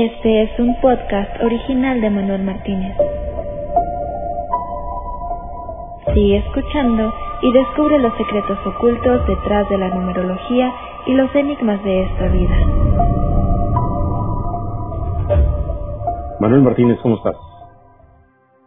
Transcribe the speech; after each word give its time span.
Este 0.00 0.42
es 0.44 0.60
un 0.60 0.80
podcast 0.80 1.42
original 1.42 2.00
de 2.00 2.08
Manuel 2.08 2.44
Martínez. 2.44 2.96
Sigue 6.14 6.36
escuchando 6.36 7.12
y 7.42 7.52
descubre 7.52 7.98
los 7.98 8.12
secretos 8.16 8.58
ocultos 8.64 9.26
detrás 9.26 9.68
de 9.68 9.76
la 9.76 9.88
numerología 9.88 10.72
y 11.04 11.14
los 11.14 11.34
enigmas 11.34 11.82
de 11.82 12.02
esta 12.04 12.28
vida. 12.28 12.56
Manuel 16.38 16.62
Martínez, 16.62 16.98
¿cómo 17.02 17.16
estás? 17.16 17.34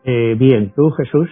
Eh, 0.04 0.36
bien, 0.38 0.74
¿tú 0.76 0.90
Jesús? 0.98 1.30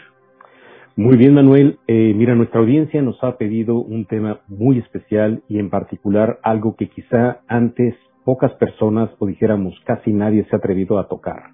Muy 0.95 1.17
bien, 1.17 1.33
Manuel. 1.33 1.77
Eh, 1.87 2.13
mira, 2.15 2.35
nuestra 2.35 2.61
audiencia 2.61 3.01
nos 3.01 3.21
ha 3.21 3.35
pedido 3.35 3.75
un 3.75 4.05
tema 4.05 4.39
muy 4.47 4.79
especial 4.79 5.43
y 5.49 5.59
en 5.59 5.69
particular 5.69 6.39
algo 6.41 6.77
que 6.77 6.87
quizá 6.87 7.41
antes 7.49 7.95
pocas 8.29 8.53
personas 8.59 9.09
o 9.17 9.25
dijéramos 9.25 9.73
casi 9.85 10.13
nadie 10.13 10.43
se 10.43 10.55
ha 10.55 10.59
atrevido 10.59 10.99
a 10.99 11.07
tocar. 11.07 11.45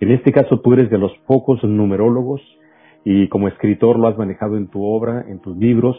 En 0.00 0.10
este 0.10 0.32
caso 0.32 0.58
tú 0.60 0.72
eres 0.72 0.88
de 0.88 0.96
los 0.96 1.12
pocos 1.26 1.62
numerólogos 1.62 2.40
y 3.04 3.28
como 3.28 3.46
escritor 3.46 3.98
lo 3.98 4.08
has 4.08 4.16
manejado 4.16 4.56
en 4.56 4.68
tu 4.68 4.82
obra, 4.82 5.26
en 5.28 5.40
tus 5.40 5.54
libros 5.58 5.98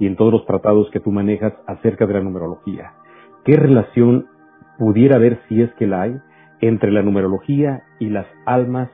y 0.00 0.08
en 0.08 0.16
todos 0.16 0.32
los 0.32 0.44
tratados 0.44 0.90
que 0.90 0.98
tú 0.98 1.12
manejas 1.12 1.52
acerca 1.68 2.04
de 2.08 2.14
la 2.14 2.20
numerología. 2.20 2.94
¿Qué 3.44 3.54
relación 3.54 4.26
pudiera 4.76 5.14
haber, 5.14 5.38
si 5.48 5.62
es 5.62 5.72
que 5.74 5.86
la 5.86 6.02
hay, 6.02 6.16
entre 6.60 6.90
la 6.90 7.02
numerología 7.02 7.84
y 8.00 8.08
las 8.08 8.26
almas, 8.46 8.90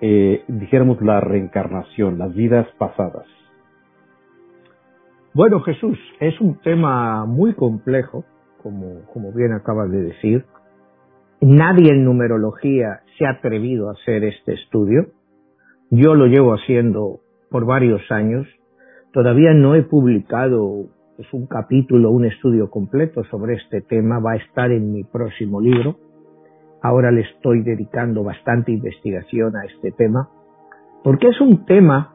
eh, 0.00 0.44
dijéramos 0.48 0.98
la 1.02 1.20
reencarnación, 1.20 2.16
las 2.16 2.34
vidas 2.34 2.66
pasadas? 2.78 3.26
Bueno, 5.34 5.60
Jesús, 5.60 5.98
es 6.20 6.40
un 6.40 6.54
tema 6.62 7.26
muy 7.26 7.52
complejo 7.52 8.24
como, 9.12 9.32
bien 9.32 9.52
acabas 9.52 9.90
de 9.90 10.02
decir. 10.02 10.44
Nadie 11.40 11.92
en 11.92 12.04
numerología 12.04 13.00
se 13.18 13.26
ha 13.26 13.30
atrevido 13.30 13.88
a 13.88 13.92
hacer 13.92 14.24
este 14.24 14.54
estudio. 14.54 15.06
Yo 15.90 16.14
lo 16.14 16.26
llevo 16.26 16.54
haciendo 16.54 17.20
por 17.50 17.66
varios 17.66 18.00
años. 18.10 18.46
Todavía 19.12 19.52
no 19.54 19.74
he 19.74 19.82
publicado 19.82 20.86
pues, 21.16 21.32
un 21.32 21.46
capítulo, 21.46 22.10
un 22.10 22.24
estudio 22.24 22.70
completo 22.70 23.22
sobre 23.24 23.54
este 23.54 23.82
tema. 23.82 24.18
Va 24.18 24.32
a 24.32 24.36
estar 24.36 24.70
en 24.72 24.92
mi 24.92 25.04
próximo 25.04 25.60
libro. 25.60 25.98
Ahora 26.82 27.10
le 27.10 27.22
estoy 27.22 27.62
dedicando 27.62 28.24
bastante 28.24 28.72
investigación 28.72 29.56
a 29.56 29.64
este 29.64 29.92
tema. 29.92 30.28
Porque 31.04 31.28
es 31.28 31.40
un 31.40 31.64
tema 31.66 32.14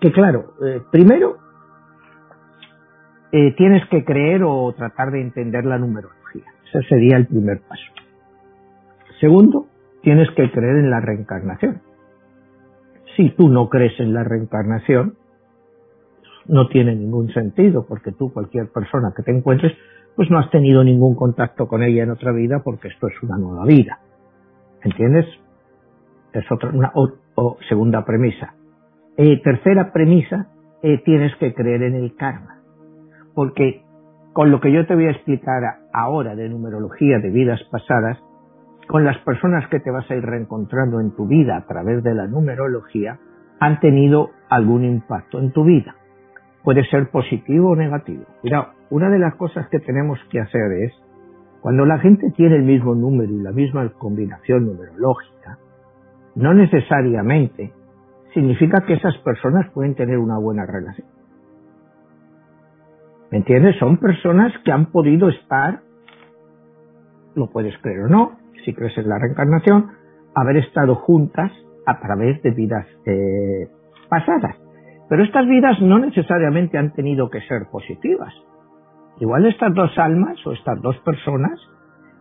que, 0.00 0.12
claro, 0.12 0.54
eh, 0.64 0.80
primero 0.90 1.47
eh, 3.30 3.54
tienes 3.56 3.86
que 3.88 4.04
creer 4.04 4.42
o 4.42 4.72
tratar 4.72 5.10
de 5.10 5.20
entender 5.20 5.64
la 5.64 5.78
numerología. 5.78 6.44
Ese 6.66 6.82
sería 6.88 7.16
el 7.16 7.26
primer 7.26 7.60
paso. 7.60 7.82
Segundo, 9.20 9.66
tienes 10.02 10.30
que 10.30 10.50
creer 10.50 10.76
en 10.76 10.90
la 10.90 11.00
reencarnación. 11.00 11.82
Si 13.16 13.30
tú 13.30 13.48
no 13.48 13.68
crees 13.68 13.98
en 14.00 14.14
la 14.14 14.24
reencarnación, 14.24 15.16
no 16.46 16.68
tiene 16.68 16.94
ningún 16.94 17.30
sentido, 17.32 17.84
porque 17.86 18.12
tú, 18.12 18.32
cualquier 18.32 18.68
persona 18.68 19.12
que 19.14 19.22
te 19.22 19.36
encuentres, 19.36 19.72
pues 20.16 20.30
no 20.30 20.38
has 20.38 20.50
tenido 20.50 20.82
ningún 20.82 21.14
contacto 21.14 21.68
con 21.68 21.82
ella 21.82 22.04
en 22.04 22.10
otra 22.10 22.32
vida, 22.32 22.62
porque 22.64 22.88
esto 22.88 23.08
es 23.08 23.22
una 23.22 23.36
nueva 23.36 23.66
vida. 23.66 23.98
¿Entiendes? 24.82 25.26
Es 26.32 26.50
otra, 26.50 26.70
una 26.70 26.92
o, 26.94 27.58
segunda 27.68 28.04
premisa. 28.04 28.54
Eh, 29.16 29.40
tercera 29.42 29.92
premisa, 29.92 30.48
eh, 30.82 31.02
tienes 31.04 31.34
que 31.36 31.52
creer 31.52 31.82
en 31.82 31.96
el 31.96 32.14
karma 32.14 32.57
porque 33.34 33.82
con 34.32 34.50
lo 34.50 34.60
que 34.60 34.72
yo 34.72 34.86
te 34.86 34.94
voy 34.94 35.06
a 35.06 35.10
explicar 35.10 35.62
ahora 35.92 36.34
de 36.34 36.48
numerología 36.48 37.18
de 37.18 37.30
vidas 37.30 37.60
pasadas, 37.70 38.18
con 38.86 39.04
las 39.04 39.18
personas 39.18 39.68
que 39.68 39.80
te 39.80 39.90
vas 39.90 40.10
a 40.10 40.14
ir 40.14 40.24
reencontrando 40.24 41.00
en 41.00 41.14
tu 41.14 41.26
vida 41.26 41.56
a 41.56 41.66
través 41.66 42.02
de 42.02 42.14
la 42.14 42.26
numerología, 42.26 43.18
han 43.60 43.80
tenido 43.80 44.30
algún 44.48 44.84
impacto 44.84 45.40
en 45.40 45.52
tu 45.52 45.64
vida. 45.64 45.94
Puede 46.62 46.84
ser 46.84 47.10
positivo 47.10 47.70
o 47.70 47.76
negativo. 47.76 48.24
Mira, 48.42 48.72
una 48.90 49.10
de 49.10 49.18
las 49.18 49.34
cosas 49.34 49.68
que 49.68 49.80
tenemos 49.80 50.18
que 50.30 50.40
hacer 50.40 50.72
es, 50.84 50.92
cuando 51.60 51.84
la 51.84 51.98
gente 51.98 52.30
tiene 52.36 52.56
el 52.56 52.62
mismo 52.62 52.94
número 52.94 53.32
y 53.32 53.42
la 53.42 53.52
misma 53.52 53.88
combinación 53.98 54.66
numerológica, 54.66 55.58
no 56.36 56.54
necesariamente 56.54 57.72
significa 58.32 58.82
que 58.86 58.94
esas 58.94 59.16
personas 59.18 59.70
pueden 59.72 59.94
tener 59.94 60.18
una 60.18 60.38
buena 60.38 60.64
relación. 60.64 61.17
¿Me 63.30 63.38
entiendes? 63.38 63.76
Son 63.78 63.98
personas 63.98 64.52
que 64.64 64.72
han 64.72 64.86
podido 64.86 65.28
estar, 65.28 65.80
lo 67.34 67.50
puedes 67.50 67.76
creer 67.78 68.04
o 68.04 68.08
no, 68.08 68.38
si 68.64 68.74
crees 68.74 68.96
en 68.98 69.08
la 69.08 69.18
reencarnación, 69.18 69.90
haber 70.34 70.56
estado 70.58 70.94
juntas 70.94 71.52
a 71.86 72.00
través 72.00 72.42
de 72.42 72.50
vidas 72.50 72.86
eh, 73.06 73.68
pasadas. 74.08 74.56
Pero 75.08 75.24
estas 75.24 75.46
vidas 75.46 75.80
no 75.80 75.98
necesariamente 75.98 76.78
han 76.78 76.92
tenido 76.92 77.30
que 77.30 77.40
ser 77.42 77.66
positivas. 77.70 78.32
Igual 79.20 79.46
estas 79.46 79.74
dos 79.74 79.96
almas 79.98 80.38
o 80.46 80.52
estas 80.52 80.80
dos 80.80 80.96
personas 80.98 81.58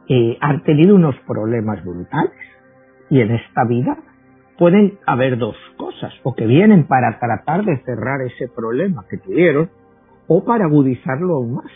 eh, 0.09 0.37
han 0.41 0.63
tenido 0.63 0.95
unos 0.95 1.15
problemas 1.27 1.83
brutales. 1.83 2.31
Y 3.09 3.21
en 3.21 3.31
esta 3.31 3.65
vida 3.65 3.97
pueden 4.57 4.97
haber 5.05 5.37
dos 5.37 5.55
cosas, 5.77 6.13
o 6.23 6.33
que 6.33 6.47
vienen 6.47 6.87
para 6.87 7.19
tratar 7.19 7.63
de 7.63 7.77
cerrar 7.83 8.21
ese 8.21 8.47
problema 8.47 9.05
que 9.09 9.17
tuvieron, 9.17 9.69
o 10.27 10.43
para 10.43 10.65
agudizarlo 10.65 11.35
aún 11.35 11.55
más. 11.55 11.71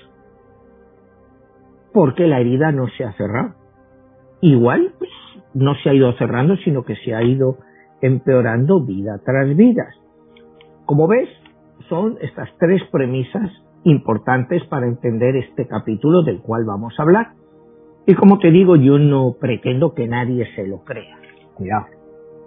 Porque 1.94 2.28
la 2.28 2.40
herida 2.40 2.72
no 2.72 2.88
se 2.98 3.04
ha 3.04 3.14
cerrado. 3.14 3.56
Igual, 4.42 4.94
pues, 4.98 5.12
no 5.54 5.76
se 5.76 5.90
ha 5.90 5.94
ido 5.94 6.12
cerrando, 6.14 6.56
sino 6.58 6.84
que 6.84 6.96
se 6.96 7.14
ha 7.14 7.22
ido 7.24 7.58
empeorando 8.02 8.84
vida 8.84 9.20
tras 9.24 9.56
vida. 9.56 9.88
Como 10.86 11.08
ves, 11.08 11.30
son 11.90 12.18
estas 12.22 12.50
tres 12.58 12.82
premisas 12.92 13.52
importantes 13.84 14.64
para 14.66 14.88
entender 14.88 15.36
este 15.36 15.68
capítulo 15.68 16.24
del 16.24 16.42
cual 16.42 16.66
vamos 16.66 16.94
a 16.98 17.04
hablar. 17.04 17.34
Y 18.06 18.16
como 18.16 18.40
te 18.40 18.50
digo, 18.50 18.76
yo 18.76 18.98
no 18.98 19.36
pretendo 19.40 19.94
que 19.94 20.08
nadie 20.08 20.48
se 20.56 20.66
lo 20.68 20.84
crea. 20.84 21.18
Cuidado, 21.56 21.86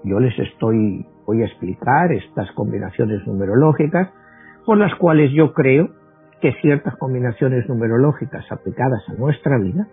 yo 0.02 0.18
les 0.18 0.36
estoy, 0.38 1.06
voy 1.26 1.42
a 1.42 1.46
explicar 1.46 2.12
estas 2.12 2.50
combinaciones 2.52 3.26
numerológicas 3.26 4.10
por 4.64 4.78
las 4.78 4.94
cuales 4.96 5.30
yo 5.32 5.52
creo 5.52 5.90
que 6.40 6.52
ciertas 6.60 6.96
combinaciones 6.96 7.68
numerológicas 7.68 8.44
aplicadas 8.50 9.02
a 9.08 9.14
nuestra 9.14 9.58
vida 9.58 9.86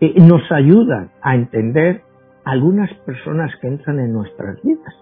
eh, 0.00 0.14
nos 0.20 0.42
ayudan 0.52 1.10
a 1.22 1.34
entender 1.34 2.02
algunas 2.44 2.92
personas 3.06 3.50
que 3.60 3.68
entran 3.68 3.98
en 4.00 4.12
nuestras 4.12 4.60
vidas. 4.62 4.94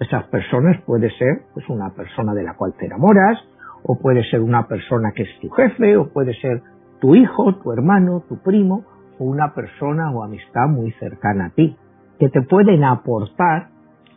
Esas 0.00 0.24
personas 0.24 0.80
puede 0.82 1.10
ser 1.16 1.42
pues 1.54 1.68
una 1.68 1.90
persona 1.90 2.34
de 2.34 2.42
la 2.42 2.54
cual 2.54 2.74
te 2.78 2.86
enamoras, 2.86 3.38
o 3.82 3.98
puede 3.98 4.22
ser 4.30 4.40
una 4.40 4.66
persona 4.66 5.12
que 5.14 5.22
es 5.22 5.40
tu 5.40 5.48
jefe, 5.50 5.96
o 5.96 6.08
puede 6.08 6.34
ser 6.34 6.60
tu 7.00 7.14
hijo, 7.14 7.54
tu 7.56 7.72
hermano, 7.72 8.24
tu 8.28 8.38
primo, 8.42 8.84
o 9.18 9.24
una 9.24 9.54
persona 9.54 10.10
o 10.10 10.22
amistad 10.22 10.68
muy 10.68 10.90
cercana 10.92 11.46
a 11.46 11.50
ti, 11.50 11.76
que 12.18 12.28
te 12.28 12.42
pueden 12.42 12.84
aportar 12.84 13.68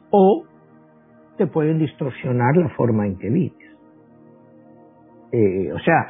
o 0.09 0.43
te 1.37 1.47
pueden 1.47 1.79
distorsionar 1.79 2.57
la 2.57 2.69
forma 2.69 3.05
en 3.05 3.17
que 3.17 3.29
vives. 3.29 3.58
Eh, 5.31 5.71
o 5.73 5.79
sea, 5.79 6.07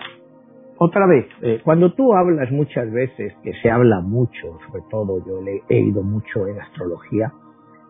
otra 0.78 1.06
vez, 1.08 1.28
eh, 1.42 1.62
cuando 1.64 1.94
tú 1.94 2.14
hablas 2.14 2.52
muchas 2.52 2.92
veces, 2.92 3.34
que 3.44 3.54
se 3.62 3.70
habla 3.70 4.02
mucho, 4.02 4.60
sobre 4.68 4.84
todo 4.90 5.26
yo 5.26 5.42
le 5.42 5.62
he 5.70 5.80
ido 5.82 6.04
mucho 6.04 6.48
en 6.48 6.60
astrología, 6.60 7.34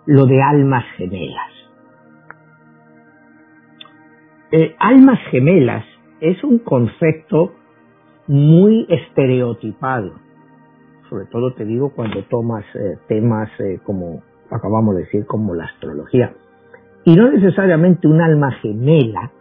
lo 0.06 0.26
de 0.26 0.42
almas 0.42 0.86
gemelas. 0.98 1.52
Eh, 4.52 4.76
almas 4.80 5.20
gemelas 5.30 5.86
es 6.20 6.44
un 6.44 6.60
concepto 6.60 7.54
muy 8.28 8.88
estereotipado, 8.90 10.14
sobre 11.10 11.26
todo 11.26 11.54
te 11.54 11.66
digo 11.66 11.92
cuando 11.96 12.24
tomas 12.26 12.66
temas 13.08 13.50
como 13.84 14.22
acabamos 14.52 14.96
de 14.96 15.02
decir, 15.04 15.26
como 15.26 15.54
la 15.54 15.66
astrología. 15.66 16.34
Y 17.06 17.16
no 17.16 17.32
necesariamente 17.32 18.08
un 18.08 18.22
alma 18.22 18.52
gemela 18.62 19.32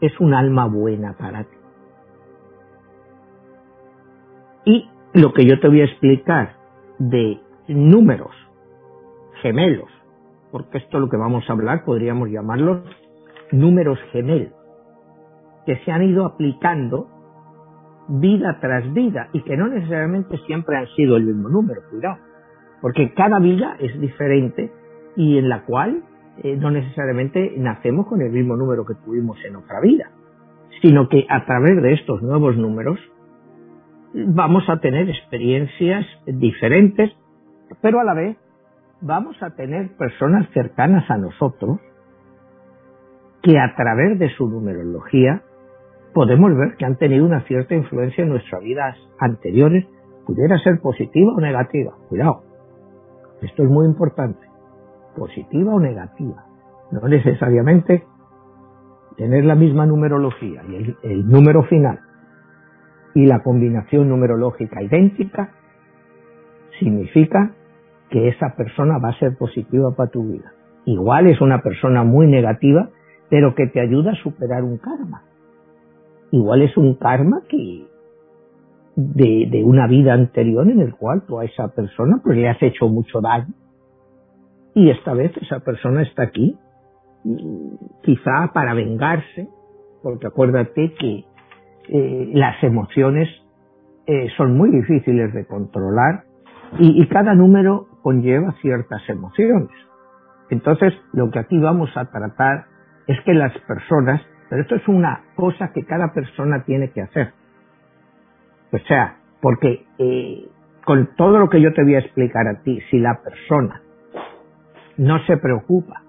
es 0.00 0.18
un 0.20 0.34
alma 0.34 0.66
buena 0.66 1.14
para 1.14 1.44
ti. 1.44 1.56
Y 4.64 4.88
lo 5.14 5.32
que 5.32 5.46
yo 5.46 5.58
te 5.60 5.68
voy 5.68 5.80
a 5.80 5.84
explicar 5.84 6.56
de 6.98 7.40
números 7.68 8.32
gemelos, 9.42 9.90
porque 10.50 10.78
esto 10.78 10.98
es 10.98 11.00
lo 11.00 11.08
que 11.08 11.16
vamos 11.16 11.48
a 11.48 11.52
hablar, 11.52 11.84
podríamos 11.84 12.28
llamarlos 12.30 12.82
números 13.52 13.98
gemelos, 14.12 14.52
que 15.64 15.76
se 15.84 15.90
han 15.90 16.02
ido 16.02 16.24
aplicando 16.24 17.08
vida 18.08 18.58
tras 18.60 18.92
vida 18.92 19.28
y 19.32 19.42
que 19.42 19.56
no 19.56 19.68
necesariamente 19.68 20.38
siempre 20.46 20.76
han 20.76 20.86
sido 20.96 21.16
el 21.16 21.24
mismo 21.24 21.48
número, 21.48 21.82
cuidado, 21.90 22.18
porque 22.80 23.12
cada 23.14 23.38
vida 23.38 23.76
es 23.78 23.98
diferente 24.00 24.72
y 25.16 25.38
en 25.38 25.48
la 25.48 25.64
cual 25.64 26.02
eh, 26.42 26.56
no 26.56 26.70
necesariamente 26.70 27.54
nacemos 27.56 28.06
con 28.06 28.22
el 28.22 28.30
mismo 28.30 28.56
número 28.56 28.84
que 28.84 28.94
tuvimos 29.04 29.38
en 29.44 29.56
otra 29.56 29.80
vida, 29.80 30.10
sino 30.82 31.08
que 31.08 31.26
a 31.28 31.44
través 31.44 31.82
de 31.82 31.92
estos 31.94 32.22
nuevos 32.22 32.56
números 32.56 32.98
vamos 34.14 34.68
a 34.68 34.80
tener 34.80 35.08
experiencias 35.08 36.06
diferentes 36.26 37.12
Pero 37.82 38.00
a 38.00 38.04
la 38.04 38.14
vez 38.14 38.36
vamos 39.00 39.40
a 39.42 39.50
tener 39.50 39.96
personas 39.96 40.48
cercanas 40.52 41.08
a 41.10 41.18
nosotros 41.18 41.78
que 43.42 43.58
a 43.58 43.74
través 43.76 44.18
de 44.18 44.30
su 44.30 44.48
numerología 44.48 45.42
podemos 46.14 46.56
ver 46.56 46.76
que 46.76 46.84
han 46.84 46.96
tenido 46.96 47.24
una 47.24 47.42
cierta 47.42 47.74
influencia 47.74 48.24
en 48.24 48.30
nuestras 48.30 48.62
vidas 48.62 48.96
anteriores, 49.20 49.86
pudiera 50.26 50.58
ser 50.58 50.80
positiva 50.80 51.32
o 51.36 51.40
negativa. 51.40 51.92
Cuidado, 52.08 52.42
esto 53.42 53.62
es 53.62 53.68
muy 53.68 53.86
importante, 53.86 54.40
positiva 55.18 55.74
o 55.74 55.80
negativa. 55.80 56.44
No 56.90 57.06
necesariamente 57.08 58.04
tener 59.16 59.44
la 59.44 59.56
misma 59.56 59.84
numerología 59.84 60.62
y 60.68 60.96
el, 61.02 61.28
número 61.28 61.64
final 61.64 61.98
y 63.14 63.26
la 63.26 63.42
combinación 63.42 64.08
numerológica 64.08 64.80
idéntica 64.82 65.50
significa 66.78 67.52
que 68.10 68.28
esa 68.28 68.54
persona 68.56 68.98
va 68.98 69.10
a 69.10 69.18
ser 69.18 69.36
positiva 69.36 69.94
para 69.96 70.10
tu 70.10 70.22
vida. 70.22 70.52
Igual 70.84 71.26
es 71.26 71.40
una 71.40 71.60
persona 71.62 72.04
muy 72.04 72.26
negativa, 72.28 72.90
pero 73.28 73.54
que 73.54 73.66
te 73.66 73.80
ayuda 73.80 74.12
a 74.12 74.22
superar 74.22 74.62
un 74.62 74.78
karma. 74.78 75.24
Igual 76.30 76.62
es 76.62 76.76
un 76.76 76.94
karma 76.94 77.42
que 77.48 77.86
de, 78.94 79.48
de 79.50 79.64
una 79.64 79.86
vida 79.88 80.14
anterior 80.14 80.70
en 80.70 80.80
el 80.80 80.94
cual 80.94 81.22
tú 81.26 81.38
a 81.38 81.44
esa 81.44 81.68
persona 81.68 82.20
pues 82.22 82.36
le 82.38 82.48
has 82.48 82.62
hecho 82.62 82.88
mucho 82.88 83.20
daño 83.20 83.52
y 84.78 84.90
esta 84.90 85.12
vez 85.12 85.36
esa 85.38 85.58
persona 85.58 86.02
está 86.02 86.22
aquí 86.22 86.56
quizá 88.02 88.52
para 88.54 88.74
vengarse 88.74 89.48
porque 90.04 90.28
acuérdate 90.28 90.94
que 90.94 91.24
eh, 91.88 92.30
las 92.32 92.62
emociones 92.62 93.28
eh, 94.06 94.28
son 94.36 94.56
muy 94.56 94.70
difíciles 94.70 95.34
de 95.34 95.46
controlar 95.46 96.22
y, 96.78 97.02
y 97.02 97.08
cada 97.08 97.34
número 97.34 97.88
conlleva 98.02 98.52
ciertas 98.62 99.02
emociones. 99.08 99.70
Entonces, 100.50 100.94
lo 101.12 101.28
que 101.30 101.40
aquí 101.40 101.58
vamos 101.58 101.90
a 101.96 102.04
tratar 102.04 102.66
es 103.08 103.20
que 103.24 103.34
las 103.34 103.52
personas, 103.66 104.22
pero 104.48 104.62
esto 104.62 104.76
es 104.76 104.86
una 104.86 105.24
cosa 105.34 105.72
que 105.72 105.84
cada 105.84 106.12
persona 106.14 106.62
tiene 106.64 106.90
que 106.92 107.02
hacer. 107.02 107.32
O 108.72 108.78
sea, 108.86 109.16
porque 109.40 109.84
eh, 109.98 110.48
con 110.84 111.08
todo 111.16 111.38
lo 111.38 111.50
que 111.50 111.60
yo 111.60 111.72
te 111.72 111.82
voy 111.82 111.96
a 111.96 112.00
explicar 112.00 112.46
a 112.46 112.62
ti, 112.62 112.78
si 112.90 112.98
la 113.00 113.20
persona 113.22 113.82
no 114.98 115.24
se 115.26 115.36
preocupa 115.38 116.02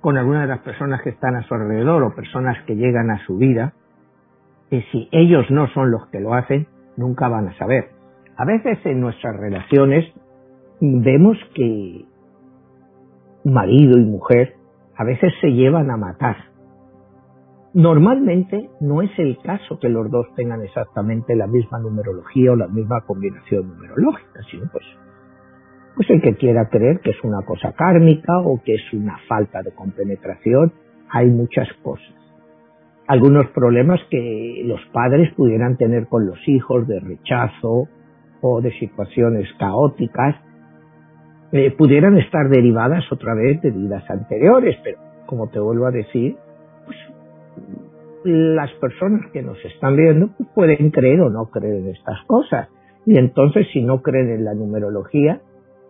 con 0.00 0.16
alguna 0.18 0.42
de 0.42 0.48
las 0.48 0.60
personas 0.60 1.00
que 1.02 1.10
están 1.10 1.36
a 1.36 1.42
su 1.44 1.54
alrededor 1.54 2.02
o 2.02 2.14
personas 2.14 2.62
que 2.66 2.76
llegan 2.76 3.10
a 3.10 3.24
su 3.26 3.36
vida, 3.36 3.72
y 4.70 4.82
si 4.92 5.08
ellos 5.12 5.50
no 5.50 5.68
son 5.68 5.90
los 5.90 6.06
que 6.08 6.20
lo 6.20 6.34
hacen, 6.34 6.66
nunca 6.96 7.28
van 7.28 7.48
a 7.48 7.56
saber. 7.56 7.90
A 8.36 8.44
veces 8.44 8.78
en 8.84 9.00
nuestras 9.00 9.36
relaciones 9.36 10.04
vemos 10.80 11.38
que 11.54 12.04
marido 13.44 13.98
y 13.98 14.04
mujer 14.04 14.56
a 14.96 15.04
veces 15.04 15.32
se 15.40 15.52
llevan 15.52 15.90
a 15.90 15.96
matar. 15.96 16.36
Normalmente 17.74 18.70
no 18.80 19.02
es 19.02 19.10
el 19.18 19.38
caso 19.42 19.78
que 19.78 19.88
los 19.88 20.10
dos 20.10 20.26
tengan 20.36 20.62
exactamente 20.62 21.34
la 21.34 21.46
misma 21.46 21.78
numerología 21.78 22.52
o 22.52 22.56
la 22.56 22.68
misma 22.68 23.00
combinación 23.02 23.68
numerológica, 23.68 24.40
sino 24.50 24.68
pues, 24.70 24.84
pues 25.96 26.10
el 26.10 26.20
que 26.20 26.34
quiera 26.34 26.68
creer 26.68 27.00
que 27.00 27.10
es 27.10 27.24
una 27.24 27.42
cosa 27.42 27.72
kármica 27.72 28.38
o 28.38 28.60
que 28.62 28.74
es 28.74 28.92
una 28.92 29.18
falta 29.28 29.62
de 29.62 29.72
compenetración, 29.72 30.72
hay 31.10 31.28
muchas 31.28 31.68
cosas. 31.82 32.14
Algunos 33.06 33.46
problemas 33.50 34.00
que 34.10 34.62
los 34.64 34.80
padres 34.92 35.32
pudieran 35.34 35.76
tener 35.76 36.06
con 36.08 36.26
los 36.26 36.38
hijos 36.48 36.88
de 36.88 37.00
rechazo 37.00 37.88
o 38.40 38.60
de 38.60 38.72
situaciones 38.78 39.48
caóticas, 39.58 40.36
eh, 41.52 41.70
pudieran 41.70 42.18
estar 42.18 42.48
derivadas 42.48 43.04
otra 43.12 43.34
vez 43.34 43.60
de 43.62 43.70
vidas 43.70 44.02
anteriores, 44.10 44.76
pero 44.82 44.98
como 45.26 45.48
te 45.48 45.60
vuelvo 45.60 45.86
a 45.86 45.90
decir, 45.90 46.36
pues 46.84 46.96
las 48.24 48.72
personas 48.72 49.30
que 49.32 49.42
nos 49.42 49.62
están 49.64 49.96
viendo 49.96 50.30
pues, 50.36 50.48
pueden 50.54 50.90
creer 50.90 51.20
o 51.20 51.30
no 51.30 51.46
creer 51.50 51.76
en 51.76 51.88
estas 51.88 52.18
cosas. 52.26 52.68
Y 53.06 53.18
entonces 53.18 53.66
si 53.72 53.82
no 53.82 54.02
creen 54.02 54.30
en 54.30 54.44
la 54.44 54.54
numerología, 54.54 55.40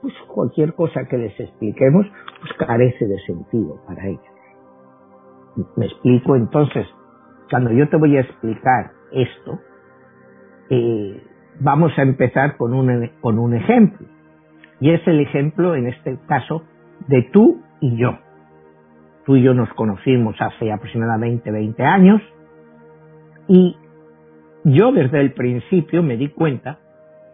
pues 0.05 0.15
cualquier 0.29 0.75
cosa 0.75 1.07
que 1.09 1.17
les 1.17 1.41
expliquemos 1.41 2.07
pues 2.41 2.53
carece 2.69 3.07
de 3.07 3.19
sentido 3.21 3.81
para 3.87 4.07
ellos. 4.07 4.21
Me 5.77 5.87
explico 5.87 6.37
entonces, 6.37 6.87
cuando 7.49 7.73
yo 7.73 7.89
te 7.89 7.97
voy 7.97 8.19
a 8.19 8.21
explicar 8.21 8.91
esto, 9.13 9.61
eh, 10.69 11.23
vamos 11.59 11.93
a 11.97 12.03
empezar 12.03 12.59
con 12.59 12.75
un, 12.75 13.13
con 13.23 13.39
un 13.39 13.55
ejemplo. 13.55 14.07
Y 14.79 14.91
es 14.91 15.01
el 15.07 15.21
ejemplo, 15.21 15.75
en 15.75 15.87
este 15.87 16.19
caso, 16.27 16.65
de 17.09 17.23
tú 17.33 17.63
y 17.81 17.97
yo. 17.97 18.19
Tú 19.25 19.37
y 19.37 19.43
yo 19.43 19.55
nos 19.55 19.73
conocimos 19.73 20.37
hace 20.39 20.71
aproximadamente 20.71 21.51
20 21.51 21.83
años 21.83 22.21
y 23.49 23.75
yo 24.65 24.93
desde 24.93 25.23
el 25.23 25.33
principio 25.33 26.03
me 26.03 26.19
di 26.19 26.29
cuenta 26.29 26.81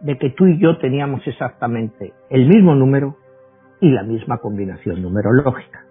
de 0.03 0.17
que 0.17 0.31
tú 0.31 0.47
y 0.47 0.59
yo 0.59 0.77
teníamos 0.77 1.25
exactamente 1.27 2.13
el 2.29 2.47
mismo 2.47 2.75
número 2.75 3.15
y 3.79 3.89
la 3.89 4.03
misma 4.03 4.37
combinación 4.37 5.01
numerológica. 5.01 5.85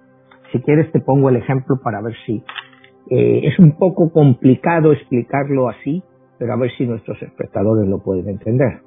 Si 0.52 0.60
quieres 0.60 0.90
te 0.92 1.00
pongo 1.00 1.28
el 1.28 1.36
ejemplo 1.36 1.80
para 1.82 2.00
ver 2.02 2.14
si 2.26 2.42
eh, 3.10 3.40
es 3.44 3.58
un 3.58 3.76
poco 3.76 4.12
complicado 4.12 4.92
explicarlo 4.92 5.68
así, 5.68 6.02
pero 6.38 6.52
a 6.52 6.56
ver 6.56 6.70
si 6.76 6.86
nuestros 6.86 7.20
espectadores 7.22 7.88
lo 7.88 7.98
pueden 7.98 8.28
entender. 8.28 8.80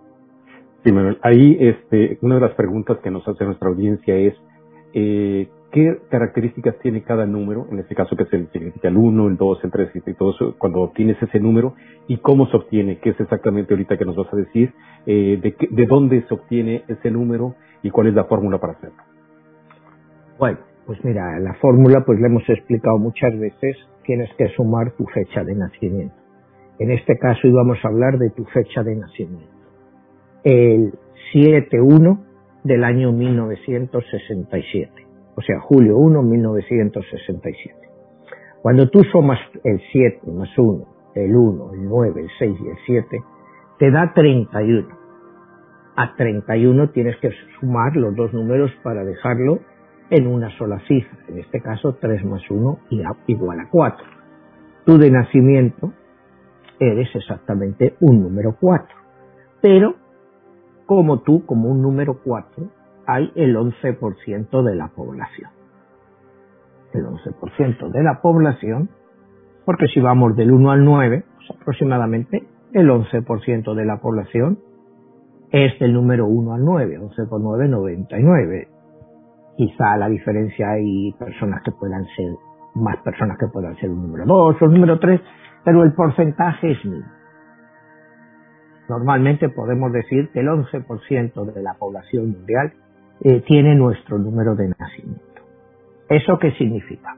Sí, 0.83 0.91
Manuel. 0.91 1.17
Ahí 1.21 1.57
este, 1.59 2.17
una 2.21 2.35
de 2.35 2.41
las 2.41 2.55
preguntas 2.55 2.97
que 3.03 3.11
nos 3.11 3.27
hace 3.27 3.45
nuestra 3.45 3.69
audiencia 3.69 4.15
es 4.15 4.33
eh, 4.93 5.47
qué 5.73 5.97
características 6.09 6.77
tiene 6.79 7.01
cada 7.01 7.25
número, 7.25 7.67
en 7.71 7.79
este 7.79 7.95
caso 7.95 8.15
que 8.15 8.25
se 8.25 8.45
significa 8.51 8.89
el 8.89 8.95
1, 8.95 9.27
el 9.27 9.37
2, 9.37 9.63
el 9.63 9.71
3 9.71 9.89
y 10.05 10.13
todo 10.13 10.31
eso, 10.31 10.55
cuando 10.59 10.81
obtienes 10.81 11.21
ese 11.21 11.39
número 11.39 11.73
y 12.07 12.17
cómo 12.17 12.45
se 12.47 12.57
obtiene, 12.57 12.99
qué 12.99 13.09
es 13.09 13.19
exactamente 13.19 13.73
ahorita 13.73 13.97
que 13.97 14.05
nos 14.05 14.15
vas 14.15 14.31
a 14.31 14.37
decir, 14.37 14.71
eh, 15.07 15.39
de, 15.41 15.55
de 15.69 15.85
dónde 15.87 16.23
se 16.27 16.33
obtiene 16.33 16.83
ese 16.87 17.09
número 17.09 17.55
y 17.81 17.89
cuál 17.89 18.07
es 18.07 18.13
la 18.13 18.25
fórmula 18.25 18.59
para 18.59 18.73
hacerlo. 18.73 19.01
Bueno, 20.37 20.59
pues 20.85 21.03
mira, 21.03 21.39
la 21.39 21.55
fórmula 21.55 22.03
pues 22.05 22.19
la 22.19 22.27
hemos 22.27 22.47
explicado 22.47 22.99
muchas 22.99 23.37
veces, 23.39 23.75
tienes 24.05 24.29
que 24.37 24.49
sumar 24.49 24.91
tu 24.91 25.05
fecha 25.07 25.43
de 25.43 25.55
nacimiento. 25.55 26.15
En 26.77 26.91
este 26.91 27.17
caso 27.17 27.47
íbamos 27.47 27.79
a 27.83 27.87
hablar 27.87 28.19
de 28.19 28.30
tu 28.30 28.45
fecha 28.45 28.83
de 28.83 28.95
nacimiento. 28.95 29.51
El 30.44 30.94
7-1 31.33 32.19
del 32.63 32.83
año 32.83 33.11
1967. 33.11 35.03
O 35.35 35.42
sea, 35.42 35.59
julio 35.61 35.97
1, 35.97 36.21
1967. 36.21 37.75
Cuando 38.61 38.90
tú 38.90 39.04
sumas 39.11 39.40
el 39.63 39.81
7 39.92 40.31
más 40.31 40.49
1, 40.57 40.85
el 41.16 41.35
1, 41.35 41.73
el 41.73 41.85
9, 41.85 42.21
el 42.21 42.30
6 42.40 42.57
y 42.61 42.68
el 42.68 42.78
7, 42.85 43.23
te 43.80 43.92
da 43.92 44.13
31. 44.13 44.87
A 45.95 46.16
31 46.16 46.90
tienes 46.92 47.18
que 47.18 47.30
sumar 47.59 47.95
los 47.95 48.16
dos 48.16 48.33
números 48.33 48.71
para 48.83 49.04
dejarlo 49.04 49.59
en 50.09 50.28
una 50.28 50.49
sola 50.57 50.80
cifra. 50.87 51.18
En 51.28 51.40
este 51.40 51.61
caso, 51.61 51.97
3 51.99 52.23
más 52.25 52.42
1 52.49 52.80
igual 53.28 53.59
a 53.59 53.69
4. 53.69 54.06
Tú 54.85 54.97
de 54.97 55.11
nacimiento 55.11 55.94
eres 56.80 57.09
exactamente 57.16 57.95
un 57.99 58.21
número 58.21 58.56
4. 58.59 58.87
Pero, 59.61 59.95
como 60.85 61.21
tú, 61.21 61.45
como 61.45 61.69
un 61.69 61.81
número 61.81 62.19
4, 62.23 62.66
hay 63.06 63.31
el 63.36 63.56
11% 63.56 64.64
de 64.64 64.76
la 64.76 64.90
población. 64.90 65.50
El 66.94 67.06
11% 67.06 67.92
de 67.92 68.04
la 68.04 68.22
población, 68.22 68.90
porque 69.66 69.88
si 69.88 70.00
vamos 70.00 70.36
del 70.36 70.52
1 70.52 70.72
al 70.72 70.86
9, 70.86 71.24
pues 71.36 71.62
aproximadamente 71.62 72.48
el 72.74 72.90
11% 72.90 73.74
de 73.74 73.86
la 73.86 73.98
población 73.98 74.60
es 75.52 75.78
del 75.80 75.94
número 75.94 76.26
1 76.28 76.54
al 76.54 76.66
9, 76.66 76.98
11 76.98 77.26
por 77.30 77.42
9, 77.42 77.68
99. 77.68 78.68
Quizá 79.56 79.98
la 79.98 80.10
diferencia 80.10 80.72
hay 80.72 81.12
personas 81.14 81.62
que 81.64 81.72
puedan 81.72 82.04
ser, 82.16 82.33
más 82.76 82.98
personas 82.98 83.38
que 83.38 83.48
puedan 83.48 83.76
ser 83.78 83.90
un 83.90 84.02
número 84.02 84.26
2 84.26 84.62
o 84.62 84.66
un 84.66 84.74
número 84.74 85.00
3, 85.00 85.22
pero 85.64 85.83
el 85.83 85.94
porcentaje 85.94 86.72
es 86.72 86.86
mínimo. 86.86 87.06
Normalmente 88.90 89.50
podemos 89.50 89.92
decir 89.94 90.30
que 90.31 90.40
el 90.40 90.48
11% 90.48 91.54
de 91.54 91.64
la 91.64 91.76
población 91.76 92.31
mundial 92.31 92.74
eh, 93.21 93.41
tiene 93.41 93.75
nuestro 93.75 94.17
número 94.17 94.55
de 94.55 94.69
nacimiento. 94.77 95.23
¿Eso 96.09 96.37
qué 96.39 96.51
significa? 96.53 97.15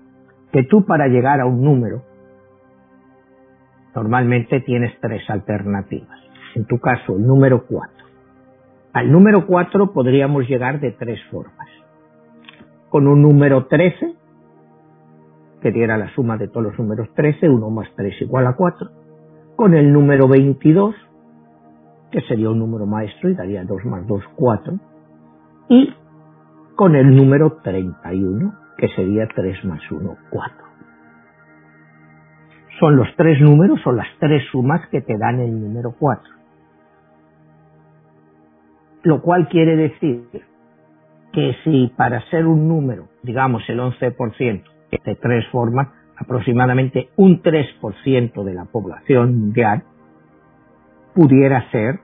Que 0.51 0.63
tú 0.63 0.85
para 0.85 1.07
llegar 1.07 1.41
a 1.41 1.45
un 1.45 1.63
número 1.63 2.03
normalmente 3.95 4.59
tienes 4.61 4.93
tres 4.99 5.27
alternativas. 5.29 6.19
En 6.53 6.65
tu 6.65 6.79
caso, 6.79 7.15
el 7.15 7.25
número 7.25 7.65
4. 7.65 8.05
Al 8.93 9.11
número 9.11 9.45
4 9.47 9.91
podríamos 9.91 10.47
llegar 10.47 10.79
de 10.79 10.91
tres 10.91 11.19
formas. 11.31 11.67
Con 12.89 13.07
un 13.07 13.21
número 13.21 13.65
13, 13.65 14.15
que 15.61 15.71
diera 15.71 15.97
la 15.97 16.13
suma 16.13 16.37
de 16.37 16.47
todos 16.47 16.67
los 16.67 16.79
números 16.79 17.09
13, 17.15 17.49
1 17.49 17.69
más 17.69 17.89
3 17.95 18.21
igual 18.21 18.47
a 18.47 18.55
4. 18.55 18.89
Con 19.55 19.73
el 19.73 19.91
número 19.91 20.27
22, 20.27 20.95
que 22.11 22.21
sería 22.21 22.49
un 22.49 22.59
número 22.59 22.85
maestro 22.85 23.29
y 23.29 23.35
daría 23.35 23.63
2 23.63 23.85
más 23.85 24.05
2, 24.07 24.23
4 24.35 24.79
y 25.69 25.93
con 26.75 26.95
el 26.95 27.15
número 27.15 27.60
31, 27.63 28.53
que 28.77 28.88
sería 28.89 29.27
3 29.34 29.65
más 29.65 29.81
1, 29.91 30.17
4. 30.29 30.57
Son 32.79 32.98
los 32.98 33.07
tres 33.15 33.39
números 33.39 33.79
o 33.86 33.91
las 33.93 34.07
tres 34.19 34.43
sumas 34.51 34.86
que 34.89 35.01
te 35.01 35.17
dan 35.17 35.39
el 35.39 35.60
número 35.60 35.95
4. 35.98 36.34
Lo 39.03 39.22
cual 39.22 39.48
quiere 39.48 39.77
decir 39.77 40.27
que 41.31 41.55
si 41.63 41.91
para 41.95 42.22
ser 42.29 42.45
un 42.45 42.67
número, 42.67 43.07
digamos 43.24 43.63
el 43.69 43.79
11%, 43.79 44.63
de 45.03 45.15
tres 45.15 45.45
formas, 45.51 45.89
aproximadamente 46.17 47.10
un 47.17 47.41
3% 47.41 48.43
de 48.43 48.53
la 48.53 48.65
población 48.65 49.38
mundial 49.39 49.84
pudiera 51.13 51.69
ser 51.72 52.00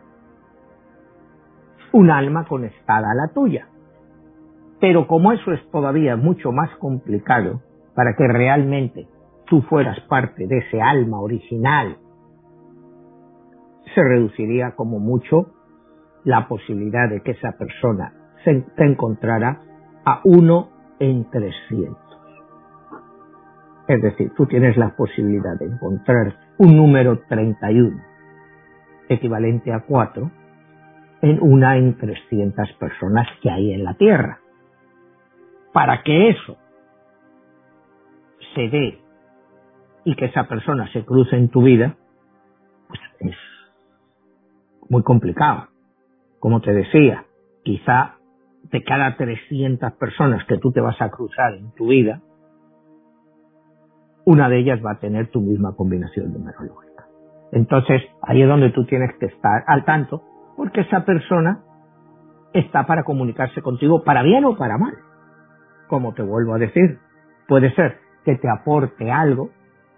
un 1.94 2.10
alma 2.10 2.46
conectada 2.46 3.12
a 3.12 3.16
la 3.16 3.34
tuya. 3.34 3.68
Pero 4.80 5.08
como 5.08 5.32
eso 5.32 5.52
es 5.52 5.70
todavía 5.72 6.16
mucho 6.16 6.52
más 6.52 6.76
complicado, 6.78 7.62
para 7.96 8.16
que 8.16 8.28
realmente 8.28 9.08
tú 9.46 9.62
fueras 9.64 10.00
parte 10.02 10.48
de 10.48 10.60
ese 10.60 10.82
alma 10.82 11.20
original, 11.20 11.98
se 13.94 14.02
reduciría 14.02 14.72
como 14.72 15.00
mucho 15.00 15.54
la 16.24 16.48
posibilidad 16.48 17.10
de 17.10 17.22
que 17.22 17.32
esa 17.32 17.52
persona 17.58 18.14
se 18.44 18.62
te 18.76 18.86
encontrara 18.86 19.62
a 20.06 20.22
uno 20.24 20.70
en 21.00 21.30
300. 21.30 21.98
Es 23.88 24.02
decir, 24.02 24.32
tú 24.36 24.46
tienes 24.46 24.78
la 24.78 24.96
posibilidad 24.96 25.58
de 25.60 25.66
encontrar 25.66 26.36
un 26.58 26.78
número 26.78 27.20
31 27.28 28.02
equivalente 29.10 29.74
a 29.74 29.82
4 29.82 30.32
en 31.22 31.40
una 31.42 31.78
en 31.78 31.98
300 31.98 32.74
personas 32.74 33.28
que 33.42 33.50
hay 33.50 33.74
en 33.74 33.84
la 33.84 33.94
Tierra. 33.94 34.40
Para 35.74 36.04
que 36.04 36.30
eso 36.30 36.58
se 38.56 38.70
dé 38.70 39.00
y 40.04 40.16
que 40.16 40.26
esa 40.26 40.48
persona 40.48 40.92
se 40.92 41.06
cruce 41.06 41.36
en 41.36 41.50
tu 41.50 41.64
vida, 41.64 41.96
pues 42.88 43.00
es 43.20 43.36
muy 44.90 45.04
complicado. 45.04 45.68
Como 46.40 46.60
te 46.60 46.74
decía, 46.74 47.26
quizá 47.64 48.16
de 48.64 48.84
cada 48.84 49.16
300 49.16 49.94
personas 49.94 50.46
que 50.46 50.58
tú 50.58 50.72
te 50.72 50.82
vas 50.82 51.00
a 51.02 51.10
cruzar 51.10 51.54
en 51.54 51.72
tu 51.72 51.88
vida, 51.88 52.22
una 54.26 54.50
de 54.50 54.60
ellas 54.60 54.80
va 54.86 54.94
a 54.94 55.00
tener 55.00 55.30
tu 55.30 55.42
misma 55.42 55.76
combinación 55.76 56.34
numerológica. 56.34 57.06
Entonces, 57.52 58.02
ahí 58.22 58.42
es 58.42 58.48
donde 58.48 58.70
tú 58.72 58.86
tienes 58.86 59.12
que 59.20 59.26
estar 59.28 59.64
al 59.68 59.84
tanto, 59.84 60.24
porque 60.62 60.82
esa 60.82 61.04
persona 61.06 61.64
está 62.54 62.86
para 62.86 63.02
comunicarse 63.04 63.64
contigo 63.64 64.04
para 64.04 64.22
bien 64.22 64.46
o 64.46 64.56
para 64.56 64.78
mal. 64.78 64.94
Como 65.88 66.14
te 66.14 66.22
vuelvo 66.22 66.54
a 66.54 66.60
decir, 66.60 67.00
puede 67.48 67.74
ser 67.74 67.98
que 68.24 68.36
te 68.36 68.48
aporte 68.48 69.10
algo 69.10 69.50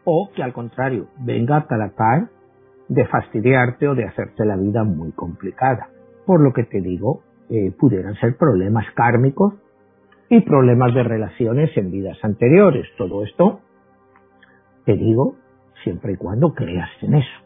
o 0.06 0.30
que 0.34 0.42
al 0.42 0.54
contrario 0.54 1.08
venga 1.20 1.58
a 1.58 1.68
tratar 1.68 2.30
de 2.88 3.06
fastidiarte 3.08 3.90
o 3.90 3.94
de 3.94 4.06
hacerte 4.06 4.46
la 4.46 4.56
vida 4.56 4.86
muy 4.86 5.12
complicada. 5.12 5.90
Por 6.26 6.40
lo 6.40 6.54
que 6.54 6.64
te 6.64 6.80
digo, 6.80 7.24
eh, 7.50 7.74
pudieran 7.78 8.16
ser 8.16 8.38
problemas 8.38 8.86
kármicos 8.96 9.56
y 10.30 10.40
problemas 10.44 10.94
de 10.94 11.04
relaciones 11.04 11.76
en 11.76 11.92
vidas 11.92 12.18
anteriores. 12.24 12.88
Todo 12.98 13.26
esto, 13.26 13.60
te 14.86 14.94
digo, 14.94 15.36
siempre 15.84 16.14
y 16.14 16.16
cuando 16.16 16.54
creas 16.54 16.90
en 17.02 17.16
eso. 17.16 17.42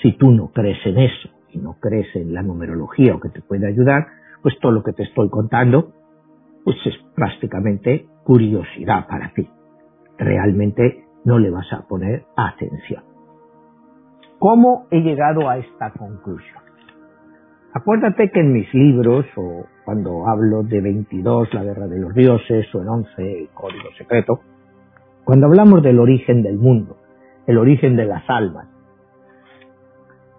Si 0.00 0.12
tú 0.12 0.30
no 0.30 0.52
crees 0.52 0.78
en 0.86 0.96
eso 0.96 1.39
y 1.52 1.58
no 1.58 1.76
crees 1.80 2.14
en 2.16 2.34
la 2.34 2.42
numerología 2.42 3.14
o 3.14 3.20
que 3.20 3.28
te 3.28 3.40
puede 3.40 3.66
ayudar, 3.66 4.06
pues 4.42 4.58
todo 4.60 4.72
lo 4.72 4.82
que 4.82 4.92
te 4.92 5.02
estoy 5.04 5.28
contando, 5.28 5.92
pues 6.64 6.76
es 6.86 6.94
prácticamente 7.14 8.06
curiosidad 8.24 9.06
para 9.06 9.32
ti. 9.32 9.48
Realmente 10.18 11.04
no 11.24 11.38
le 11.38 11.50
vas 11.50 11.72
a 11.72 11.86
poner 11.86 12.24
atención. 12.36 13.02
¿Cómo 14.38 14.86
he 14.90 15.00
llegado 15.00 15.48
a 15.48 15.58
esta 15.58 15.90
conclusión? 15.92 16.60
Acuérdate 17.72 18.30
que 18.30 18.40
en 18.40 18.52
mis 18.52 18.72
libros, 18.74 19.26
o 19.36 19.66
cuando 19.84 20.26
hablo 20.26 20.62
de 20.62 20.80
22, 20.80 21.54
la 21.54 21.62
guerra 21.62 21.86
de 21.86 22.00
los 22.00 22.14
dioses, 22.14 22.74
o 22.74 22.80
en 22.80 22.88
11, 22.88 23.40
el 23.42 23.48
código 23.50 23.90
secreto, 23.96 24.40
cuando 25.24 25.46
hablamos 25.46 25.82
del 25.82 26.00
origen 26.00 26.42
del 26.42 26.58
mundo, 26.58 26.96
el 27.46 27.58
origen 27.58 27.96
de 27.96 28.06
las 28.06 28.28
almas, 28.28 28.66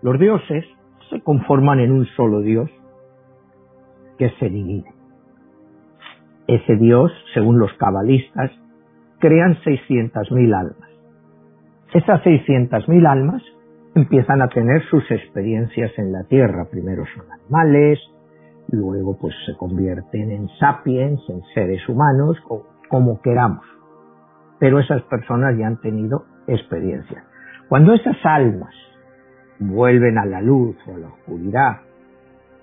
los 0.01 0.19
dioses 0.19 0.65
se 1.11 1.21
conforman 1.21 1.79
en 1.79 1.91
un 1.91 2.05
solo 2.15 2.41
dios 2.41 2.71
que 4.17 4.29
se 4.39 4.49
divide. 4.49 4.91
Ese 6.47 6.75
dios, 6.77 7.11
según 7.33 7.59
los 7.59 7.71
cabalistas, 7.73 8.51
crean 9.19 9.55
600.000 9.63 10.55
almas. 10.55 10.89
Esas 11.93 12.21
600.000 12.23 13.07
almas 13.07 13.43
empiezan 13.93 14.41
a 14.41 14.47
tener 14.47 14.83
sus 14.89 15.09
experiencias 15.11 15.91
en 15.97 16.11
la 16.11 16.23
Tierra. 16.23 16.67
Primero 16.71 17.03
son 17.15 17.31
animales, 17.31 17.99
luego 18.69 19.17
pues 19.19 19.35
se 19.45 19.55
convierten 19.57 20.31
en 20.31 20.47
sapiens, 20.59 21.21
en 21.29 21.41
seres 21.53 21.87
humanos, 21.87 22.37
como 22.89 23.21
queramos. 23.21 23.65
Pero 24.59 24.79
esas 24.79 25.01
personas 25.03 25.57
ya 25.57 25.67
han 25.67 25.81
tenido 25.81 26.25
experiencias. 26.47 27.23
Cuando 27.69 27.93
esas 27.93 28.17
almas 28.23 28.73
vuelven 29.61 30.17
a 30.17 30.25
la 30.25 30.41
luz 30.41 30.75
o 30.87 30.95
a 30.95 30.97
la 30.97 31.07
oscuridad, 31.07 31.81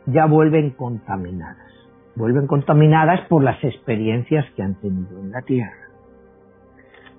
ya 0.06 0.26
vuelven 0.26 0.70
contaminadas. 0.70 1.72
Vuelven 2.16 2.46
contaminadas 2.46 3.20
por 3.28 3.44
las 3.44 3.62
experiencias 3.62 4.44
que 4.56 4.62
han 4.62 4.74
tenido 4.74 5.20
en 5.20 5.30
la 5.30 5.42
Tierra. 5.42 5.88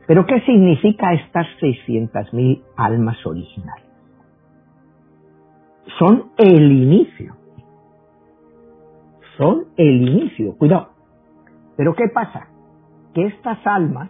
Pero 0.06 0.26
¿qué 0.26 0.42
significa 0.42 1.14
estas 1.14 1.48
600.000 1.62 2.64
almas 2.76 3.26
originales? 3.26 3.86
Son 5.98 6.32
el 6.38 6.72
inicio. 6.72 7.36
Son 9.38 9.66
el 9.78 10.02
inicio. 10.10 10.58
Cuidado. 10.58 10.90
Pero 11.78 11.96
¿qué 11.96 12.10
pasa? 12.14 12.48
Que 13.14 13.28
estas 13.28 13.66
almas 13.66 14.10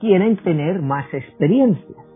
quieren 0.00 0.36
tener 0.38 0.80
más 0.80 1.12
experiencias. 1.12 2.09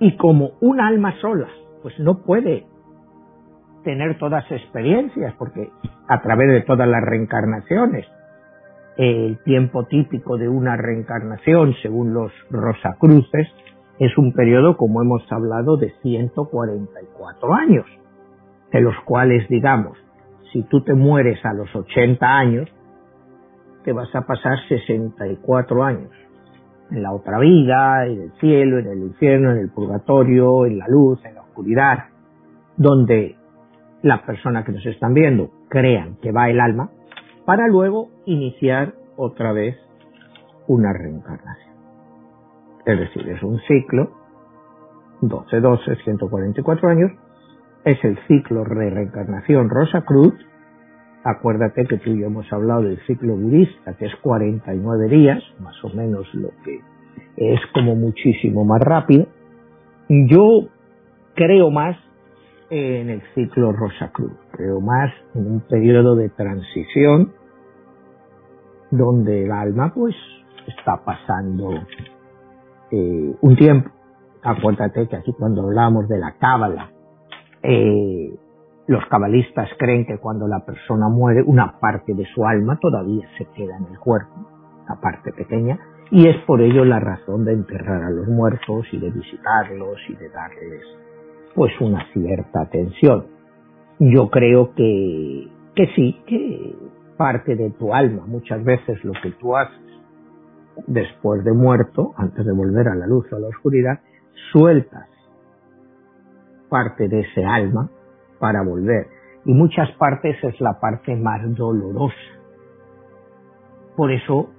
Y 0.00 0.16
como 0.16 0.52
un 0.60 0.80
alma 0.80 1.14
sola, 1.20 1.48
pues 1.82 1.98
no 1.98 2.22
puede 2.22 2.66
tener 3.84 4.18
todas 4.18 4.50
experiencias, 4.50 5.34
porque 5.38 5.70
a 6.08 6.20
través 6.22 6.48
de 6.50 6.62
todas 6.62 6.88
las 6.88 7.02
reencarnaciones 7.02 8.06
el 8.96 9.38
tiempo 9.44 9.84
típico 9.84 10.38
de 10.38 10.48
una 10.48 10.76
reencarnación, 10.76 11.74
según 11.82 12.14
los 12.14 12.32
Rosacruces, 12.50 13.48
es 13.98 14.16
un 14.18 14.32
periodo, 14.32 14.76
como 14.76 15.02
hemos 15.02 15.30
hablado, 15.32 15.76
de 15.76 15.92
144 16.02 17.54
años, 17.54 17.86
de 18.72 18.80
los 18.80 18.94
cuales, 19.04 19.48
digamos, 19.48 19.98
si 20.52 20.62
tú 20.64 20.82
te 20.82 20.94
mueres 20.94 21.44
a 21.44 21.52
los 21.52 21.74
80 21.74 22.26
años, 22.26 22.68
te 23.84 23.92
vas 23.92 24.14
a 24.14 24.22
pasar 24.22 24.58
64 24.68 25.84
años 25.84 26.10
en 26.94 27.02
la 27.02 27.12
otra 27.12 27.38
vida, 27.38 28.06
en 28.06 28.22
el 28.22 28.32
cielo, 28.40 28.78
en 28.78 28.86
el 28.86 28.98
infierno, 28.98 29.52
en 29.52 29.58
el 29.58 29.70
purgatorio, 29.70 30.66
en 30.66 30.78
la 30.78 30.86
luz, 30.88 31.24
en 31.24 31.34
la 31.34 31.42
oscuridad, 31.42 32.04
donde 32.76 33.36
las 34.02 34.22
personas 34.22 34.64
que 34.64 34.72
nos 34.72 34.86
están 34.86 35.14
viendo 35.14 35.50
crean 35.68 36.16
que 36.22 36.30
va 36.30 36.48
el 36.48 36.60
alma, 36.60 36.90
para 37.44 37.66
luego 37.68 38.08
iniciar 38.26 38.94
otra 39.16 39.52
vez 39.52 39.76
una 40.66 40.92
reencarnación. 40.92 41.74
Es 42.86 42.98
decir, 42.98 43.28
es 43.28 43.42
un 43.42 43.58
ciclo, 43.60 44.10
12, 45.20 45.60
12, 45.60 45.96
144 46.04 46.88
años, 46.88 47.12
es 47.84 48.02
el 48.04 48.18
ciclo 48.26 48.64
de 48.64 48.90
reencarnación 48.90 49.68
Rosa 49.68 50.02
Cruz. 50.02 50.34
Acuérdate 51.24 51.86
que 51.86 51.96
tú 51.96 52.10
y 52.10 52.20
yo 52.20 52.26
hemos 52.26 52.52
hablado 52.52 52.82
del 52.82 52.98
ciclo 53.06 53.34
budista, 53.34 53.94
que 53.96 54.04
es 54.06 54.16
49 54.16 55.08
días, 55.08 55.42
más 55.58 55.74
o 55.82 55.88
menos 55.88 56.26
lo 56.34 56.50
que 56.62 56.80
es 57.36 57.60
como 57.72 57.96
muchísimo 57.96 58.64
más 58.64 58.82
rápido. 58.82 59.26
Yo 60.08 60.68
creo 61.34 61.70
más 61.70 61.96
en 62.68 63.08
el 63.08 63.22
ciclo 63.34 63.72
Rosa 63.72 64.10
Cruz, 64.12 64.34
creo 64.52 64.80
más 64.80 65.12
en 65.34 65.50
un 65.50 65.60
periodo 65.60 66.14
de 66.14 66.28
transición 66.28 67.32
donde 68.90 69.44
el 69.44 69.52
alma 69.52 69.92
pues 69.94 70.14
está 70.66 71.02
pasando 71.04 71.70
eh, 72.90 73.34
un 73.40 73.56
tiempo. 73.56 73.90
Acuérdate 74.42 75.08
que 75.08 75.16
aquí 75.16 75.32
cuando 75.32 75.62
hablamos 75.62 76.06
de 76.06 76.18
la 76.18 76.32
cábala, 76.38 76.90
eh, 77.62 78.34
los 78.86 79.04
cabalistas 79.06 79.68
creen 79.78 80.06
que 80.06 80.18
cuando 80.18 80.46
la 80.46 80.64
persona 80.64 81.08
muere, 81.08 81.42
una 81.42 81.78
parte 81.80 82.14
de 82.14 82.26
su 82.34 82.44
alma 82.44 82.78
todavía 82.80 83.26
se 83.38 83.46
queda 83.46 83.76
en 83.78 83.86
el 83.92 83.98
cuerpo, 83.98 84.34
la 84.88 85.00
parte 85.00 85.32
pequeña, 85.32 85.78
y 86.10 86.28
es 86.28 86.36
por 86.44 86.60
ello 86.60 86.84
la 86.84 87.00
razón 87.00 87.44
de 87.44 87.54
enterrar 87.54 88.02
a 88.04 88.10
los 88.10 88.28
muertos 88.28 88.86
y 88.92 88.98
de 88.98 89.10
visitarlos 89.10 89.98
y 90.08 90.14
de 90.16 90.28
darles 90.28 90.82
pues 91.54 91.72
una 91.80 92.04
cierta 92.12 92.62
atención. 92.62 93.26
Yo 93.98 94.28
creo 94.28 94.74
que 94.74 95.48
que 95.74 95.86
sí, 95.96 96.22
que 96.26 96.76
parte 97.16 97.56
de 97.56 97.70
tu 97.70 97.92
alma, 97.92 98.24
muchas 98.26 98.62
veces 98.64 99.02
lo 99.04 99.12
que 99.22 99.32
tú 99.32 99.56
haces 99.56 99.80
después 100.86 101.44
de 101.44 101.52
muerto, 101.52 102.12
antes 102.16 102.44
de 102.44 102.52
volver 102.52 102.88
a 102.88 102.94
la 102.94 103.06
luz 103.06 103.26
o 103.32 103.36
a 103.36 103.40
la 103.40 103.48
oscuridad, 103.48 104.00
sueltas 104.52 105.08
parte 106.68 107.08
de 107.08 107.20
ese 107.20 107.44
alma 107.44 107.88
para 108.44 108.62
volver. 108.62 109.06
Y 109.46 109.54
muchas 109.54 109.90
partes 109.92 110.36
es 110.44 110.60
la 110.60 110.78
parte 110.78 111.16
más 111.16 111.40
dolorosa. 111.56 112.14
Por 113.96 114.12
eso 114.12 114.50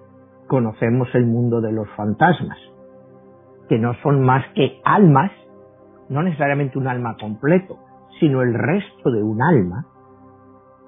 conocemos 0.48 1.08
el 1.14 1.28
mundo 1.28 1.62
de 1.62 1.72
los 1.72 1.88
fantasmas, 1.96 2.58
que 3.70 3.78
no 3.78 3.94
son 4.02 4.24
más 4.24 4.44
que 4.56 4.82
almas, 4.84 5.32
no 6.10 6.24
necesariamente 6.24 6.80
un 6.80 6.88
alma 6.88 7.16
completo, 7.22 7.78
sino 8.20 8.42
el 8.42 8.56
resto 8.56 9.12
de 9.12 9.22
un 9.22 9.40
alma, 9.44 9.86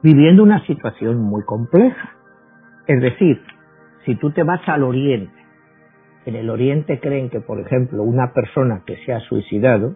viviendo 0.01 0.41
una 0.41 0.65
situación 0.65 1.21
muy 1.21 1.43
compleja. 1.43 2.13
Es 2.87 2.99
decir, 2.99 3.39
si 4.05 4.15
tú 4.15 4.31
te 4.31 4.41
vas 4.41 4.67
al 4.67 4.81
oriente, 4.81 5.37
en 6.25 6.35
el 6.35 6.49
oriente 6.49 6.99
creen 6.99 7.29
que, 7.29 7.41
por 7.41 7.59
ejemplo, 7.59 8.01
una 8.01 8.33
persona 8.33 8.81
que 8.87 8.97
se 9.05 9.13
ha 9.13 9.19
suicidado, 9.19 9.93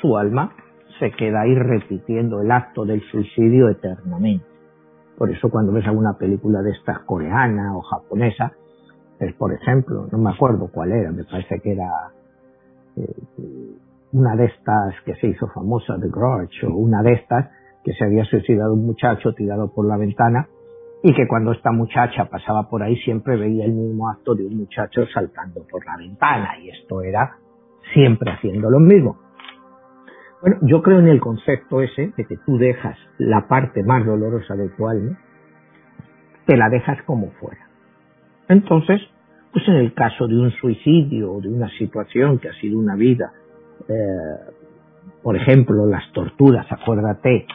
su 0.00 0.16
alma 0.16 0.54
se 0.98 1.10
queda 1.12 1.42
ahí 1.42 1.54
repitiendo 1.54 2.40
el 2.40 2.50
acto 2.50 2.84
del 2.84 3.02
suicidio 3.10 3.68
eternamente. 3.68 4.44
Por 5.16 5.30
eso 5.30 5.50
cuando 5.50 5.72
ves 5.72 5.86
alguna 5.86 6.16
película 6.16 6.62
de 6.62 6.70
estas 6.70 7.00
coreana 7.00 7.76
o 7.76 7.82
japonesa, 7.82 8.52
es 9.18 9.34
por 9.34 9.52
ejemplo, 9.52 10.06
no 10.10 10.18
me 10.18 10.30
acuerdo 10.30 10.68
cuál 10.72 10.92
era, 10.92 11.10
me 11.10 11.24
parece 11.24 11.60
que 11.60 11.72
era 11.72 11.90
eh, 12.96 13.14
una 14.12 14.36
de 14.36 14.46
estas 14.46 14.94
que 15.04 15.14
se 15.16 15.28
hizo 15.28 15.48
famosa, 15.48 15.98
The 16.00 16.08
Grudge, 16.08 16.64
o 16.66 16.74
una 16.74 17.02
de 17.02 17.14
estas 17.14 17.50
que 17.84 17.92
se 17.92 18.04
había 18.04 18.24
suicidado 18.24 18.74
un 18.74 18.86
muchacho 18.86 19.32
tirado 19.34 19.72
por 19.72 19.86
la 19.86 19.96
ventana 19.96 20.48
y 21.02 21.14
que 21.14 21.26
cuando 21.28 21.52
esta 21.52 21.70
muchacha 21.72 22.26
pasaba 22.26 22.68
por 22.68 22.82
ahí 22.82 22.96
siempre 22.96 23.36
veía 23.36 23.64
el 23.64 23.72
mismo 23.72 24.08
acto 24.08 24.34
de 24.34 24.46
un 24.46 24.56
muchacho 24.56 25.06
saltando 25.12 25.64
por 25.70 25.84
la 25.84 25.96
ventana 25.96 26.58
y 26.60 26.70
esto 26.70 27.02
era 27.02 27.36
siempre 27.92 28.32
haciendo 28.32 28.70
lo 28.70 28.80
mismo. 28.80 29.27
Bueno, 30.40 30.56
yo 30.62 30.82
creo 30.82 31.00
en 31.00 31.08
el 31.08 31.20
concepto 31.20 31.82
ese 31.82 32.12
de 32.16 32.24
que 32.24 32.36
tú 32.46 32.58
dejas 32.58 32.96
la 33.18 33.48
parte 33.48 33.82
más 33.82 34.06
dolorosa 34.06 34.54
de 34.54 34.68
tu 34.68 34.86
alma, 34.86 35.18
te 36.46 36.56
la 36.56 36.68
dejas 36.68 37.02
como 37.02 37.30
fuera. 37.32 37.68
Entonces, 38.48 39.00
pues 39.52 39.66
en 39.68 39.74
el 39.74 39.94
caso 39.94 40.28
de 40.28 40.38
un 40.38 40.50
suicidio 40.52 41.32
o 41.32 41.40
de 41.40 41.48
una 41.48 41.68
situación 41.78 42.38
que 42.38 42.48
ha 42.48 42.54
sido 42.60 42.78
una 42.78 42.94
vida, 42.94 43.32
eh, 43.88 44.52
por 45.22 45.36
ejemplo, 45.36 45.86
las 45.86 46.10
torturas, 46.12 46.66
acuérdate 46.70 47.46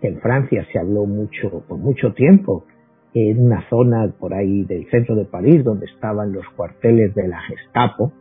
que 0.00 0.08
en 0.08 0.20
Francia 0.20 0.66
se 0.70 0.78
habló 0.78 1.06
mucho, 1.06 1.64
por 1.66 1.78
mucho 1.78 2.12
tiempo, 2.12 2.66
en 3.14 3.44
una 3.44 3.68
zona 3.68 4.12
por 4.18 4.34
ahí 4.34 4.64
del 4.64 4.88
centro 4.90 5.14
de 5.14 5.24
París 5.24 5.64
donde 5.64 5.86
estaban 5.86 6.32
los 6.32 6.48
cuarteles 6.56 7.14
de 7.14 7.28
la 7.28 7.40
Gestapo, 7.40 8.12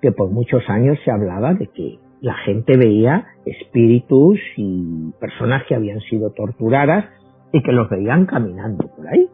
que 0.00 0.12
por 0.12 0.30
muchos 0.30 0.62
años 0.68 0.98
se 1.04 1.10
hablaba 1.10 1.54
de 1.54 1.66
que 1.68 1.98
la 2.20 2.34
gente 2.44 2.76
veía 2.76 3.26
espíritus 3.44 4.38
y 4.56 5.12
personas 5.20 5.62
que 5.68 5.74
habían 5.74 6.00
sido 6.00 6.30
torturadas 6.32 7.06
y 7.52 7.62
que 7.62 7.72
los 7.72 7.88
veían 7.88 8.26
caminando 8.26 8.88
por 8.94 9.06
ahí 9.08 9.28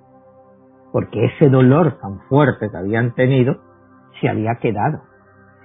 porque 0.95 1.25
ese 1.25 1.49
dolor 1.49 1.99
tan 2.01 2.21
fuerte 2.29 2.71
que 2.71 2.77
habían 2.77 3.17
tenido 3.17 3.57
se 4.21 4.29
había 4.29 4.55
quedado. 4.61 5.03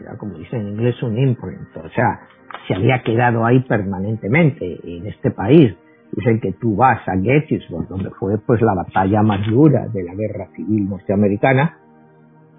Era 0.02 0.18
como 0.18 0.34
dicen 0.40 0.62
en 0.62 0.68
inglés 0.70 1.04
un 1.04 1.20
imprint, 1.20 1.78
o 1.78 1.90
sea, 1.92 2.22
se 2.68 2.74
había 2.74 3.04
quedado 3.04 3.46
ahí 3.46 3.60
permanentemente 3.60 4.80
en 4.84 5.06
este 5.06 5.30
país. 5.30 5.78
Dicen 6.14 6.40
que 6.40 6.54
tú 6.54 6.76
vas 6.76 7.08
a 7.08 7.16
Gettysburg, 7.16 7.88
donde 7.88 8.10
fue 8.10 8.40
pues 8.40 8.60
la 8.64 8.74
batalla 8.74 9.22
más 9.22 9.46
dura 9.46 9.88
de 9.94 10.02
la 10.02 10.16
guerra 10.16 10.48
civil 10.56 10.90
norteamericana, 10.90 11.78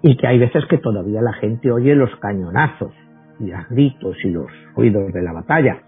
y 0.01 0.15
que 0.15 0.27
hay 0.27 0.39
veces 0.39 0.63
que 0.69 0.77
todavía 0.77 1.21
la 1.21 1.33
gente 1.33 1.69
oye 1.73 1.93
los 1.93 2.15
cañonazos 2.21 2.93
los 3.49 3.69
gritos 3.69 4.15
y 4.23 4.29
los 4.29 4.47
ruidos 4.75 5.11
de 5.13 5.21
la 5.21 5.33
batalla. 5.33 5.81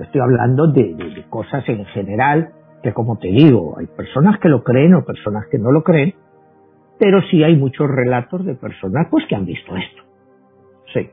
Estoy 0.00 0.20
hablando 0.20 0.68
de, 0.68 0.94
de 0.94 1.24
cosas 1.28 1.68
en 1.68 1.84
general 1.86 2.52
que 2.82 2.92
como 2.92 3.16
te 3.16 3.28
digo, 3.28 3.78
hay 3.78 3.86
personas 3.86 4.38
que 4.40 4.48
lo 4.48 4.62
creen 4.62 4.94
o 4.94 5.04
personas 5.04 5.46
que 5.50 5.58
no 5.58 5.70
lo 5.70 5.82
creen, 5.82 6.14
pero 6.98 7.22
sí 7.30 7.42
hay 7.42 7.56
muchos 7.56 7.88
relatos 7.88 8.44
de 8.44 8.54
personas 8.54 9.06
pues 9.10 9.24
que 9.28 9.36
han 9.36 9.46
visto 9.46 9.74
esto. 9.76 10.02
Sí. 10.92 11.10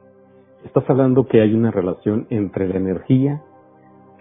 Estás 0.65 0.89
hablando 0.89 1.27
que 1.27 1.41
hay 1.41 1.53
una 1.53 1.71
relación 1.71 2.27
entre 2.29 2.67
la 2.67 2.77
energía, 2.77 3.41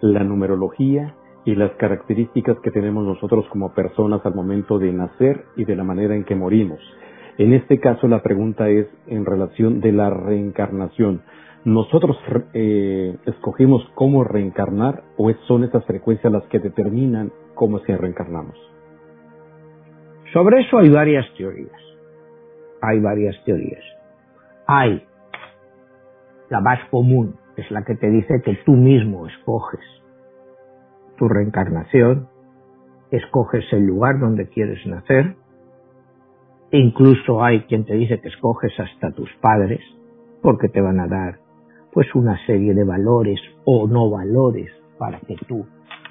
la 0.00 0.22
numerología 0.22 1.14
y 1.44 1.54
las 1.54 1.72
características 1.72 2.58
que 2.60 2.70
tenemos 2.70 3.04
nosotros 3.04 3.46
como 3.48 3.74
personas 3.74 4.24
al 4.24 4.34
momento 4.34 4.78
de 4.78 4.92
nacer 4.92 5.46
y 5.56 5.64
de 5.64 5.74
la 5.74 5.84
manera 5.84 6.14
en 6.14 6.24
que 6.24 6.36
morimos. 6.36 6.78
En 7.38 7.54
este 7.54 7.78
caso 7.78 8.06
la 8.06 8.22
pregunta 8.22 8.68
es 8.68 8.86
en 9.06 9.24
relación 9.24 9.80
de 9.80 9.92
la 9.92 10.10
reencarnación 10.10 11.22
nosotros 11.64 12.16
eh, 12.54 13.16
escogimos 13.26 13.82
cómo 13.94 14.24
reencarnar 14.24 15.02
o 15.16 15.30
son 15.46 15.64
esas 15.64 15.84
frecuencias 15.84 16.32
las 16.32 16.44
que 16.44 16.58
determinan 16.58 17.32
cómo 17.54 17.80
se 17.80 17.96
reencarnamos? 17.96 18.56
Sobre 20.32 20.60
eso 20.60 20.78
hay 20.78 20.90
varias 20.90 21.26
teorías. 21.36 21.80
Hay 22.80 23.00
varias 23.00 23.36
teorías. 23.44 23.82
Hay 24.66 25.02
la 26.50 26.60
más 26.60 26.78
común, 26.90 27.36
es 27.56 27.70
la 27.70 27.84
que 27.84 27.94
te 27.94 28.08
dice 28.08 28.40
que 28.44 28.54
tú 28.64 28.72
mismo 28.72 29.26
escoges 29.26 29.80
tu 31.16 31.28
reencarnación, 31.28 32.28
escoges 33.10 33.64
el 33.72 33.86
lugar 33.86 34.20
donde 34.20 34.48
quieres 34.48 34.86
nacer, 34.86 35.34
e 36.70 36.78
incluso 36.78 37.42
hay 37.42 37.62
quien 37.62 37.84
te 37.84 37.94
dice 37.94 38.20
que 38.20 38.28
escoges 38.28 38.72
hasta 38.78 39.10
tus 39.12 39.30
padres, 39.40 39.80
porque 40.42 40.68
te 40.68 40.80
van 40.80 41.00
a 41.00 41.08
dar 41.08 41.38
pues 41.92 42.14
una 42.14 42.38
serie 42.46 42.74
de 42.74 42.84
valores 42.84 43.40
o 43.64 43.86
no 43.86 44.10
valores 44.10 44.70
para 44.98 45.20
que 45.20 45.36
tú 45.46 45.66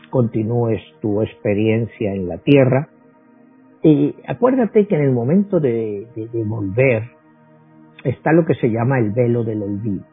continúes 0.10 0.82
tu 1.02 1.22
experiencia 1.22 2.14
en 2.14 2.28
la 2.28 2.38
tierra. 2.38 2.90
Y 3.84 4.16
acuérdate 4.28 4.88
que 4.88 4.96
en 4.96 5.02
el 5.02 5.12
momento 5.12 5.60
de, 5.60 6.08
volver 6.46 7.04
está 8.04 8.32
lo 8.32 8.46
que 8.46 8.56
se 8.56 8.70
llama 8.70 9.00
el 9.00 9.12
velo 9.12 9.44
del 9.44 9.62
olvido, 9.62 10.06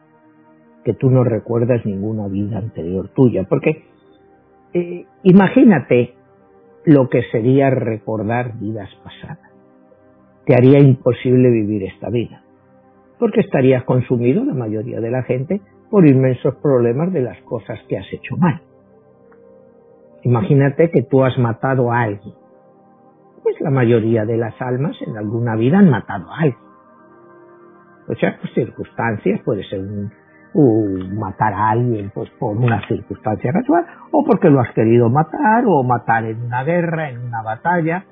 que 0.83 0.93
tú 0.93 1.09
no 1.09 1.23
recuerdas 1.23 1.85
ninguna 1.85 2.27
vida 2.27 2.57
anterior 2.57 3.09
tuya, 3.09 3.43
porque 3.49 3.83
eh, 4.73 5.05
imagínate 5.23 6.13
lo 6.85 7.09
que 7.09 7.23
sería 7.31 7.69
recordar 7.69 8.59
vidas 8.59 8.89
pasadas. 9.03 9.51
Te 10.45 10.53
haría 10.53 10.79
imposible 10.79 11.49
vivir 11.49 11.83
esta 11.83 12.09
vida 12.09 12.44
porque 13.19 13.41
estarías 13.41 13.83
consumido, 13.83 14.43
la 14.43 14.53
mayoría 14.53 14.99
de 14.99 15.11
la 15.11 15.23
gente, 15.23 15.61
por 15.89 16.07
inmensos 16.07 16.55
problemas 16.55 17.11
de 17.13 17.21
las 17.21 17.39
cosas 17.43 17.79
que 17.87 17.97
has 17.97 18.11
hecho 18.11 18.35
mal. 18.37 18.61
Imagínate 20.23 20.89
que 20.89 21.03
tú 21.03 21.23
has 21.23 21.37
matado 21.37 21.91
a 21.91 22.01
alguien. 22.01 22.33
Pues 23.43 23.55
la 23.61 23.69
mayoría 23.69 24.25
de 24.25 24.37
las 24.37 24.59
almas 24.59 24.97
en 25.05 25.17
alguna 25.17 25.55
vida 25.55 25.77
han 25.77 25.89
matado 25.89 26.31
a 26.31 26.37
alguien. 26.37 26.65
O 28.07 28.15
sea, 28.15 28.37
por 28.39 28.49
circunstancias, 28.49 29.41
puede 29.43 29.63
ser 29.63 29.81
un, 29.81 30.11
matar 31.17 31.53
a 31.53 31.69
alguien 31.71 32.11
pues, 32.13 32.29
por 32.39 32.55
una 32.57 32.85
circunstancia 32.87 33.51
casual, 33.51 33.85
o 34.11 34.23
porque 34.23 34.49
lo 34.49 34.61
has 34.61 34.71
querido 34.73 35.09
matar, 35.09 35.63
o 35.67 35.83
matar 35.83 36.25
en 36.25 36.41
una 36.41 36.63
guerra, 36.63 37.09
en 37.09 37.19
una 37.19 37.43
batalla, 37.43 38.05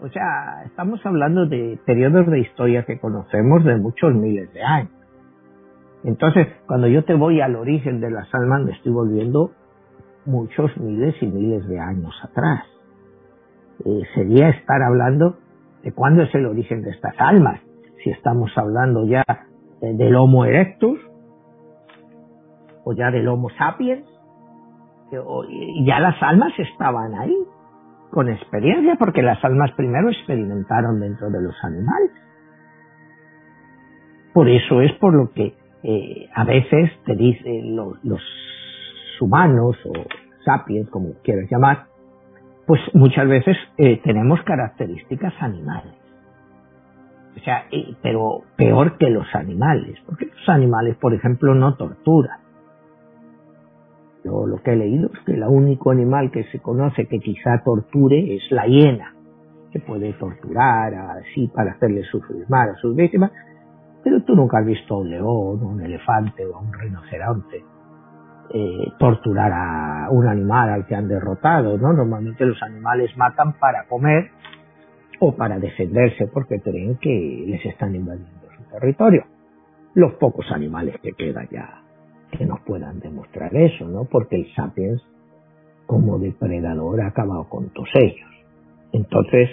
o 0.00 0.08
sea, 0.08 0.62
estamos 0.66 1.04
hablando 1.04 1.46
de 1.46 1.78
periodos 1.86 2.26
de 2.26 2.40
historia 2.40 2.84
que 2.84 2.98
conocemos 2.98 3.64
de 3.64 3.76
muchos 3.76 4.14
miles 4.14 4.52
de 4.52 4.62
años. 4.62 4.90
Entonces, 6.04 6.48
cuando 6.66 6.86
yo 6.86 7.04
te 7.04 7.14
voy 7.14 7.40
al 7.40 7.56
origen 7.56 8.00
de 8.00 8.10
las 8.10 8.32
almas, 8.34 8.62
me 8.62 8.72
estoy 8.72 8.92
volviendo 8.92 9.52
muchos 10.26 10.76
miles 10.76 11.14
y 11.20 11.26
miles 11.26 11.66
de 11.66 11.80
años 11.80 12.14
atrás. 12.22 12.64
Eh, 13.84 14.02
sería 14.14 14.50
estar 14.50 14.82
hablando 14.82 15.38
de 15.82 15.92
cuándo 15.92 16.22
es 16.22 16.34
el 16.34 16.46
origen 16.46 16.82
de 16.82 16.90
estas 16.90 17.14
almas. 17.18 17.60
Si 18.04 18.10
estamos 18.10 18.50
hablando 18.56 19.06
ya 19.06 19.24
eh, 19.80 19.94
del 19.94 20.14
Homo 20.14 20.44
erectus, 20.44 20.98
o 22.84 22.92
ya 22.92 23.10
del 23.10 23.26
Homo 23.28 23.48
sapiens, 23.58 24.06
eh, 25.10 25.18
y 25.48 25.86
ya 25.86 26.00
las 26.00 26.22
almas 26.22 26.52
estaban 26.58 27.14
ahí 27.14 27.36
con 28.16 28.30
experiencia, 28.30 28.96
porque 28.98 29.20
las 29.20 29.44
almas 29.44 29.72
primero 29.72 30.08
experimentaron 30.08 30.98
dentro 31.00 31.28
de 31.28 31.42
los 31.42 31.54
animales. 31.62 32.12
Por 34.32 34.48
eso 34.48 34.80
es 34.80 34.90
por 34.92 35.12
lo 35.12 35.32
que 35.32 35.52
eh, 35.82 36.26
a 36.34 36.44
veces 36.44 36.92
te 37.04 37.14
dicen 37.14 37.76
los, 37.76 38.22
humanos 39.20 39.76
o 39.84 39.92
sapiens, 40.46 40.88
como 40.88 41.12
quieras 41.22 41.44
llamar, 41.50 41.88
pues 42.66 42.80
muchas 42.94 43.28
veces 43.28 43.54
eh, 43.76 44.00
tenemos 44.02 44.40
características 44.44 45.34
animales. 45.40 45.92
O 47.36 47.40
sea, 47.40 47.66
pero 48.00 48.44
peor 48.56 48.96
que 48.96 49.10
los 49.10 49.26
animales, 49.34 49.98
porque 50.06 50.24
los 50.24 50.48
animales, 50.48 50.96
por 50.96 51.12
ejemplo, 51.12 51.54
no 51.54 51.74
torturan. 51.74 52.45
Yo 54.26 54.44
lo 54.44 54.60
que 54.60 54.72
he 54.72 54.76
leído 54.76 55.08
es 55.12 55.20
que 55.24 55.34
el 55.34 55.44
único 55.44 55.92
animal 55.92 56.32
que 56.32 56.42
se 56.50 56.58
conoce 56.58 57.06
que 57.06 57.20
quizá 57.20 57.62
torture 57.64 58.34
es 58.34 58.42
la 58.50 58.66
hiena, 58.66 59.14
que 59.70 59.78
puede 59.78 60.14
torturar 60.14 60.92
así 60.94 61.46
para 61.54 61.72
hacerle 61.72 62.02
sufrir 62.10 62.44
mal 62.48 62.70
a 62.70 62.74
sus 62.74 62.96
víctimas, 62.96 63.30
pero 64.02 64.24
tú 64.24 64.34
nunca 64.34 64.58
has 64.58 64.66
visto 64.66 64.94
a 64.94 64.98
un 64.98 65.10
león, 65.10 65.62
un 65.62 65.80
elefante 65.80 66.44
o 66.44 66.56
a 66.56 66.60
un 66.60 66.72
rinoceronte 66.72 67.64
eh, 68.52 68.92
torturar 68.98 69.52
a 69.52 70.08
un 70.10 70.26
animal 70.26 70.70
al 70.70 70.86
que 70.86 70.96
han 70.96 71.06
derrotado, 71.06 71.78
¿no? 71.78 71.92
Normalmente 71.92 72.44
los 72.44 72.60
animales 72.64 73.16
matan 73.16 73.52
para 73.60 73.86
comer 73.86 74.30
o 75.20 75.36
para 75.36 75.60
defenderse 75.60 76.26
porque 76.26 76.60
creen 76.60 76.96
que 76.96 77.44
les 77.46 77.64
están 77.64 77.94
invadiendo 77.94 78.48
su 78.56 78.62
territorio. 78.72 79.24
Los 79.94 80.14
pocos 80.14 80.50
animales 80.50 80.96
que 81.00 81.12
quedan 81.12 81.46
ya 81.48 81.85
que 82.30 82.46
nos 82.46 82.60
puedan 82.60 83.00
demostrar 83.00 83.54
eso, 83.54 83.86
¿no? 83.88 84.04
Porque 84.04 84.36
el 84.36 84.54
sapiens 84.54 85.02
como 85.86 86.18
depredador 86.18 87.00
ha 87.00 87.08
acabado 87.08 87.48
con 87.48 87.70
todos 87.70 87.88
ellos. 87.94 88.28
Entonces, 88.92 89.50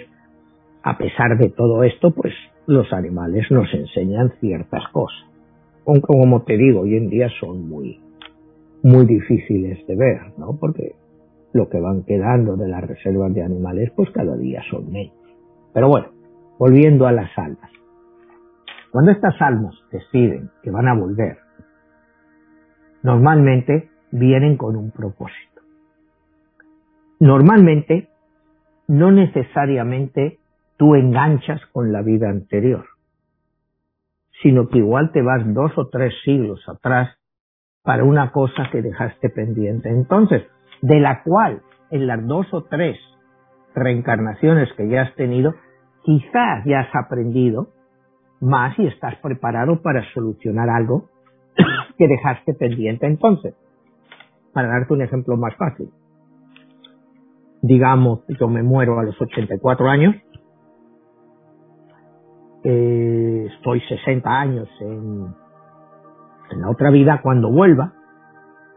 a 0.82 0.98
pesar 0.98 1.38
de 1.38 1.50
todo 1.50 1.84
esto, 1.84 2.10
pues 2.10 2.34
los 2.66 2.92
animales 2.92 3.46
nos 3.50 3.72
enseñan 3.72 4.32
ciertas 4.40 4.82
cosas. 4.92 5.28
Aunque, 5.86 6.06
como 6.06 6.42
te 6.42 6.56
digo, 6.56 6.80
hoy 6.80 6.96
en 6.96 7.10
día 7.10 7.28
son 7.40 7.68
muy, 7.68 8.00
muy 8.82 9.06
difíciles 9.06 9.86
de 9.86 9.96
ver, 9.96 10.38
¿no? 10.38 10.56
Porque 10.58 10.94
lo 11.52 11.68
que 11.68 11.80
van 11.80 12.04
quedando 12.04 12.56
de 12.56 12.68
las 12.68 12.82
reservas 12.82 13.32
de 13.32 13.42
animales, 13.42 13.92
pues 13.94 14.10
cada 14.10 14.36
día 14.36 14.62
son 14.70 14.90
menos. 14.90 15.14
Pero 15.72 15.88
bueno, 15.88 16.08
volviendo 16.58 17.06
a 17.06 17.12
las 17.12 17.30
almas. 17.36 17.70
Cuando 18.90 19.10
estas 19.10 19.34
almas 19.40 19.74
deciden 19.90 20.50
que 20.62 20.70
van 20.70 20.88
a 20.88 20.94
volver, 20.94 21.38
normalmente 23.04 23.90
vienen 24.10 24.56
con 24.56 24.76
un 24.76 24.90
propósito. 24.90 25.60
Normalmente, 27.20 28.08
no 28.88 29.12
necesariamente 29.12 30.38
tú 30.78 30.94
enganchas 30.94 31.60
con 31.66 31.92
la 31.92 32.02
vida 32.02 32.30
anterior, 32.30 32.86
sino 34.42 34.68
que 34.68 34.78
igual 34.78 35.12
te 35.12 35.22
vas 35.22 35.42
dos 35.52 35.72
o 35.76 35.88
tres 35.88 36.14
siglos 36.24 36.66
atrás 36.66 37.16
para 37.82 38.04
una 38.04 38.32
cosa 38.32 38.70
que 38.72 38.80
dejaste 38.80 39.28
pendiente. 39.28 39.90
Entonces, 39.90 40.42
de 40.80 40.98
la 40.98 41.22
cual 41.22 41.60
en 41.90 42.06
las 42.06 42.26
dos 42.26 42.46
o 42.52 42.64
tres 42.64 42.98
reencarnaciones 43.74 44.72
que 44.76 44.88
ya 44.88 45.02
has 45.02 45.14
tenido, 45.14 45.54
quizás 46.04 46.64
ya 46.64 46.80
has 46.80 46.94
aprendido 46.94 47.68
más 48.40 48.78
y 48.78 48.86
estás 48.86 49.16
preparado 49.16 49.82
para 49.82 50.02
solucionar 50.14 50.70
algo 50.70 51.10
que 51.96 52.08
dejaste 52.08 52.54
pendiente 52.54 53.06
entonces. 53.06 53.54
Para 54.52 54.68
darte 54.68 54.92
un 54.92 55.02
ejemplo 55.02 55.36
más 55.36 55.54
fácil. 55.56 55.90
Digamos, 57.62 58.20
yo 58.40 58.48
me 58.48 58.62
muero 58.62 58.98
a 58.98 59.04
los 59.04 59.20
84 59.20 59.88
años, 59.88 60.16
eh, 62.62 63.48
estoy 63.50 63.80
60 63.80 64.30
años 64.30 64.68
en 64.80 65.44
en 66.50 66.60
la 66.60 66.70
otra 66.70 66.90
vida, 66.90 67.20
cuando 67.22 67.50
vuelva, 67.50 67.92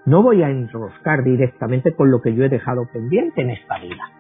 no 0.06 0.24
voy 0.24 0.42
a 0.42 0.50
enroscar 0.50 1.24
directamente 1.24 1.94
con 1.94 2.12
lo 2.12 2.22
que 2.22 2.34
yo 2.34 2.44
he 2.44 2.50
dejado 2.50 2.88
pendiente 2.92 3.42
en 3.42 3.50
esta 3.52 3.80
vida. 3.80 4.12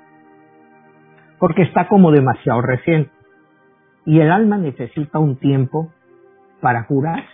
Porque 1.40 1.64
está 1.64 1.88
como 1.88 2.12
demasiado 2.12 2.62
reciente. 2.62 3.12
Y 4.06 4.20
el 4.20 4.32
alma 4.32 4.58
necesita 4.58 5.20
un 5.20 5.38
tiempo 5.38 5.92
para 6.62 6.88
curarse. 6.88 7.28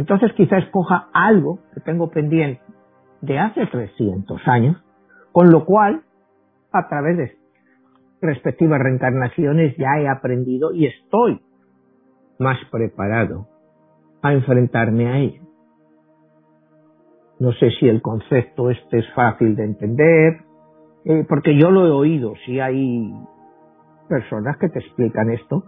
Entonces 0.00 0.32
quizás 0.32 0.64
escoja 0.64 1.10
algo 1.12 1.58
que 1.74 1.80
tengo 1.80 2.08
pendiente 2.08 2.62
de 3.20 3.38
hace 3.38 3.66
300 3.66 4.40
años, 4.48 4.82
con 5.30 5.50
lo 5.50 5.66
cual, 5.66 6.04
a 6.72 6.88
través 6.88 7.18
de 7.18 7.36
respectivas 8.22 8.80
reencarnaciones, 8.80 9.76
ya 9.76 10.00
he 10.00 10.08
aprendido 10.08 10.72
y 10.72 10.86
estoy 10.86 11.42
más 12.38 12.56
preparado 12.70 13.46
a 14.22 14.32
enfrentarme 14.32 15.06
a 15.06 15.18
ello. 15.18 15.42
No 17.38 17.52
sé 17.52 17.70
si 17.78 17.86
el 17.86 18.00
concepto 18.00 18.70
este 18.70 19.00
es 19.00 19.14
fácil 19.14 19.54
de 19.54 19.64
entender, 19.64 20.38
eh, 21.04 21.26
porque 21.28 21.60
yo 21.60 21.70
lo 21.70 21.86
he 21.86 21.90
oído, 21.90 22.32
si 22.46 22.58
hay 22.58 23.12
personas 24.08 24.56
que 24.56 24.70
te 24.70 24.78
explican 24.78 25.30
esto, 25.30 25.62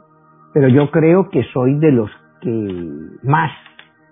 pero 0.55 0.69
yo 0.69 0.91
creo 0.91 1.29
que 1.29 1.43
soy 1.53 1.79
de 1.79 1.93
los 1.93 2.11
que 2.41 2.89
más 3.25 3.51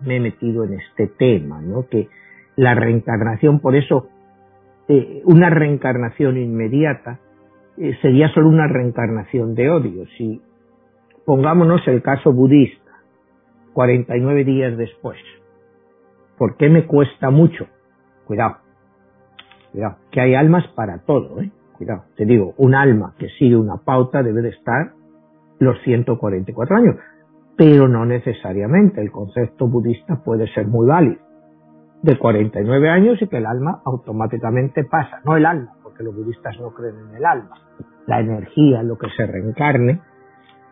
me 0.04 0.16
he 0.16 0.20
metido 0.20 0.64
en 0.64 0.74
este 0.74 1.06
tema, 1.06 1.60
¿no? 1.60 1.86
Que 1.88 2.08
la 2.56 2.74
reencarnación, 2.74 3.60
por 3.60 3.76
eso, 3.76 4.08
eh, 4.88 5.22
una 5.24 5.50
reencarnación 5.50 6.36
inmediata 6.36 7.20
eh, 7.76 7.96
sería 8.02 8.28
solo 8.34 8.48
una 8.48 8.66
reencarnación 8.66 9.54
de 9.54 9.70
odio. 9.70 10.06
Si 10.18 10.42
pongámonos 11.24 11.86
el 11.86 12.02
caso 12.02 12.32
budista, 12.32 12.92
49 13.72 14.44
días 14.44 14.76
después. 14.76 15.18
¿Por 16.36 16.56
qué 16.56 16.68
me 16.68 16.86
cuesta 16.86 17.30
mucho? 17.30 17.66
Cuidado, 18.26 18.58
cuidado, 19.72 19.96
que 20.10 20.20
hay 20.20 20.34
almas 20.34 20.66
para 20.74 20.98
todo, 20.98 21.40
¿eh? 21.40 21.50
Cuidado, 21.72 22.04
te 22.16 22.24
digo, 22.24 22.54
un 22.58 22.74
alma 22.74 23.14
que 23.18 23.28
sigue 23.38 23.56
una 23.56 23.78
pauta 23.78 24.22
debe 24.22 24.42
de 24.42 24.50
estar 24.50 24.92
los 25.58 25.80
144 25.82 26.76
años, 26.76 26.96
pero 27.60 27.88
no 27.88 28.06
necesariamente. 28.06 29.02
El 29.02 29.10
concepto 29.10 29.68
budista 29.68 30.22
puede 30.24 30.50
ser 30.54 30.66
muy 30.66 30.86
válido. 30.86 31.18
De 32.02 32.18
49 32.18 32.88
años 32.88 33.20
y 33.20 33.28
que 33.28 33.36
el 33.36 33.44
alma 33.44 33.82
automáticamente 33.84 34.84
pasa, 34.84 35.20
no 35.26 35.36
el 35.36 35.44
alma, 35.44 35.74
porque 35.82 36.02
los 36.02 36.16
budistas 36.16 36.58
no 36.58 36.70
creen 36.70 36.94
en 37.10 37.16
el 37.16 37.24
alma. 37.26 37.50
La 38.06 38.20
energía, 38.20 38.82
lo 38.82 38.96
que 38.96 39.08
se 39.14 39.26
reencarne, 39.26 40.00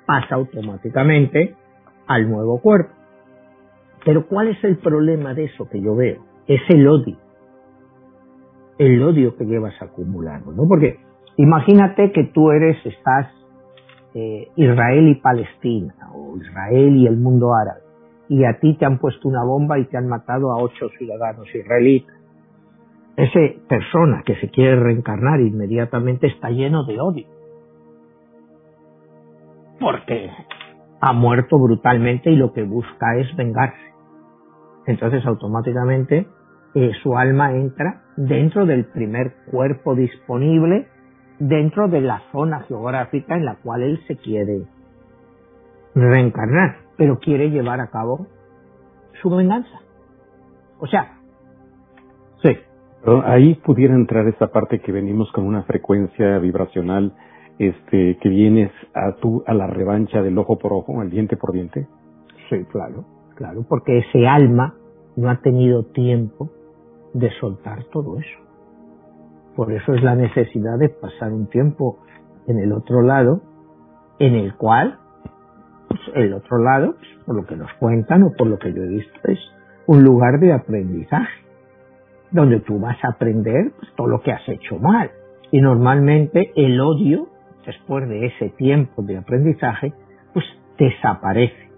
pasa 0.06 0.36
automáticamente 0.36 1.56
al 2.06 2.30
nuevo 2.30 2.58
cuerpo. 2.62 2.94
Pero 4.06 4.26
¿cuál 4.26 4.48
es 4.48 4.64
el 4.64 4.78
problema 4.78 5.34
de 5.34 5.44
eso 5.44 5.68
que 5.68 5.82
yo 5.82 5.94
veo? 5.94 6.24
Es 6.46 6.62
el 6.70 6.88
odio. 6.88 7.18
El 8.78 9.02
odio 9.02 9.36
que 9.36 9.44
llevas 9.44 9.74
acumulando, 9.82 10.52
¿no? 10.52 10.66
Porque 10.66 11.00
imagínate 11.36 12.12
que 12.12 12.24
tú 12.32 12.50
eres, 12.50 12.78
estás 12.86 13.26
eh, 14.14 14.48
Israel 14.56 15.08
y 15.08 15.14
Palestina, 15.16 15.94
o 16.14 16.36
Israel 16.36 16.96
y 16.96 17.06
el 17.06 17.16
mundo 17.16 17.54
árabe, 17.54 17.80
y 18.28 18.44
a 18.44 18.58
ti 18.58 18.74
te 18.74 18.84
han 18.84 18.98
puesto 18.98 19.28
una 19.28 19.44
bomba 19.44 19.78
y 19.78 19.86
te 19.86 19.96
han 19.96 20.08
matado 20.08 20.52
a 20.52 20.62
ocho 20.62 20.88
ciudadanos 20.98 21.46
israelitas. 21.54 22.16
Esa 23.16 23.40
persona 23.68 24.22
que 24.24 24.36
se 24.36 24.48
quiere 24.48 24.76
reencarnar 24.76 25.40
inmediatamente 25.40 26.28
está 26.28 26.50
lleno 26.50 26.84
de 26.84 27.00
odio. 27.00 27.26
Porque 29.80 30.30
ha 31.00 31.12
muerto 31.12 31.58
brutalmente 31.58 32.30
y 32.30 32.36
lo 32.36 32.52
que 32.52 32.62
busca 32.62 33.16
es 33.16 33.34
vengarse. 33.36 33.88
Entonces 34.86 35.24
automáticamente 35.26 36.26
eh, 36.74 36.92
su 37.02 37.16
alma 37.16 37.52
entra 37.52 38.02
dentro 38.16 38.66
del 38.66 38.86
primer 38.86 39.34
cuerpo 39.50 39.94
disponible, 39.94 40.86
dentro 41.38 41.88
de 41.88 42.00
la 42.00 42.22
zona 42.32 42.60
geográfica 42.60 43.36
en 43.36 43.44
la 43.44 43.56
cual 43.56 43.82
él 43.82 44.00
se 44.06 44.16
quiere 44.16 44.62
reencarnar, 45.94 46.78
pero 46.96 47.18
quiere 47.18 47.50
llevar 47.50 47.80
a 47.80 47.88
cabo 47.88 48.26
su 49.22 49.30
venganza. 49.30 49.80
O 50.80 50.86
sea, 50.86 51.18
sí. 52.42 52.56
ahí 53.24 53.54
pudiera 53.56 53.94
entrar 53.94 54.26
esa 54.28 54.48
parte 54.48 54.80
que 54.80 54.92
venimos 54.92 55.30
con 55.32 55.44
una 55.44 55.62
frecuencia 55.64 56.38
vibracional 56.38 57.12
este, 57.58 58.16
que 58.20 58.28
vienes 58.28 58.70
a 58.94 59.16
tu, 59.16 59.42
a 59.46 59.54
la 59.54 59.66
revancha 59.66 60.22
del 60.22 60.38
ojo 60.38 60.58
por 60.58 60.72
ojo, 60.72 61.00
al 61.00 61.10
diente 61.10 61.36
por 61.36 61.52
diente? 61.52 61.88
Sí, 62.48 62.64
claro, 62.70 63.04
claro, 63.34 63.64
porque 63.68 63.98
ese 63.98 64.26
alma 64.26 64.74
no 65.16 65.28
ha 65.28 65.40
tenido 65.40 65.84
tiempo 65.86 66.50
de 67.14 67.30
soltar 67.40 67.84
todo 67.92 68.18
eso. 68.18 68.47
Por 69.58 69.72
eso 69.72 69.92
es 69.92 70.04
la 70.04 70.14
necesidad 70.14 70.78
de 70.78 70.88
pasar 70.88 71.32
un 71.32 71.48
tiempo 71.48 71.98
en 72.46 72.60
el 72.60 72.72
otro 72.72 73.02
lado, 73.02 73.42
en 74.20 74.36
el 74.36 74.54
cual, 74.54 75.00
pues, 75.88 76.00
el 76.14 76.32
otro 76.32 76.58
lado, 76.58 76.94
pues, 76.96 77.08
por 77.26 77.34
lo 77.34 77.44
que 77.44 77.56
nos 77.56 77.72
cuentan 77.80 78.22
o 78.22 78.30
por 78.38 78.46
lo 78.46 78.56
que 78.60 78.72
yo 78.72 78.84
he 78.84 78.88
visto, 78.88 79.18
es 79.24 79.40
un 79.88 80.04
lugar 80.04 80.38
de 80.38 80.52
aprendizaje, 80.52 81.42
donde 82.30 82.60
tú 82.60 82.78
vas 82.78 82.98
a 83.02 83.08
aprender 83.08 83.72
pues, 83.80 83.92
todo 83.96 84.06
lo 84.06 84.20
que 84.20 84.30
has 84.30 84.48
hecho 84.48 84.78
mal. 84.78 85.10
Y 85.50 85.60
normalmente 85.60 86.52
el 86.54 86.80
odio 86.80 87.26
después 87.66 88.08
de 88.08 88.26
ese 88.26 88.50
tiempo 88.50 89.02
de 89.02 89.18
aprendizaje, 89.18 89.92
pues 90.34 90.46
desaparece. 90.78 91.68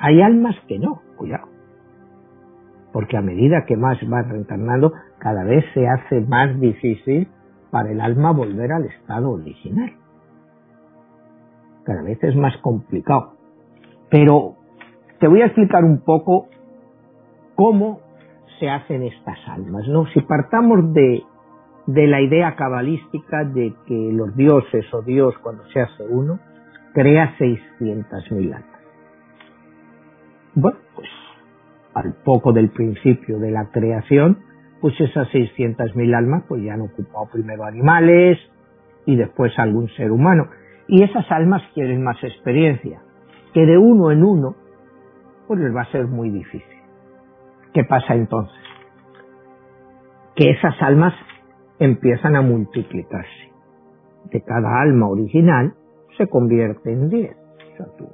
Hay 0.00 0.22
almas 0.22 0.56
que 0.66 0.78
no, 0.78 1.02
cuidado. 1.18 1.48
Porque 2.90 3.18
a 3.18 3.20
medida 3.20 3.66
que 3.66 3.76
más 3.76 3.98
va 4.10 4.22
reencarnando, 4.22 4.94
cada 5.18 5.44
vez 5.44 5.64
se 5.74 5.86
hace 5.88 6.20
más 6.20 6.58
difícil 6.60 7.28
para 7.70 7.90
el 7.90 8.00
alma 8.00 8.32
volver 8.32 8.72
al 8.72 8.84
estado 8.86 9.30
original. 9.30 9.92
Cada 11.84 12.02
vez 12.02 12.22
es 12.22 12.36
más 12.36 12.56
complicado. 12.58 13.34
Pero 14.10 14.56
te 15.20 15.28
voy 15.28 15.42
a 15.42 15.46
explicar 15.46 15.84
un 15.84 16.00
poco 16.00 16.48
cómo 17.54 18.00
se 18.58 18.68
hacen 18.68 19.02
estas 19.02 19.38
almas? 19.48 19.86
¿no? 19.88 20.06
Si 20.06 20.20
partamos 20.20 20.92
de, 20.92 21.22
de 21.86 22.06
la 22.06 22.20
idea 22.20 22.54
cabalística 22.56 23.44
de 23.44 23.74
que 23.86 24.10
los 24.12 24.34
dioses 24.36 24.86
o 24.92 25.02
Dios 25.02 25.34
cuando 25.42 25.64
se 25.66 25.80
hace 25.80 26.04
uno 26.04 26.38
crea 26.92 27.36
600.000 27.38 28.54
almas. 28.54 28.80
Bueno, 30.54 30.78
pues 30.94 31.08
al 31.94 32.14
poco 32.24 32.52
del 32.52 32.70
principio 32.70 33.38
de 33.38 33.50
la 33.50 33.70
creación, 33.70 34.38
pues 34.80 34.98
esas 35.00 35.28
600.000 35.28 36.14
almas 36.14 36.44
pues 36.48 36.62
ya 36.62 36.74
han 36.74 36.82
ocupado 36.82 37.28
primero 37.32 37.64
animales 37.64 38.38
y 39.06 39.16
después 39.16 39.52
algún 39.58 39.88
ser 39.90 40.10
humano. 40.10 40.48
Y 40.86 41.02
esas 41.02 41.30
almas 41.30 41.62
quieren 41.74 42.02
más 42.02 42.22
experiencia, 42.22 43.00
que 43.52 43.66
de 43.66 43.76
uno 43.76 44.10
en 44.10 44.22
uno 44.22 44.56
pues 45.46 45.60
les 45.60 45.74
va 45.74 45.82
a 45.82 45.92
ser 45.92 46.06
muy 46.06 46.30
difícil. 46.30 46.78
¿Qué 47.72 47.84
pasa 47.84 48.14
entonces? 48.14 48.58
Que 50.36 50.50
esas 50.50 50.74
almas 50.80 51.14
empiezan 51.78 52.36
a 52.36 52.42
multiplicarse. 52.42 53.52
De 54.30 54.42
cada 54.42 54.80
alma 54.80 55.08
original 55.08 55.74
se 56.16 56.28
convierte 56.28 56.92
en 56.92 57.08
10. 57.08 57.36
O 57.36 57.76
sea, 57.76 57.86
tú 57.96 58.08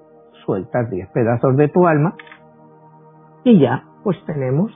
sueltas 0.44 0.90
10 0.90 1.08
pedazos 1.10 1.56
de 1.56 1.68
tu 1.68 1.86
alma 1.86 2.14
y 3.44 3.58
ya 3.60 3.84
pues 4.02 4.16
tenemos 4.26 4.70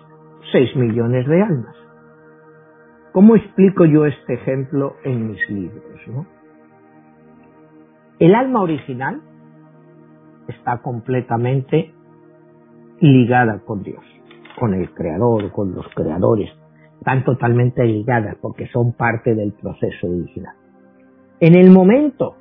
6 0.52 0.76
millones 0.76 1.26
de 1.26 1.42
almas. 1.42 1.76
¿Cómo 3.12 3.36
explico 3.36 3.84
yo 3.84 4.06
este 4.06 4.34
ejemplo 4.34 4.96
en 5.04 5.28
mis 5.28 5.50
libros? 5.50 5.84
El 8.18 8.34
alma 8.34 8.62
original 8.62 9.20
está 10.48 10.78
completamente 10.78 11.92
ligada 13.00 13.60
con 13.64 13.82
Dios, 13.82 14.04
con 14.58 14.74
el 14.74 14.92
creador, 14.94 15.52
con 15.52 15.74
los 15.74 15.86
creadores, 15.94 16.50
están 16.98 17.24
totalmente 17.24 17.84
ligadas 17.84 18.36
porque 18.40 18.66
son 18.68 18.92
parte 18.92 19.34
del 19.34 19.52
proceso 19.52 20.08
original. 20.08 20.54
En 21.40 21.54
el 21.54 21.70
momento 21.70 22.36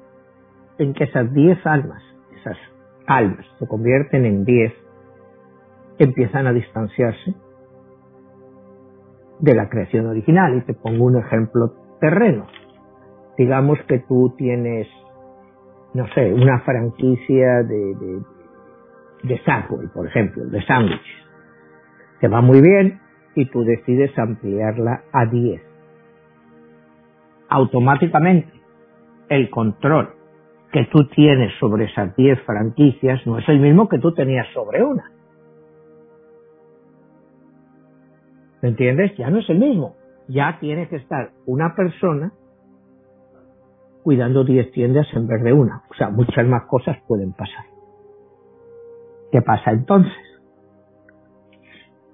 en 0.79 0.93
que 0.93 1.03
esas 1.03 1.31
diez 1.33 1.57
almas, 1.65 2.01
esas 2.39 2.57
almas 3.05 3.45
se 3.59 3.67
convierten 3.67 4.25
en 4.25 4.45
diez, 4.45 4.73
empiezan 5.99 6.47
a 6.47 6.53
distanciarse 6.53 7.35
de 9.39 9.55
la 9.55 9.69
creación 9.69 10.07
original. 10.07 10.57
Y 10.57 10.61
te 10.61 10.73
pongo 10.73 11.05
un 11.05 11.17
ejemplo 11.17 11.73
terreno. 11.99 12.47
Digamos 13.37 13.79
que 13.87 13.99
tú 13.99 14.33
tienes, 14.37 14.87
no 15.93 16.07
sé, 16.13 16.33
una 16.33 16.59
franquicia 16.61 17.63
de, 17.63 17.95
de, 17.95 18.21
de 19.23 19.41
por 19.93 20.07
ejemplo, 20.07 20.45
de 20.45 20.65
sándwiches. 20.65 21.25
Te 22.19 22.27
va 22.27 22.41
muy 22.41 22.61
bien 22.61 22.99
y 23.35 23.45
tú 23.45 23.63
decides 23.63 24.17
ampliarla 24.17 25.03
a 25.11 25.25
10. 25.25 25.61
Automáticamente, 27.49 28.51
el 29.29 29.49
control 29.49 30.09
que 30.71 30.85
tú 30.91 31.07
tienes 31.09 31.53
sobre 31.59 31.85
esas 31.85 32.15
10 32.15 32.41
franquicias 32.41 33.25
no 33.25 33.37
es 33.37 33.47
el 33.47 33.59
mismo 33.59 33.87
que 33.87 33.99
tú 33.99 34.13
tenías 34.13 34.47
sobre 34.53 34.83
una. 34.83 35.11
¿Me 38.61 38.69
entiendes? 38.69 39.15
Ya 39.17 39.29
no 39.29 39.39
es 39.39 39.49
el 39.49 39.59
mismo. 39.59 39.95
Ya 40.27 40.57
tiene 40.59 40.87
que 40.89 40.97
estar 40.97 41.31
una 41.45 41.75
persona 41.75 42.31
cuidando 44.03 44.43
10 44.43 44.71
tiendas 44.71 45.07
en 45.13 45.27
vez 45.27 45.43
de 45.43 45.53
una. 45.53 45.83
O 45.89 45.93
sea, 45.93 46.09
muchas 46.09 46.45
más 46.47 46.63
cosas 46.63 46.97
pueden 47.07 47.33
pasar. 47.33 47.65
¿Qué 49.31 49.41
pasa 49.41 49.71
entonces? 49.71 50.13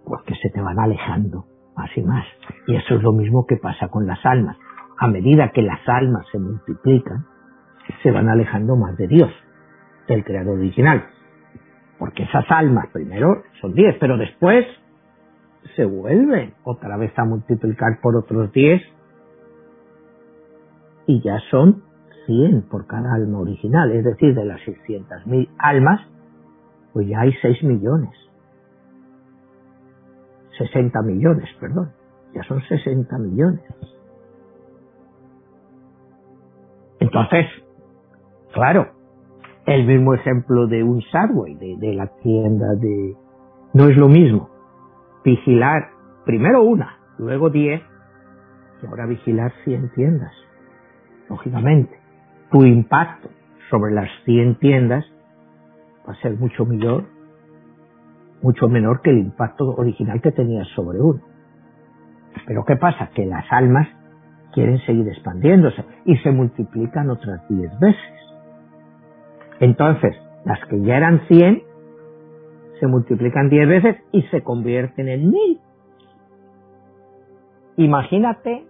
Pues 0.04 0.22
que 0.24 0.36
se 0.36 0.50
te 0.50 0.62
van 0.62 0.80
alejando 0.80 1.46
más 1.76 1.90
y 1.96 2.02
más. 2.02 2.26
Y 2.68 2.76
eso 2.76 2.96
es 2.96 3.04
lo 3.04 3.14
mismo 3.14 3.46
que 3.46 3.58
pasa 3.58 3.88
con 3.88 4.06
las 4.06 4.26
almas. 4.26 4.58
A 4.98 5.08
medida 5.08 5.52
que 5.52 5.62
las 5.62 5.80
almas 5.88 6.26
se 6.32 6.40
multiplican, 6.40 7.26
se 8.02 8.12
van 8.12 8.30
alejando 8.30 8.76
más 8.76 8.98
de 8.98 9.08
Dios, 9.08 9.32
del 10.08 10.24
creador 10.24 10.58
original. 10.58 11.06
Porque 12.00 12.24
esas 12.24 12.46
almas 12.50 12.88
primero 12.92 13.44
son 13.62 13.74
10, 13.74 13.98
pero 14.00 14.18
después 14.18 14.66
se 15.76 15.86
vuelven 15.86 16.54
otra 16.64 16.98
vez 16.98 17.18
a 17.18 17.26
multiplicar 17.26 18.00
por 18.02 18.16
otros 18.16 18.52
10 18.52 18.82
y 21.08 21.22
ya 21.22 21.40
son 21.50 21.84
100 22.26 22.64
por 22.64 22.88
cada 22.88 23.14
alma 23.14 23.40
original. 23.40 23.92
Es 23.92 24.04
decir, 24.04 24.36
de 24.36 24.46
las 24.46 24.60
600.000 24.62 25.50
almas, 25.58 26.02
pues 26.94 27.08
ya 27.08 27.22
hay 27.22 27.34
6 27.42 27.64
millones. 27.64 28.12
60 30.58 31.02
millones, 31.02 31.50
perdón. 31.60 31.92
Ya 32.34 32.44
son 32.44 32.62
60 32.62 33.18
millones. 33.18 33.64
Entonces, 37.00 37.46
claro, 38.54 38.92
el 39.66 39.86
mismo 39.86 40.14
ejemplo 40.14 40.68
de 40.68 40.84
un 40.84 41.02
Subway, 41.02 41.56
de 41.56 41.94
la 41.94 42.08
tienda 42.22 42.76
de... 42.76 43.16
No 43.74 43.90
es 43.90 43.98
lo 43.98 44.08
mismo 44.08 44.53
vigilar 45.24 45.90
primero 46.26 46.64
una, 46.64 46.98
luego 47.18 47.50
diez, 47.50 47.82
y 48.82 48.86
ahora 48.86 49.06
vigilar 49.06 49.54
cien 49.64 49.90
tiendas. 49.94 50.34
Lógicamente, 51.30 51.98
tu 52.52 52.64
impacto 52.66 53.30
sobre 53.70 53.94
las 53.94 54.10
cien 54.26 54.56
tiendas 54.56 55.06
va 56.08 56.14
a 56.14 56.22
ser 56.22 56.38
mucho 56.38 56.66
mayor, 56.66 57.06
mucho 58.42 58.68
menor 58.68 59.02
que 59.02 59.12
el 59.12 59.20
impacto 59.20 59.74
original 59.76 60.22
que 60.22 60.32
tenías 60.32 60.68
sobre 60.76 61.00
uno. 61.00 61.22
Pero 62.46 62.66
¿qué 62.66 62.76
pasa? 62.76 63.10
Que 63.16 63.26
las 63.26 63.46
almas 63.52 63.88
quieren 64.54 64.80
seguir 64.80 65.08
expandiéndose 65.08 65.84
y 66.06 66.18
se 66.18 66.32
multiplican 66.32 67.10
otras 67.10 67.48
diez 67.48 67.72
veces. 67.80 68.12
Entonces, 69.60 70.16
las 70.46 70.60
que 70.66 70.82
ya 70.82 70.98
eran 70.98 71.22
cien 71.28 71.64
se 72.84 72.88
multiplican 72.88 73.48
diez 73.48 73.66
veces 73.66 73.96
y 74.12 74.24
se 74.24 74.44
convierten 74.44 75.08
en 75.08 75.30
mil. 75.30 75.62
Imagínate 77.78 78.68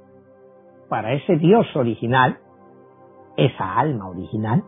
para 0.87 1.13
ese 1.13 1.37
Dios 1.37 1.65
original, 1.75 2.37
esa 3.37 3.79
alma 3.79 4.07
original, 4.07 4.63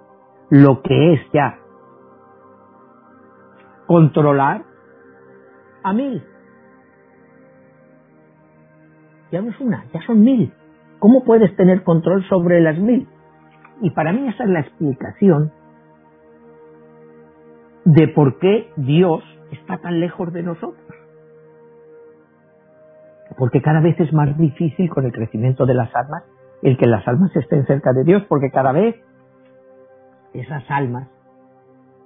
lo 0.49 0.81
que 0.81 1.13
es 1.13 1.21
ya 1.31 1.60
controlar 3.86 4.63
a 5.84 5.93
mil. 5.93 6.23
Ya 9.31 9.43
no 9.43 9.51
es 9.51 9.60
una, 9.60 9.86
ya 9.93 10.01
son 10.08 10.21
mil. 10.21 10.51
¿Cómo 10.97 11.23
puedes 11.23 11.55
tener 11.55 11.84
control 11.84 12.27
sobre 12.29 12.62
las 12.62 12.79
mil? 12.79 13.08
Y 13.81 13.91
para 13.91 14.12
mí 14.12 14.27
esa 14.27 14.45
es 14.45 14.49
la 14.49 14.62
explicación 14.62 15.51
de 17.86 18.08
por 18.10 18.39
qué 18.39 18.69
Dios 18.76 19.24
está 19.52 19.78
tan 19.78 20.00
lejos 20.00 20.34
de 20.34 20.43
nosotros. 20.43 20.84
Porque 23.38 23.62
cada 23.62 23.80
vez 23.80 24.00
es 24.00 24.12
más 24.13 24.38
difícil 24.38 24.89
con 24.89 25.06
el 25.06 25.12
crecimiento 25.12 25.65
de 25.65 25.74
las 25.74 25.95
almas 25.95 26.24
el 26.62 26.78
que 26.78 26.88
las 26.88 27.08
almas 27.08 27.36
estén 27.36 27.65
cerca 27.67 27.93
de 27.93 28.04
Dios, 28.04 28.24
porque 28.28 28.50
cada 28.50 28.71
vez 28.71 28.95
esas 30.34 30.63
almas 30.69 31.08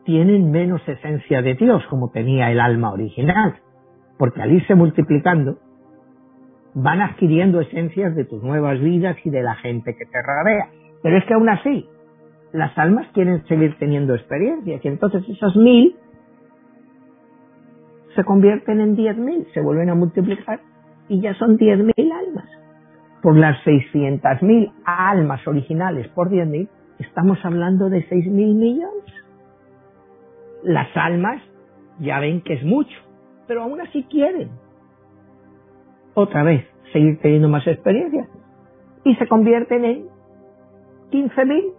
tienen 0.04 0.52
menos 0.52 0.86
esencia 0.88 1.42
de 1.42 1.56
Dios 1.56 1.84
como 1.90 2.10
tenía 2.10 2.52
el 2.52 2.60
alma 2.60 2.92
original, 2.92 3.56
porque 4.18 4.42
al 4.42 4.52
irse 4.52 4.76
multiplicando 4.76 5.60
van 6.74 7.02
adquiriendo 7.02 7.62
esencias 7.62 8.16
de 8.16 8.26
tus 8.26 8.44
nuevas 8.44 8.80
vidas 8.80 9.16
y 9.24 9.30
de 9.30 9.44
la 9.44 9.56
gente 9.56 9.96
que 9.96 10.06
te 10.06 10.22
rodea. 10.22 10.70
Pero 11.02 11.18
es 11.18 11.26
que 11.26 11.34
aún 11.34 11.50
así, 11.50 11.88
las 12.52 12.78
almas 12.78 13.08
quieren 13.14 13.46
seguir 13.48 13.76
teniendo 13.78 14.16
experiencias 14.16 14.84
y 14.84 14.88
entonces 14.88 15.28
esas 15.30 15.56
mil 15.56 15.96
se 18.16 18.24
convierten 18.24 18.82
en 18.82 18.98
10.000, 18.98 19.54
se 19.54 19.62
vuelven 19.62 19.90
a 19.90 19.96
multiplicar 19.96 20.60
y 21.08 21.22
ya 21.22 21.34
son 21.36 21.58
10.000 21.58 22.12
almas. 22.12 22.46
Por 23.22 23.38
las 23.38 23.58
600.000 23.66 24.74
almas 24.84 25.46
originales 25.48 26.08
por 26.10 26.30
10.000, 26.30 26.68
estamos 27.00 27.38
hablando 27.44 27.90
de 27.90 28.08
6.000 28.10 28.32
millones. 28.32 29.14
Las 30.64 30.90
almas 30.96 31.42
ya 32.00 32.20
ven 32.20 32.42
que 32.42 32.54
es 32.54 32.64
mucho, 32.64 32.98
pero 33.48 33.64
aún 33.64 33.80
así 33.82 34.04
quieren 34.10 34.50
otra 36.14 36.44
vez 36.44 36.66
seguir 36.92 37.20
teniendo 37.22 37.48
más 37.48 37.66
experiencia 37.68 38.28
y 39.04 39.16
se 39.16 39.28
convierten 39.28 39.86
en 39.86 40.06
15.000 41.12 41.79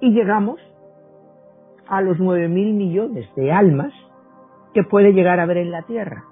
y 0.00 0.10
llegamos 0.12 0.60
a 1.88 2.00
los 2.00 2.18
9.000 2.18 2.48
millones 2.48 3.28
de 3.34 3.52
almas 3.52 3.92
que 4.74 4.84
puede 4.84 5.12
llegar 5.12 5.40
a 5.40 5.46
ver 5.46 5.58
en 5.58 5.70
la 5.70 5.82
Tierra, 5.82 6.24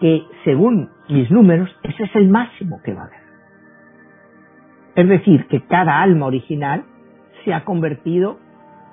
que 0.00 0.22
según 0.44 0.90
mis 1.08 1.30
números 1.30 1.68
ese 1.82 2.04
es 2.04 2.16
el 2.16 2.28
máximo 2.28 2.80
que 2.84 2.94
va 2.94 3.02
a 3.02 3.06
haber. 3.06 3.24
Es 4.94 5.08
decir, 5.08 5.46
que 5.48 5.66
cada 5.66 6.00
alma 6.00 6.26
original 6.26 6.84
se 7.44 7.52
ha 7.52 7.64
convertido 7.64 8.38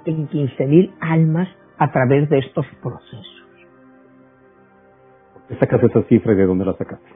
en 0.06 0.28
15.000 0.28 0.96
almas 1.00 1.48
a 1.78 1.92
través 1.92 2.28
de 2.30 2.40
estos 2.40 2.66
procesos. 2.82 3.46
sacaste 5.60 5.86
esa 5.86 6.02
cifra 6.04 6.34
y 6.34 6.38
de 6.38 6.46
dónde 6.46 6.66
la 6.66 6.74
sacaste? 6.74 7.10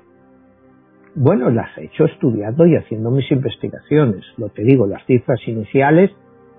Bueno, 1.16 1.50
las 1.50 1.76
he 1.78 1.86
hecho 1.86 2.06
estudiando 2.06 2.68
y 2.68 2.76
haciendo 2.76 3.10
mis 3.10 3.32
investigaciones. 3.32 4.24
Lo 4.38 4.50
te 4.50 4.64
digo, 4.64 4.86
las 4.86 5.04
cifras 5.06 5.40
iniciales 5.48 6.12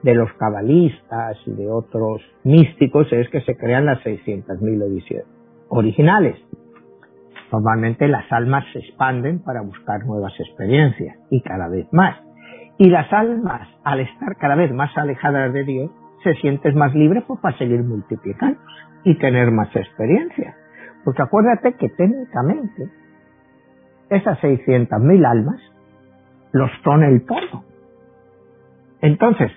de 0.07 0.15
los 0.15 0.33
cabalistas 0.35 1.37
y 1.47 1.51
de 1.51 1.69
otros 1.69 2.23
místicos 2.45 3.13
es 3.13 3.29
que 3.29 3.41
se 3.41 3.57
crean 3.57 3.87
las 3.87 3.99
600.000 4.05 4.85
ediciones 4.85 5.27
originales. 5.69 6.37
Normalmente 7.51 8.07
las 8.07 8.31
almas 8.31 8.65
se 8.73 8.79
expanden 8.79 9.43
para 9.43 9.63
buscar 9.63 10.07
nuevas 10.07 10.33
experiencias 10.39 11.17
y 11.29 11.41
cada 11.41 11.67
vez 11.69 11.89
más. 11.91 12.21
Y 12.79 12.89
las 12.89 13.13
almas, 13.13 13.69
al 13.83 13.99
estar 13.99 14.37
cada 14.37 14.55
vez 14.55 14.73
más 14.73 14.97
alejadas 14.97 15.53
de 15.53 15.65
Dios, 15.65 15.91
se 16.23 16.35
sienten 16.35 16.79
más 16.79 16.95
libres 16.95 17.25
pues, 17.27 17.41
para 17.41 17.59
seguir 17.59 17.83
multiplicando 17.83 18.61
y 19.03 19.19
tener 19.19 19.51
más 19.51 19.75
experiencia. 19.75 20.55
Porque 21.05 21.23
acuérdate 21.23 21.75
que 21.75 21.89
técnicamente 21.89 22.91
esas 24.11 24.39
600.000 24.39 25.27
almas 25.27 25.61
los 26.53 26.71
son 26.85 27.03
el 27.03 27.27
todo. 27.27 27.65
Entonces, 29.01 29.51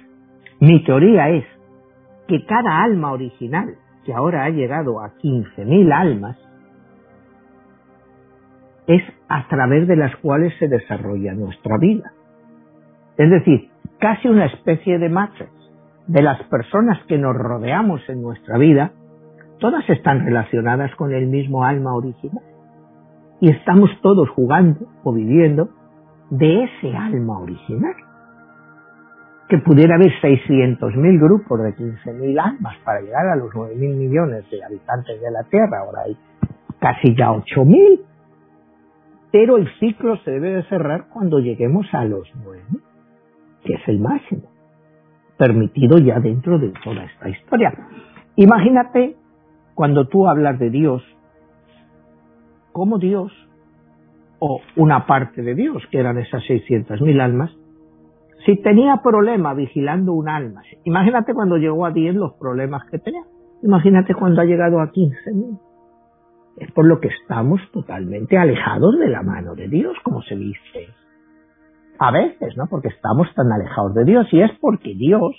mi 0.60 0.84
teoría 0.84 1.30
es 1.30 1.46
que 2.28 2.46
cada 2.46 2.84
alma 2.84 3.12
original, 3.12 3.76
que 4.06 4.14
ahora 4.14 4.44
ha 4.44 4.50
llegado 4.50 5.00
a 5.00 5.14
15.000 5.18 5.92
almas, 5.94 6.38
es 8.88 9.02
a 9.28 9.48
través 9.48 9.88
de 9.88 9.96
las 9.96 10.16
cuales 10.18 10.54
se 10.60 10.68
desarrolla 10.68 11.34
nuestra 11.34 11.78
vida. 11.78 12.12
Es 13.18 13.30
decir, 13.30 13.70
casi 14.00 14.28
una 14.28 14.46
especie 14.48 14.98
de 14.98 15.10
matrix 15.10 15.52
de 16.08 16.24
las 16.24 16.42
personas 16.44 16.98
que 17.06 17.18
nos 17.18 17.36
rodeamos 17.36 18.02
en 18.10 18.22
nuestra 18.22 18.58
vida, 18.58 18.92
todas 19.60 19.88
están 19.90 20.26
relacionadas 20.26 20.94
con 20.96 21.14
el 21.14 21.28
mismo 21.28 21.64
alma 21.64 21.94
original. 21.94 22.44
Y 23.40 23.52
estamos 23.52 23.92
todos 24.02 24.28
jugando 24.30 24.88
o 25.04 25.14
viviendo 25.14 25.70
de 26.32 26.64
ese 26.64 26.96
alma 26.96 27.40
original. 27.40 27.94
Que 29.50 29.58
pudiera 29.58 29.96
haber 29.96 30.12
600.000 30.22 31.20
grupos 31.20 31.64
de 31.64 31.76
15.000 31.76 32.40
almas 32.40 32.78
para 32.86 33.02
llegar 33.02 33.28
a 33.28 33.36
los 33.36 33.52
9.000 33.52 33.96
millones 33.96 34.50
de 34.52 34.64
habitantes 34.64 35.20
de 35.20 35.32
la 35.32 35.44
Tierra, 35.44 35.80
ahora 35.80 36.04
hay 36.06 36.18
casi 36.80 37.16
ya 37.16 37.32
8.000. 37.32 38.00
Pero 39.32 39.58
el 39.58 39.68
ciclo 39.80 40.18
se 40.18 40.32
debe 40.32 40.54
de 40.54 40.64
cerrar 40.64 41.08
cuando 41.10 41.40
lleguemos 41.40 41.88
a 41.94 42.06
los 42.06 42.32
9, 42.44 42.62
que 43.64 43.74
es 43.74 43.88
el 43.88 44.00
máximo 44.00 44.50
permitido 45.40 45.98
ya 45.98 46.20
dentro 46.20 46.60
de 46.60 46.72
toda 46.84 47.06
esta 47.06 47.30
historia. 47.30 47.74
Imagínate 48.36 49.16
cuando 49.74 50.06
tú 50.08 50.28
hablas 50.28 50.60
de 50.60 50.70
Dios, 50.70 51.02
como 52.74 53.00
Dios, 53.00 53.32
o 54.40 54.62
una 54.76 55.06
parte 55.06 55.42
de 55.42 55.56
Dios, 55.56 55.82
que 55.90 56.00
eran 56.00 56.18
esas 56.18 56.44
600.000 56.44 57.22
almas, 57.22 57.56
si 58.46 58.62
tenía 58.62 58.98
problema 59.04 59.54
vigilando 59.54 60.14
un 60.14 60.30
alma, 60.30 60.62
imagínate 60.84 61.34
cuando 61.34 61.58
llegó 61.58 61.86
a 61.86 61.92
10 61.92 62.16
los 62.16 62.34
problemas 62.34 62.84
que 62.90 63.00
tenía, 63.00 63.24
imagínate 63.64 64.14
cuando 64.16 64.42
ha 64.42 64.46
llegado 64.46 64.80
a 64.80 64.92
15.000. 64.92 65.60
Es 66.58 66.72
por 66.72 66.86
lo 66.86 67.00
que 67.00 67.08
estamos 67.08 67.62
totalmente 67.72 68.38
alejados 68.38 68.98
de 69.00 69.08
la 69.08 69.24
mano 69.24 69.56
de 69.56 69.68
Dios, 69.68 69.98
como 70.04 70.22
se 70.24 70.36
dice 70.36 70.88
a 72.00 72.12
veces, 72.12 72.56
¿no? 72.56 72.68
Porque 72.68 72.88
estamos 72.88 73.28
tan 73.36 73.52
alejados 73.52 73.94
de 73.94 74.06
Dios 74.06 74.26
y 74.32 74.42
es 74.42 74.52
porque 74.62 74.96
Dios 74.96 75.36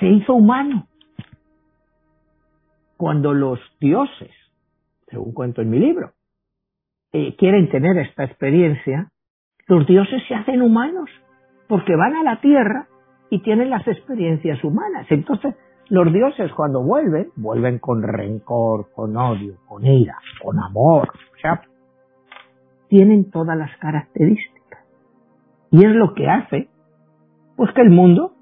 se 0.00 0.06
hizo 0.06 0.34
humano. 0.34 0.88
Cuando 2.96 3.34
los 3.34 3.60
dioses, 3.78 4.32
según 5.08 5.32
cuento 5.32 5.60
en 5.62 5.70
mi 5.70 5.78
libro, 5.78 6.12
eh, 7.12 7.36
quieren 7.36 7.70
tener 7.70 7.96
esta 7.98 8.24
experiencia, 8.24 9.10
los 9.68 9.86
dioses 9.86 10.22
se 10.26 10.34
hacen 10.34 10.62
humanos 10.62 11.08
porque 11.68 11.94
van 11.94 12.16
a 12.16 12.22
la 12.22 12.40
tierra 12.40 12.88
y 13.30 13.40
tienen 13.42 13.70
las 13.70 13.86
experiencias 13.86 14.62
humanas. 14.64 15.06
Entonces, 15.10 15.54
los 15.90 16.12
dioses 16.12 16.50
cuando 16.54 16.82
vuelven, 16.82 17.28
vuelven 17.36 17.78
con 17.78 18.02
rencor, 18.02 18.90
con 18.94 19.16
odio, 19.16 19.56
con 19.66 19.84
ira, 19.84 20.16
con 20.42 20.58
amor. 20.58 21.08
O 21.08 21.40
sea, 21.40 21.60
tienen 22.88 23.30
todas 23.30 23.56
las 23.56 23.74
características. 23.78 24.84
Y 25.70 25.84
es 25.84 25.92
lo 25.92 26.14
que 26.14 26.28
hace, 26.28 26.68
pues 27.56 27.70
que 27.74 27.82
el 27.82 27.90
mundo 27.90 28.32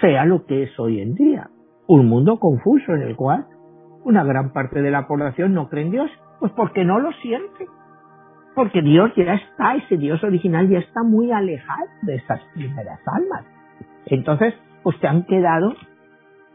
sea 0.00 0.24
lo 0.24 0.44
que 0.46 0.64
es 0.64 0.78
hoy 0.78 1.00
en 1.00 1.14
día. 1.14 1.50
Un 1.86 2.08
mundo 2.08 2.38
confuso 2.38 2.92
en 2.92 3.02
el 3.02 3.14
cual 3.14 3.46
una 4.04 4.24
gran 4.24 4.52
parte 4.52 4.82
de 4.82 4.90
la 4.90 5.06
población 5.06 5.54
no 5.54 5.68
cree 5.68 5.84
en 5.84 5.90
Dios, 5.92 6.10
pues 6.40 6.52
porque 6.52 6.84
no 6.84 6.98
lo 6.98 7.12
siente. 7.22 7.66
Porque 8.56 8.80
Dios 8.80 9.12
ya 9.14 9.34
está, 9.34 9.76
ese 9.76 9.98
Dios 9.98 10.24
original 10.24 10.66
ya 10.70 10.78
está 10.78 11.02
muy 11.02 11.30
alejado 11.30 11.88
de 12.02 12.14
esas 12.14 12.40
primeras 12.54 12.98
almas. 13.06 13.44
Entonces, 14.06 14.54
pues 14.82 14.98
te 14.98 15.06
han 15.06 15.24
quedado 15.24 15.74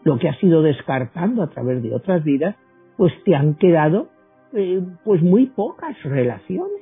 lo 0.04 0.18
que 0.18 0.28
has 0.28 0.44
ido 0.44 0.64
descartando 0.64 1.44
a 1.44 1.52
través 1.52 1.84
de 1.84 1.94
otras 1.94 2.24
vidas, 2.24 2.56
pues 2.98 3.14
te 3.24 3.36
han 3.36 3.54
quedado 3.54 4.10
eh, 4.54 4.82
pues 5.04 5.22
muy 5.22 5.46
pocas 5.46 5.96
relaciones. 6.04 6.82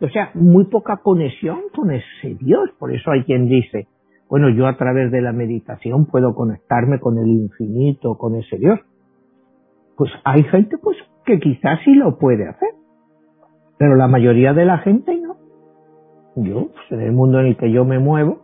O 0.00 0.08
sea, 0.08 0.30
muy 0.34 0.66
poca 0.66 0.98
conexión 0.98 1.62
con 1.74 1.90
ese 1.90 2.36
Dios. 2.38 2.70
Por 2.78 2.94
eso 2.94 3.10
hay 3.10 3.24
quien 3.24 3.48
dice, 3.48 3.88
bueno, 4.28 4.50
yo 4.50 4.68
a 4.68 4.76
través 4.76 5.10
de 5.10 5.20
la 5.20 5.32
meditación 5.32 6.06
puedo 6.06 6.32
conectarme 6.34 7.00
con 7.00 7.18
el 7.18 7.28
infinito, 7.28 8.16
con 8.16 8.36
ese 8.36 8.56
Dios. 8.56 8.78
Pues 9.96 10.12
hay 10.24 10.44
gente 10.44 10.76
pues 10.78 10.96
que 11.24 11.40
quizás 11.40 11.80
sí 11.84 11.94
lo 11.94 12.18
puede 12.18 12.48
hacer, 12.48 12.70
pero 13.78 13.94
la 13.96 14.08
mayoría 14.08 14.52
de 14.52 14.64
la 14.64 14.78
gente 14.78 15.16
no. 15.16 15.36
Yo, 16.36 16.68
pues, 16.68 16.92
en 16.92 17.00
el 17.00 17.12
mundo 17.12 17.40
en 17.40 17.46
el 17.46 17.56
que 17.56 17.70
yo 17.70 17.84
me 17.84 17.98
muevo, 17.98 18.40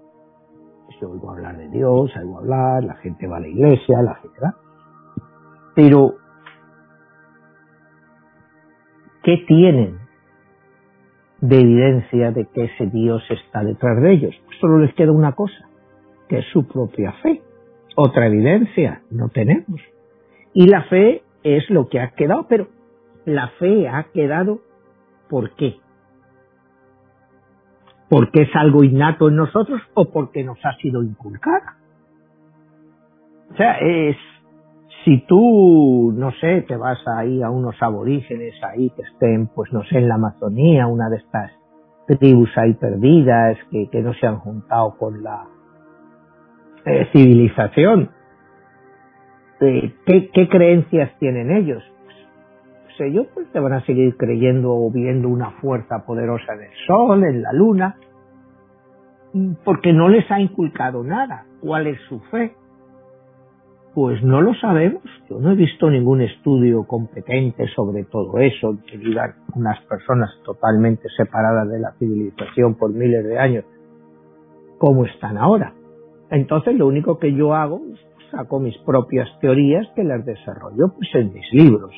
pues, 0.87 1.03
oigo 1.03 1.31
hablar 1.31 1.57
de 1.57 1.68
Dios, 1.68 2.11
oigo 2.16 2.38
hablar, 2.38 2.85
la 2.85 2.95
gente 2.97 3.27
va 3.27 3.37
a 3.38 3.40
la 3.40 3.49
iglesia, 3.49 4.03
la 4.03 4.14
gente 4.16 4.38
va. 4.42 4.55
Pero 5.75 6.14
¿qué 9.23 9.45
tienen 9.47 9.99
de 11.40 11.61
evidencia 11.61 12.31
de 12.31 12.47
que 12.47 12.64
ese 12.64 12.87
Dios 12.87 13.23
está 13.31 13.64
detrás 13.64 14.01
de 14.03 14.12
ellos? 14.12 14.35
Pues 14.45 14.59
solo 14.61 14.79
les 14.79 14.95
queda 14.95 15.12
una 15.12 15.33
cosa, 15.33 15.68
que 16.29 16.38
es 16.38 16.47
su 16.53 16.66
propia 16.66 17.12
fe. 17.23 17.42
Otra 17.97 18.27
evidencia 18.27 19.03
no 19.11 19.29
tenemos. 19.29 19.81
Y 20.55 20.66
la 20.66 20.85
fe 20.85 21.23
es 21.42 21.68
lo 21.71 21.88
que 21.88 22.01
ha 22.01 22.11
quedado, 22.11 22.47
pero 22.49 22.68
la 23.25 23.49
fe 23.59 23.88
ha 23.88 24.05
quedado 24.12 24.61
¿por 25.33 25.55
qué? 25.55 25.77
¿Porque 28.11 28.42
es 28.42 28.55
algo 28.55 28.85
innato 28.85 29.29
en 29.29 29.37
nosotros 29.37 29.81
o 29.95 30.12
porque 30.12 30.45
nos 30.45 30.59
ha 30.62 30.75
sido 30.77 31.03
inculcada? 31.03 31.79
O 33.51 33.57
sea, 33.57 33.79
es 33.79 34.16
si 35.07 35.25
tú, 35.27 36.12
no 36.14 36.33
sé, 36.33 36.66
te 36.68 36.77
vas 36.77 36.99
ahí 37.16 37.42
a 37.42 37.49
unos 37.49 37.75
aborígenes 37.81 38.55
ahí 38.62 38.90
que 38.90 39.03
estén, 39.03 39.47
pues 39.47 39.73
no 39.73 39.83
sé, 39.85 39.99
en 40.01 40.09
la 40.09 40.16
Amazonía, 40.16 40.87
una 40.87 41.09
de 41.09 41.16
estas 41.16 41.51
tribus 42.07 42.51
ahí 42.59 42.75
perdidas 42.75 43.57
que, 43.71 43.88
que 43.90 44.03
no 44.03 44.12
se 44.12 44.27
han 44.27 44.38
juntado 44.38 44.99
con 44.99 45.23
la 45.23 45.47
eh, 46.85 47.09
civilización, 47.11 48.11
eh, 49.61 49.95
¿qué, 50.05 50.29
¿qué, 50.29 50.49
creencias 50.51 51.11
tienen 51.18 51.51
ellos? 51.51 51.83
Ellos 52.98 53.26
pues 53.35 53.50
te 53.52 53.61
van 53.61 53.72
a 53.72 53.85
seguir 53.85 54.16
creyendo 54.16 54.72
o 54.72 54.90
viendo 54.90 55.28
una 55.28 55.50
fuerza 55.61 56.05
poderosa 56.07 56.55
en 56.55 56.62
el 56.62 56.87
sol, 56.87 57.24
en 57.24 57.42
la 57.42 57.52
luna, 57.52 57.96
porque 59.64 59.93
no 59.93 60.09
les 60.09 60.30
ha 60.30 60.40
inculcado 60.40 61.03
nada. 61.03 61.47
¿Cuál 61.61 61.86
es 61.86 61.99
su 62.09 62.20
fe? 62.30 62.55
Pues 63.95 64.22
no 64.22 64.40
lo 64.40 64.55
sabemos. 64.55 65.03
Yo 65.28 65.38
no 65.38 65.53
he 65.53 65.55
visto 65.55 65.90
ningún 65.90 66.22
estudio 66.22 66.84
competente 66.84 67.66
sobre 67.74 68.05
todo 68.05 68.38
eso, 68.38 68.78
que 68.86 68.99
digan 68.99 69.34
unas 69.55 69.80
personas 69.84 70.30
totalmente 70.45 71.09
separadas 71.16 71.68
de 71.68 71.78
la 71.78 71.93
civilización 71.99 72.74
por 72.76 72.93
miles 72.93 73.24
de 73.24 73.38
años, 73.38 73.64
como 74.78 75.05
están 75.05 75.36
ahora. 75.36 75.74
Entonces 76.30 76.74
lo 76.76 76.86
único 76.86 77.18
que 77.18 77.34
yo 77.34 77.55
hago 77.55 77.80
es 77.93 78.01
saco 78.30 78.59
mis 78.61 78.76
propias 78.78 79.28
teorías 79.40 79.86
que 79.95 80.05
las 80.05 80.24
desarrollo 80.24 80.95
pues 80.97 81.14
en 81.14 81.32
mis 81.32 81.53
libros. 81.53 81.93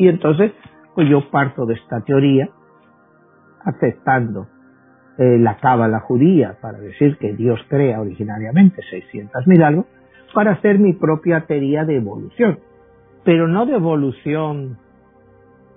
Y 0.00 0.08
entonces 0.08 0.52
pues 0.94 1.10
yo 1.10 1.30
parto 1.30 1.66
de 1.66 1.74
esta 1.74 2.00
teoría 2.00 2.48
aceptando 3.62 4.48
eh, 5.18 5.38
la 5.38 5.58
cábala 5.58 6.00
judía 6.00 6.56
para 6.62 6.78
decir 6.78 7.18
que 7.18 7.34
Dios 7.34 7.60
crea 7.68 8.00
originariamente 8.00 8.80
600.000 8.80 9.62
algo 9.62 9.84
para 10.32 10.52
hacer 10.52 10.78
mi 10.78 10.94
propia 10.94 11.44
teoría 11.46 11.84
de 11.84 11.96
evolución, 11.96 12.60
pero 13.24 13.46
no 13.46 13.66
de 13.66 13.74
evolución 13.74 14.78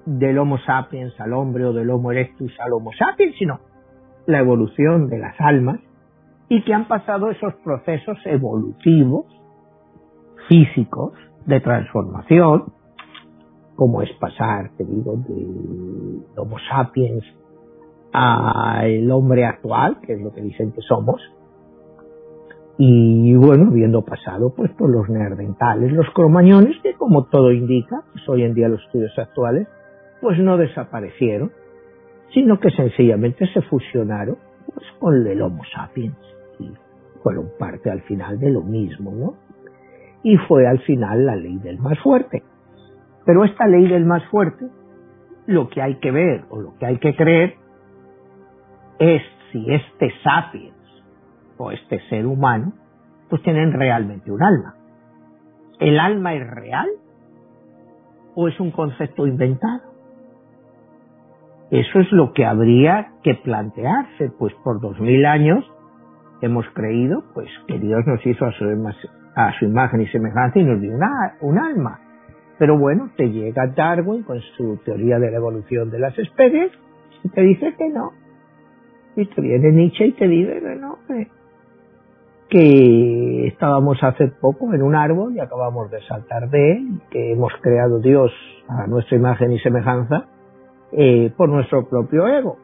del 0.06 0.38
Homo 0.38 0.58
sapiens 0.60 1.20
al 1.20 1.34
hombre 1.34 1.66
o 1.66 1.74
del 1.74 1.90
Homo 1.90 2.14
erectus 2.14 2.58
al 2.62 2.72
Homo 2.72 2.92
sapiens, 2.98 3.36
sino 3.38 3.60
la 4.26 4.40
evolución 4.40 5.10
de 5.10 5.18
las 5.18 5.36
almas 5.42 5.82
y 6.48 6.64
que 6.64 6.74
han 6.74 6.88
pasado 6.88 7.30
esos 7.30 7.56
procesos 7.56 8.18
evolutivos, 8.24 9.26
físicos, 10.48 11.12
de 11.46 11.60
transformación, 11.60 12.72
cómo 13.76 14.02
es 14.02 14.12
pasar, 14.20 14.72
te 14.78 14.86
digo, 14.86 15.18
de 15.28 16.40
Homo 16.40 16.58
sapiens 16.70 17.24
al 18.12 19.10
hombre 19.12 19.46
actual, 19.46 20.00
que 20.02 20.14
es 20.14 20.22
lo 20.22 20.32
que 20.32 20.42
dicen 20.42 20.72
que 20.72 20.82
somos, 20.82 21.22
y 22.78 23.36
bueno, 23.36 23.68
habiendo 23.70 24.04
pasado 24.04 24.54
pues 24.56 24.72
por 24.72 24.90
los 24.90 25.08
neandertales, 25.08 25.92
los 25.92 26.10
cromañones, 26.12 26.76
que 26.82 26.94
como 26.96 27.26
todo 27.26 27.52
indica, 27.52 28.04
pues 28.12 28.28
hoy 28.28 28.44
en 28.44 28.54
día 28.54 28.68
los 28.68 28.82
estudios 28.84 29.18
actuales, 29.18 29.68
pues 30.22 30.40
no 30.40 30.58
desaparecieron, 30.58 31.52
sino 32.34 32.60
que 32.60 32.72
sencillamente 32.72 33.46
se 33.54 33.62
fusionaron 33.62 34.38
pues 34.74 34.86
con 35.00 35.26
el 35.28 35.42
Homo 35.42 35.62
sapiens 35.76 36.18
y 36.60 36.72
fueron 37.22 37.52
parte 37.60 37.92
al 37.92 38.02
final 38.02 38.40
de 38.40 38.50
lo 38.50 38.62
mismo, 38.62 39.12
¿no? 39.12 39.36
Y 40.24 40.38
fue 40.38 40.66
al 40.66 40.80
final 40.80 41.26
la 41.26 41.36
ley 41.36 41.58
del 41.58 41.78
más 41.80 42.00
fuerte. 42.00 42.44
Pero 43.26 43.44
esta 43.44 43.68
ley 43.68 43.88
del 43.88 44.06
más 44.06 44.24
fuerte, 44.26 44.66
lo 45.48 45.70
que 45.70 45.82
hay 45.82 45.96
que 46.00 46.12
ver 46.12 46.46
o 46.50 46.60
lo 46.60 46.76
que 46.78 46.86
hay 46.86 46.98
que 46.98 47.16
creer 47.16 47.56
es 49.00 49.22
si 49.52 49.74
este 49.74 50.12
sapiens 50.24 50.74
o 51.58 51.72
este 51.72 52.00
ser 52.10 52.26
humano, 52.26 52.74
pues 53.30 53.42
tienen 53.44 53.72
realmente 53.74 54.32
un 54.32 54.44
alma. 54.44 54.76
¿El 55.80 56.00
alma 56.00 56.34
es 56.34 56.48
real 56.50 56.88
o 58.36 58.48
es 58.48 58.60
un 58.60 58.72
concepto 58.72 59.28
inventado? 59.28 59.94
Eso 61.72 62.00
es 62.00 62.12
lo 62.12 62.34
que 62.34 62.46
habría 62.46 63.14
que 63.24 63.36
plantearse, 63.36 64.30
pues 64.38 64.54
por 64.64 64.80
dos 64.80 65.00
mil 65.00 65.26
años 65.26 65.66
hemos 66.42 66.66
creído 66.74 67.24
pues 67.34 67.50
que 67.68 67.80
Dios 67.80 68.06
nos 68.06 68.24
hizo 68.26 68.46
a 68.46 68.52
su, 68.52 68.66
a 69.36 69.54
su 69.58 69.66
imagen 69.66 70.02
y 70.02 70.08
semejanza 70.08 70.60
y 70.60 70.64
nos 70.64 70.80
dio 70.82 70.94
una, 70.94 71.36
un 71.42 71.58
alma. 71.58 72.00
Pero 72.58 72.78
bueno, 72.78 73.12
te 73.18 73.30
llega 73.30 73.68
Darwin 73.68 74.24
con 74.24 74.40
su 74.58 74.78
teoría 74.86 75.20
de 75.20 75.32
la 75.32 75.38
evolución 75.38 75.90
de 75.90 76.00
las 76.00 76.18
especies 76.18 76.72
y 77.24 77.30
te 77.30 77.42
dice 77.42 77.74
que 77.78 77.90
no. 77.90 78.12
Y 79.16 79.26
te 79.26 79.42
viene 79.42 79.72
Nietzsche 79.72 80.08
y 80.08 80.12
te 80.14 80.28
dice 80.28 80.60
que 80.60 80.76
no, 80.76 80.98
que 82.50 83.48
estábamos 83.48 83.98
hace 84.04 84.28
poco 84.28 84.74
en 84.74 84.84
un 84.84 84.96
árbol 84.96 85.36
y 85.36 85.40
acabamos 85.40 85.90
de 85.90 86.02
saltar 86.04 86.50
de 86.50 86.74
él, 86.74 87.02
que 87.10 87.32
hemos 87.32 87.52
creado 87.62 88.00
Dios 88.00 88.32
a 88.68 88.86
nuestra 88.88 89.18
imagen 89.18 89.52
y 89.52 89.60
semejanza 89.60 90.28
eh, 90.92 91.32
por 91.36 91.50
nuestro 91.50 91.90
propio 91.90 92.28
ego. 92.28 92.58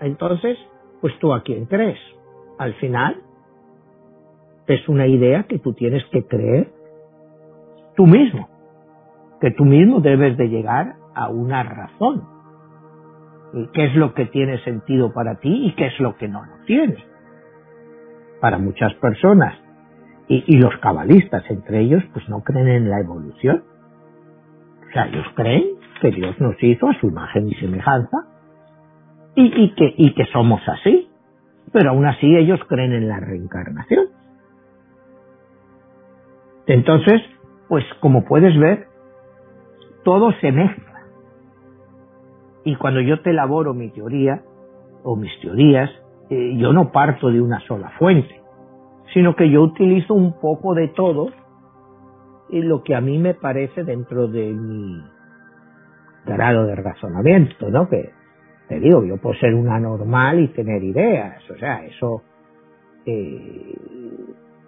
Entonces, 0.00 0.56
pues 1.00 1.18
tú 1.18 1.32
a 1.32 1.42
quién 1.42 1.66
crees. 1.66 1.98
Al 2.58 2.74
final, 2.74 3.16
es 4.66 4.88
una 4.88 5.06
idea 5.06 5.44
que 5.44 5.58
tú 5.58 5.72
tienes 5.72 6.04
que 6.12 6.24
creer 6.24 6.70
tú 7.96 8.06
mismo, 8.06 8.48
que 9.40 9.50
tú 9.50 9.64
mismo 9.64 10.00
debes 10.00 10.36
de 10.36 10.48
llegar 10.48 10.96
a 11.14 11.28
una 11.28 11.62
razón. 11.62 12.24
¿Qué 13.72 13.86
es 13.86 13.94
lo 13.94 14.12
que 14.14 14.26
tiene 14.26 14.58
sentido 14.64 15.12
para 15.12 15.36
ti 15.36 15.66
y 15.66 15.74
qué 15.74 15.86
es 15.86 16.00
lo 16.00 16.16
que 16.16 16.28
no 16.28 16.44
lo 16.44 16.64
tiene? 16.66 16.96
Para 18.40 18.58
muchas 18.58 18.92
personas 18.94 19.54
y, 20.28 20.56
los 20.58 20.76
cabalistas 20.78 21.44
entre 21.48 21.80
ellos, 21.80 22.02
pues 22.12 22.28
no 22.28 22.42
creen 22.42 22.68
en 22.68 22.90
la 22.90 23.00
evolución. 23.00 23.62
O 24.88 24.92
sea, 24.92 25.06
ellos 25.06 25.26
creen 25.36 25.64
que 26.00 26.10
Dios 26.10 26.38
nos 26.40 26.60
hizo 26.62 26.88
a 26.88 26.98
su 27.00 27.06
imagen 27.06 27.48
y 27.48 27.54
semejanza 27.54 28.26
y, 29.36 29.74
que, 29.74 29.94
y 29.96 30.14
que 30.14 30.24
somos 30.26 30.60
así. 30.68 31.08
Pero 31.72 31.90
aún 31.90 32.06
así 32.06 32.34
ellos 32.36 32.60
creen 32.68 32.92
en 32.92 33.08
la 33.08 33.20
reencarnación. 33.20 34.06
Entonces, 36.66 37.22
pues 37.68 37.84
como 38.00 38.24
puedes 38.24 38.58
ver, 38.58 38.88
todo 40.06 40.30
se 40.40 40.52
mezcla. 40.52 41.02
Y 42.64 42.76
cuando 42.76 43.00
yo 43.00 43.22
te 43.22 43.30
elaboro 43.30 43.74
mi 43.74 43.90
teoría 43.90 44.40
o 45.02 45.16
mis 45.16 45.32
teorías, 45.40 45.90
eh, 46.30 46.56
yo 46.56 46.72
no 46.72 46.92
parto 46.92 47.28
de 47.28 47.40
una 47.40 47.58
sola 47.66 47.90
fuente, 47.98 48.40
sino 49.12 49.34
que 49.34 49.50
yo 49.50 49.62
utilizo 49.62 50.14
un 50.14 50.38
poco 50.40 50.74
de 50.74 50.88
todo 50.88 51.30
y 52.50 52.62
lo 52.62 52.84
que 52.84 52.94
a 52.94 53.00
mí 53.00 53.18
me 53.18 53.34
parece 53.34 53.82
dentro 53.82 54.28
de 54.28 54.52
mi 54.52 55.02
grado 56.24 56.66
de 56.66 56.76
razonamiento, 56.76 57.68
¿no? 57.68 57.88
Que 57.88 58.10
te 58.68 58.78
digo, 58.78 59.04
yo 59.04 59.16
puedo 59.16 59.34
ser 59.40 59.54
una 59.54 59.80
normal 59.80 60.38
y 60.38 60.48
tener 60.48 60.84
ideas, 60.84 61.42
o 61.50 61.56
sea, 61.56 61.84
eso 61.84 62.22
eh, 63.06 63.74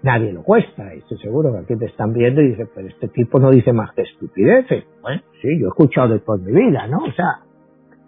nadie 0.02 0.32
lo 0.32 0.42
cuesta, 0.42 0.92
estoy 0.92 1.18
seguro 1.18 1.52
que 1.52 1.58
aquí 1.58 1.76
te 1.76 1.86
están 1.86 2.12
viendo 2.12 2.40
y 2.40 2.50
dicen, 2.50 2.68
pero 2.74 2.88
este 2.88 3.08
tipo 3.08 3.38
no 3.38 3.50
dice 3.50 3.72
más 3.72 3.92
que 3.92 4.02
estupideces. 4.02 4.84
Bueno, 5.02 5.22
sí, 5.42 5.58
yo 5.58 5.66
he 5.66 5.68
escuchado 5.68 6.08
de 6.08 6.20
toda 6.20 6.38
mi 6.38 6.52
vida, 6.52 6.86
¿no? 6.86 6.98
O 6.98 7.12
sea, 7.12 7.40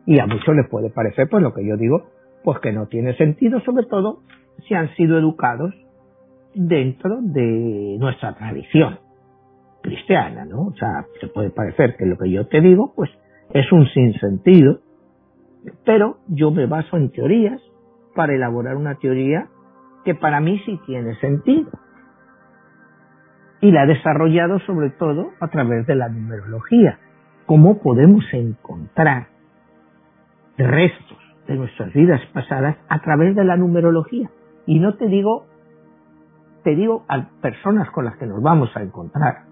y 0.06 0.18
a 0.18 0.26
muchos 0.26 0.54
les 0.54 0.68
puede 0.68 0.90
parecer, 0.90 1.28
pues 1.28 1.42
lo 1.42 1.52
que 1.52 1.66
yo 1.66 1.76
digo, 1.76 2.10
pues 2.44 2.58
que 2.60 2.72
no 2.72 2.86
tiene 2.86 3.16
sentido, 3.16 3.60
sobre 3.60 3.86
todo 3.86 4.20
si 4.66 4.74
han 4.74 4.94
sido 4.94 5.18
educados 5.18 5.74
dentro 6.54 7.18
de 7.22 7.96
nuestra 7.98 8.34
tradición 8.34 8.98
cristiana, 9.82 10.44
¿no? 10.44 10.66
O 10.66 10.74
sea, 10.74 11.06
se 11.20 11.28
puede 11.28 11.50
parecer 11.50 11.96
que 11.96 12.06
lo 12.06 12.16
que 12.16 12.30
yo 12.30 12.46
te 12.46 12.60
digo, 12.60 12.92
pues 12.94 13.10
es 13.52 13.70
un 13.72 13.86
sinsentido, 13.88 14.80
pero 15.84 16.18
yo 16.28 16.50
me 16.50 16.66
baso 16.66 16.96
en 16.96 17.10
teorías 17.10 17.60
para 18.14 18.34
elaborar 18.34 18.76
una 18.76 18.96
teoría 18.96 19.48
que 20.04 20.14
para 20.14 20.40
mí 20.40 20.58
sí 20.64 20.80
tiene 20.86 21.14
sentido. 21.16 21.70
Y 23.60 23.70
la 23.72 23.84
he 23.84 23.86
desarrollado 23.86 24.58
sobre 24.60 24.90
todo 24.90 25.30
a 25.40 25.48
través 25.48 25.86
de 25.86 25.94
la 25.94 26.08
numerología. 26.08 26.98
¿Cómo 27.46 27.82
podemos 27.82 28.24
encontrar 28.32 29.28
restos 30.56 31.18
de 31.46 31.56
nuestras 31.56 31.92
vidas 31.92 32.20
pasadas 32.32 32.76
a 32.88 33.00
través 33.00 33.34
de 33.34 33.44
la 33.44 33.56
numerología? 33.56 34.30
Y 34.66 34.78
no 34.78 34.94
te 34.94 35.06
digo, 35.08 35.46
te 36.64 36.74
digo 36.74 37.04
a 37.08 37.28
personas 37.42 37.90
con 37.90 38.04
las 38.04 38.16
que 38.16 38.26
nos 38.26 38.42
vamos 38.42 38.70
a 38.76 38.82
encontrar, 38.82 39.42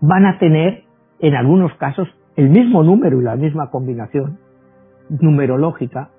van 0.00 0.26
a 0.26 0.38
tener 0.38 0.84
en 1.18 1.34
algunos 1.34 1.74
casos 1.74 2.08
el 2.36 2.48
mismo 2.48 2.82
número 2.82 3.20
y 3.20 3.24
la 3.24 3.36
misma 3.36 3.70
combinación 3.70 4.38
numerológica 5.08 6.10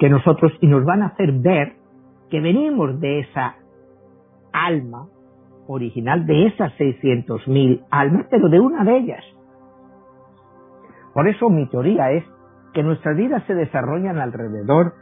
que 0.00 0.08
nosotros 0.08 0.50
y 0.62 0.66
nos 0.66 0.84
van 0.84 1.02
a 1.02 1.08
hacer 1.08 1.30
ver 1.30 1.74
que 2.30 2.40
venimos 2.40 2.98
de 3.00 3.20
esa 3.20 3.56
alma 4.50 5.08
original, 5.66 6.24
de 6.24 6.46
esas 6.46 6.72
600.000 6.78 7.84
almas, 7.90 8.26
pero 8.30 8.48
de 8.48 8.58
una 8.58 8.82
de 8.82 8.96
ellas. 8.96 9.24
Por 11.12 11.28
eso 11.28 11.50
mi 11.50 11.68
teoría 11.68 12.12
es 12.12 12.24
que 12.72 12.82
nuestras 12.82 13.14
vidas 13.14 13.44
se 13.46 13.54
desarrollan 13.54 14.18
alrededor 14.18 14.94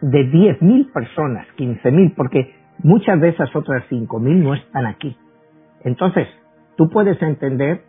de 0.00 0.30
10.000 0.30 0.90
personas, 0.90 1.46
15.000, 1.58 2.14
porque 2.16 2.54
muchas 2.78 3.20
de 3.20 3.28
esas 3.28 3.54
otras 3.54 3.84
5.000 3.90 4.42
no 4.42 4.54
están 4.54 4.86
aquí. 4.86 5.16
Entonces, 5.82 6.28
tú 6.76 6.88
puedes 6.88 7.20
entender 7.20 7.82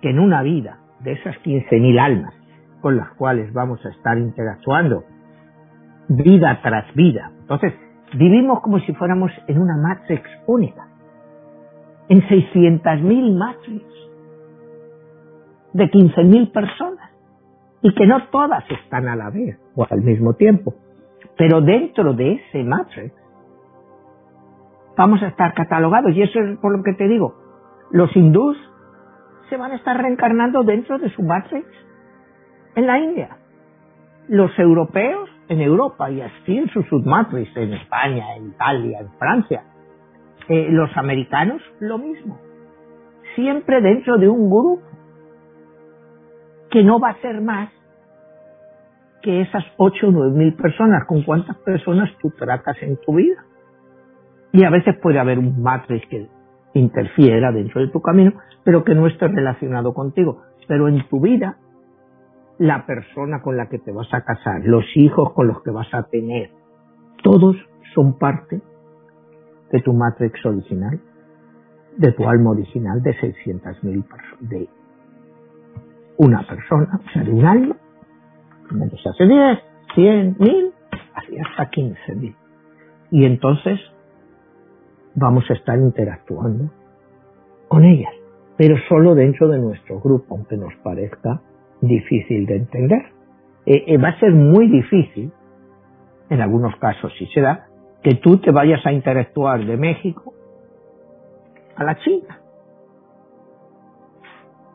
que 0.00 0.08
en 0.08 0.20
una 0.20 0.42
vida 0.42 0.78
de 1.00 1.12
esas 1.12 1.36
15.000 1.42 2.00
almas 2.00 2.34
con 2.80 2.96
las 2.96 3.10
cuales 3.14 3.52
vamos 3.52 3.84
a 3.84 3.90
estar 3.90 4.16
interactuando 4.16 5.04
vida 6.08 6.60
tras 6.62 6.92
vida, 6.94 7.32
entonces 7.40 7.74
vivimos 8.14 8.60
como 8.60 8.78
si 8.80 8.92
fuéramos 8.94 9.30
en 9.46 9.60
una 9.60 9.76
matrix 9.76 10.28
única, 10.46 10.86
en 12.08 12.22
600.000 12.22 13.36
matrix 13.36 13.84
de 15.72 15.90
15.000 15.90 16.52
personas 16.52 17.10
y 17.82 17.94
que 17.94 18.06
no 18.06 18.28
todas 18.28 18.64
están 18.70 19.08
a 19.08 19.16
la 19.16 19.30
vez 19.30 19.58
o 19.74 19.86
al 19.88 20.02
mismo 20.02 20.34
tiempo, 20.34 20.74
pero 21.36 21.60
dentro 21.60 22.14
de 22.14 22.32
ese 22.34 22.64
matrix 22.64 23.14
vamos 24.96 25.22
a 25.22 25.28
estar 25.28 25.54
catalogados 25.54 26.12
y 26.14 26.22
eso 26.22 26.40
es 26.40 26.58
por 26.58 26.76
lo 26.76 26.82
que 26.82 26.94
te 26.94 27.08
digo, 27.08 27.34
los 27.90 28.14
hindús 28.16 28.56
se 29.48 29.56
van 29.56 29.72
a 29.72 29.76
estar 29.76 29.96
reencarnando 29.96 30.62
dentro 30.62 30.98
de 30.98 31.10
su 31.10 31.22
matrix 31.22 31.66
en 32.74 32.86
la 32.86 32.98
India. 32.98 33.36
Los 34.28 34.56
europeos 34.58 35.30
en 35.48 35.60
Europa 35.60 36.10
y 36.10 36.20
así 36.20 36.56
en 36.56 36.68
su 36.70 36.82
submatrix, 36.84 37.56
en 37.56 37.74
España, 37.74 38.36
en 38.36 38.48
Italia, 38.48 39.00
en 39.00 39.10
Francia. 39.18 39.64
Eh, 40.48 40.68
los 40.70 40.94
americanos 40.96 41.60
lo 41.80 41.98
mismo. 41.98 42.38
Siempre 43.34 43.80
dentro 43.80 44.16
de 44.18 44.28
un 44.28 44.48
grupo 44.48 44.82
que 46.70 46.82
no 46.82 46.98
va 46.98 47.10
a 47.10 47.20
ser 47.20 47.40
más 47.40 47.70
que 49.22 49.40
esas 49.40 49.64
8 49.76 50.06
o 50.06 50.10
9 50.12 50.38
mil 50.38 50.54
personas. 50.54 51.04
¿Con 51.06 51.22
cuántas 51.22 51.56
personas 51.58 52.10
tú 52.22 52.30
tratas 52.30 52.76
en 52.80 52.96
tu 53.04 53.14
vida? 53.16 53.44
Y 54.52 54.64
a 54.64 54.70
veces 54.70 54.96
puede 55.02 55.18
haber 55.18 55.38
un 55.38 55.62
matrix 55.62 56.06
que 56.08 56.28
interfiera 56.74 57.50
dentro 57.50 57.80
de 57.80 57.88
tu 57.88 58.00
camino, 58.00 58.34
pero 58.64 58.84
que 58.84 58.94
no 58.94 59.06
esté 59.06 59.26
relacionado 59.28 59.92
contigo. 59.94 60.42
Pero 60.68 60.88
en 60.88 61.06
tu 61.08 61.20
vida, 61.20 61.56
la 62.58 62.86
persona 62.86 63.42
con 63.42 63.56
la 63.56 63.68
que 63.68 63.78
te 63.78 63.92
vas 63.92 64.12
a 64.12 64.22
casar, 64.22 64.62
los 64.64 64.84
hijos 64.96 65.32
con 65.34 65.46
los 65.46 65.62
que 65.62 65.70
vas 65.70 65.92
a 65.92 66.04
tener, 66.04 66.50
todos 67.22 67.56
son 67.94 68.18
parte 68.18 68.60
de 69.72 69.80
tu 69.82 69.92
matrix 69.92 70.44
original. 70.46 71.00
de 71.96 72.12
tu 72.12 72.28
alma 72.28 72.50
original 72.50 73.02
de 73.02 73.14
600.000 73.14 74.04
personas, 74.04 74.50
de 74.50 74.68
una 76.18 76.46
persona, 76.46 77.00
o 77.02 77.10
sea, 77.10 77.22
de 77.22 77.30
un 77.30 77.44
alma, 77.44 77.76
se 79.02 79.08
hace 79.08 79.26
10, 79.26 79.58
100, 79.94 80.36
1000, 80.38 80.72
así 81.14 81.38
hasta 81.38 81.70
15.000. 81.70 82.34
Y 83.12 83.24
entonces 83.24 83.80
vamos 85.14 85.44
a 85.50 85.54
estar 85.54 85.78
interactuando 85.78 86.70
con 87.68 87.84
ellas, 87.84 88.12
pero 88.56 88.76
solo 88.88 89.14
dentro 89.14 89.48
de 89.48 89.58
nuestro 89.58 90.00
grupo, 90.00 90.34
aunque 90.34 90.56
nos 90.56 90.74
parezca 90.82 91.40
difícil 91.86 92.46
de 92.46 92.56
entender. 92.56 93.12
Eh, 93.66 93.84
eh, 93.86 93.98
va 93.98 94.10
a 94.10 94.20
ser 94.20 94.32
muy 94.32 94.68
difícil, 94.68 95.32
en 96.30 96.40
algunos 96.40 96.76
casos 96.76 97.12
si 97.18 97.26
se 97.26 97.40
da, 97.40 97.66
que 98.02 98.14
tú 98.14 98.38
te 98.38 98.50
vayas 98.52 98.84
a 98.86 98.92
interactuar 98.92 99.64
de 99.64 99.76
México 99.76 100.32
a 101.74 101.84
la 101.84 101.98
China. 101.98 102.40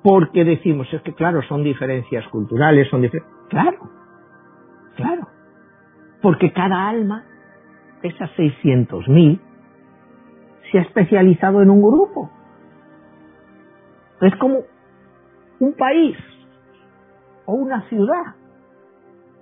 Porque 0.03 0.43
decimos, 0.43 0.91
es 0.93 1.01
que 1.03 1.13
claro, 1.13 1.41
son 1.43 1.63
diferencias 1.63 2.27
culturales, 2.29 2.89
son 2.89 3.01
diferencias... 3.01 3.33
Claro, 3.49 3.77
claro. 4.95 5.27
Porque 6.21 6.51
cada 6.51 6.89
alma, 6.89 7.25
esas 8.01 8.29
600.000, 8.31 9.39
se 10.71 10.79
ha 10.79 10.81
especializado 10.81 11.61
en 11.61 11.69
un 11.69 11.81
grupo. 11.81 12.29
Es 14.21 14.35
como 14.35 14.59
un 15.59 15.73
país 15.73 16.17
o 17.45 17.53
una 17.53 17.87
ciudad 17.89 18.35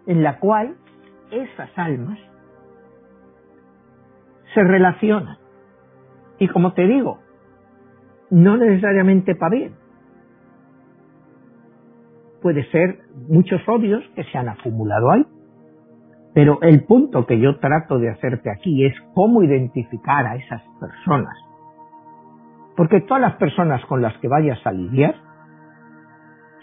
en 0.06 0.24
la 0.24 0.40
cual 0.40 0.76
esas 1.32 1.70
almas 1.78 2.20
se 4.54 4.64
relacionan. 4.64 5.38
Y 6.40 6.48
como 6.48 6.74
te 6.74 6.88
digo, 6.88 7.20
no 8.30 8.58
necesariamente 8.58 9.36
para 9.36 9.56
bien. 9.56 9.76
Puede 12.42 12.64
ser 12.72 13.02
muchos 13.28 13.62
odios 13.68 14.04
que 14.16 14.24
se 14.24 14.38
han 14.38 14.50
acumulado 14.50 15.12
ahí. 15.12 15.26
Pero 16.34 16.60
el 16.62 16.86
punto 16.86 17.26
que 17.26 17.40
yo 17.40 17.60
trato 17.60 18.00
de 18.00 18.10
hacerte 18.10 18.50
aquí 18.52 18.86
es 18.86 18.94
cómo 19.14 19.44
identificar 19.44 20.26
a 20.26 20.36
esas 20.36 20.62
personas. 20.80 21.36
Porque 22.78 23.02
todas 23.02 23.22
las 23.22 23.36
personas 23.36 23.84
con 23.86 24.02
las 24.02 24.18
que 24.20 24.28
vayas 24.28 24.66
a 24.66 24.72
lidiar 24.72 25.16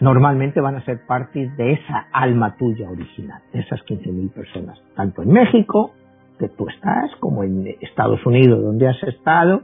normalmente 0.01 0.61
van 0.61 0.77
a 0.77 0.85
ser 0.85 1.07
parte 1.07 1.51
de 1.57 1.73
esa 1.73 2.07
alma 2.13 2.57
tuya 2.57 2.91
original, 2.91 3.43
de 3.53 3.61
esas 3.61 3.81
15.000 3.85 4.33
personas, 4.33 4.79
tanto 4.95 5.23
en 5.23 5.33
México, 5.33 5.93
que 6.39 6.49
tú 6.49 6.69
estás, 6.69 7.11
como 7.21 7.43
en 7.43 7.67
Estados 7.81 8.25
Unidos, 8.27 8.63
donde 8.63 8.89
has 8.89 9.03
estado, 9.05 9.63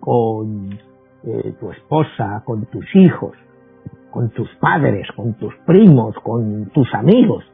con 0.00 0.78
eh, 1.24 1.54
tu 1.60 1.70
esposa, 1.70 2.42
con 2.44 2.64
tus 2.66 2.84
hijos, 2.96 3.36
con 4.10 4.30
tus 4.30 4.48
padres, 4.56 5.06
con 5.14 5.34
tus 5.34 5.54
primos, 5.66 6.14
con 6.22 6.70
tus 6.70 6.92
amigos. 6.94 7.44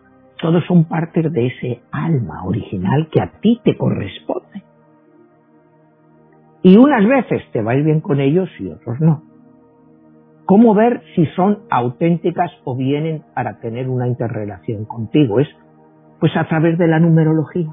Todos 0.40 0.64
son 0.66 0.84
parte 0.84 1.22
de 1.22 1.46
ese 1.46 1.82
alma 1.90 2.44
original 2.44 3.08
que 3.10 3.20
a 3.20 3.32
ti 3.40 3.60
te 3.64 3.76
corresponde. 3.76 4.62
Y 6.62 6.76
unas 6.76 7.06
veces 7.06 7.42
te 7.52 7.62
va 7.62 7.72
a 7.72 7.76
ir 7.76 7.84
bien 7.84 8.00
con 8.00 8.20
ellos 8.20 8.48
y 8.58 8.68
otros 8.68 9.00
no. 9.00 9.22
¿Cómo 10.46 10.74
ver 10.74 11.02
si 11.14 11.26
son 11.34 11.58
auténticas 11.70 12.52
o 12.64 12.76
vienen 12.76 13.24
para 13.34 13.58
tener 13.58 13.88
una 13.88 14.06
interrelación 14.06 14.84
contigo? 14.84 15.40
Es 15.40 15.48
pues 16.20 16.34
a 16.36 16.46
través 16.46 16.78
de 16.78 16.86
la 16.86 17.00
numerología. 17.00 17.68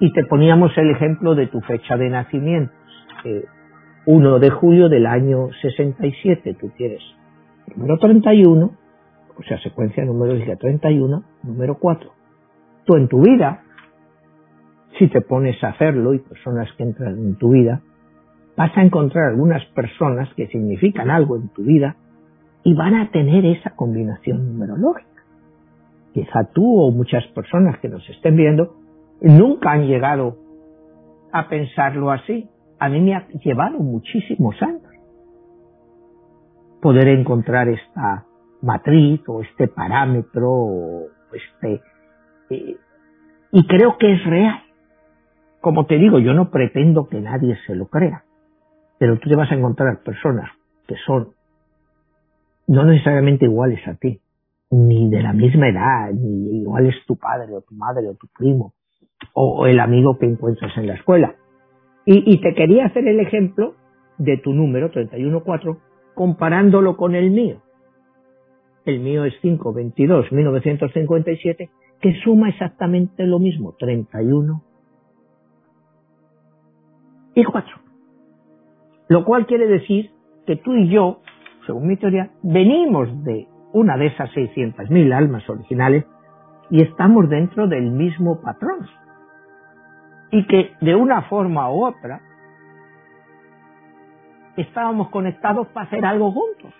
Y 0.00 0.12
te 0.12 0.24
poníamos 0.24 0.76
el 0.78 0.90
ejemplo 0.90 1.34
de 1.34 1.48
tu 1.48 1.60
fecha 1.60 1.96
de 1.96 2.08
nacimiento. 2.08 2.72
1 4.06 4.38
de 4.38 4.50
julio 4.50 4.88
del 4.88 5.06
año 5.06 5.48
67, 5.60 6.56
tú 6.58 6.70
tienes 6.76 7.02
número 7.76 7.98
31, 7.98 8.70
o 9.36 9.42
sea, 9.42 9.58
secuencia 9.60 10.04
numerológica 10.04 10.56
31, 10.56 11.24
número 11.42 11.74
4. 11.78 12.10
Tú 12.84 12.96
en 12.96 13.08
tu 13.08 13.20
vida, 13.20 13.62
si 14.98 15.08
te 15.08 15.20
pones 15.20 15.62
a 15.62 15.68
hacerlo 15.68 16.14
y 16.14 16.20
personas 16.20 16.72
que 16.76 16.84
entran 16.84 17.18
en 17.18 17.36
tu 17.36 17.50
vida, 17.50 17.82
vas 18.58 18.76
a 18.76 18.82
encontrar 18.82 19.28
algunas 19.28 19.64
personas 19.66 20.28
que 20.34 20.48
significan 20.48 21.10
algo 21.10 21.36
en 21.36 21.48
tu 21.50 21.62
vida 21.62 21.94
y 22.64 22.74
van 22.74 22.96
a 22.96 23.08
tener 23.12 23.46
esa 23.46 23.70
combinación 23.76 24.48
numerológica. 24.48 25.22
Quizá 26.12 26.42
tú 26.52 26.80
o 26.80 26.90
muchas 26.90 27.24
personas 27.28 27.78
que 27.78 27.88
nos 27.88 28.06
estén 28.10 28.34
viendo 28.34 28.74
nunca 29.20 29.70
han 29.70 29.86
llegado 29.86 30.38
a 31.32 31.48
pensarlo 31.48 32.10
así. 32.10 32.50
A 32.80 32.88
mí 32.88 33.00
me 33.00 33.14
ha 33.14 33.28
llevado 33.28 33.78
muchísimos 33.78 34.60
años 34.60 34.82
poder 36.82 37.06
encontrar 37.08 37.68
esta 37.68 38.24
matriz 38.60 39.20
o 39.28 39.40
este 39.42 39.68
parámetro 39.68 40.50
o 40.50 41.06
este 41.32 41.80
eh, 42.50 42.76
y 43.52 43.66
creo 43.68 43.98
que 43.98 44.14
es 44.14 44.24
real. 44.24 44.62
Como 45.60 45.86
te 45.86 45.96
digo, 45.96 46.18
yo 46.18 46.34
no 46.34 46.50
pretendo 46.50 47.08
que 47.08 47.20
nadie 47.20 47.56
se 47.64 47.76
lo 47.76 47.86
crea. 47.86 48.24
Pero 48.98 49.18
tú 49.18 49.28
te 49.28 49.36
vas 49.36 49.50
a 49.50 49.54
encontrar 49.54 50.02
personas 50.02 50.50
que 50.86 50.96
son 51.06 51.28
no 52.66 52.84
necesariamente 52.84 53.46
iguales 53.46 53.86
a 53.88 53.94
ti, 53.94 54.20
ni 54.70 55.08
de 55.08 55.22
la 55.22 55.32
misma 55.32 55.68
edad, 55.68 56.12
ni 56.12 56.60
igual 56.60 56.86
es 56.86 56.96
tu 57.06 57.16
padre 57.16 57.54
o 57.54 57.62
tu 57.62 57.74
madre 57.74 58.08
o 58.08 58.14
tu 58.14 58.26
primo, 58.36 58.74
o, 59.32 59.66
el 59.66 59.80
amigo 59.80 60.18
que 60.18 60.26
encuentras 60.26 60.76
en 60.76 60.86
la 60.86 60.94
escuela. 60.94 61.34
Y, 62.04 62.40
te 62.40 62.54
quería 62.54 62.86
hacer 62.86 63.06
el 63.06 63.20
ejemplo 63.20 63.74
de 64.16 64.38
tu 64.38 64.54
número 64.54 64.90
314 64.90 65.78
comparándolo 66.14 66.96
con 66.96 67.14
el 67.14 67.30
mío. 67.30 67.60
El 68.86 69.00
mío 69.00 69.26
es 69.26 69.34
522 69.42 70.32
1957 70.32 71.70
que 72.00 72.14
suma 72.24 72.48
exactamente 72.48 73.24
lo 73.24 73.38
mismo, 73.38 73.74
31 73.78 74.62
y 77.34 77.44
4. 77.44 77.77
Lo 79.08 79.24
cual 79.24 79.46
quiere 79.46 79.66
decir 79.66 80.10
que 80.46 80.56
tú 80.56 80.74
y 80.74 80.88
yo, 80.88 81.20
según 81.66 81.88
mi 81.88 81.96
teoría, 81.96 82.30
venimos 82.42 83.24
de 83.24 83.46
una 83.72 83.96
de 83.96 84.06
esas 84.06 84.30
600.000 84.30 85.12
almas 85.12 85.48
originales 85.48 86.04
y 86.70 86.82
estamos 86.82 87.28
dentro 87.28 87.66
del 87.66 87.90
mismo 87.90 88.40
patrón. 88.40 88.86
Y 90.30 90.46
que 90.46 90.72
de 90.80 90.94
una 90.94 91.22
forma 91.22 91.70
u 91.70 91.86
otra 91.86 92.20
estábamos 94.56 95.08
conectados 95.10 95.68
para 95.68 95.86
hacer 95.86 96.04
algo 96.04 96.32
juntos. 96.32 96.72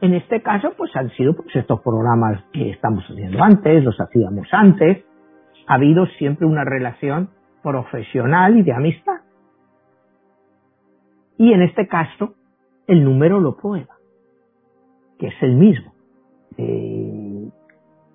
En 0.00 0.14
este 0.14 0.40
caso, 0.42 0.72
pues 0.76 0.94
han 0.96 1.10
sido 1.10 1.34
pues, 1.36 1.54
estos 1.54 1.80
programas 1.82 2.42
que 2.52 2.70
estamos 2.70 3.04
haciendo 3.04 3.42
antes, 3.42 3.84
los 3.84 4.00
hacíamos 4.00 4.48
antes. 4.50 5.04
Ha 5.66 5.74
habido 5.74 6.06
siempre 6.18 6.46
una 6.46 6.64
relación 6.64 7.28
profesional 7.62 8.56
y 8.56 8.62
de 8.62 8.72
amistad. 8.72 9.19
Y 11.40 11.54
en 11.54 11.62
este 11.62 11.88
caso, 11.88 12.34
el 12.86 13.02
número 13.02 13.40
lo 13.40 13.56
prueba, 13.56 13.96
que 15.18 15.28
es 15.28 15.34
el 15.42 15.54
mismo. 15.54 15.94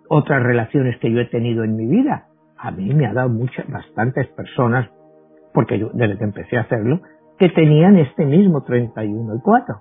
Otras 0.08 0.44
relaciones 0.44 1.00
que 1.00 1.12
yo 1.12 1.20
he 1.22 1.26
tenido 1.26 1.64
en 1.64 1.76
mi 1.76 1.88
vida, 1.88 2.28
a 2.56 2.70
mí 2.70 2.94
me 2.94 3.08
ha 3.08 3.14
dado 3.14 3.30
muchas, 3.30 3.68
bastantes 3.68 4.28
personas, 4.28 4.92
porque 5.56 5.80
yo 5.80 5.90
desde 5.96 6.20
que 6.20 6.24
empecé 6.24 6.58
a 6.58 6.62
hacerlo, 6.62 7.02
que 7.40 7.50
tenían 7.50 7.98
este 7.98 8.28
mismo 8.28 8.62
31 8.62 9.38
y 9.38 9.42
4. 9.42 9.76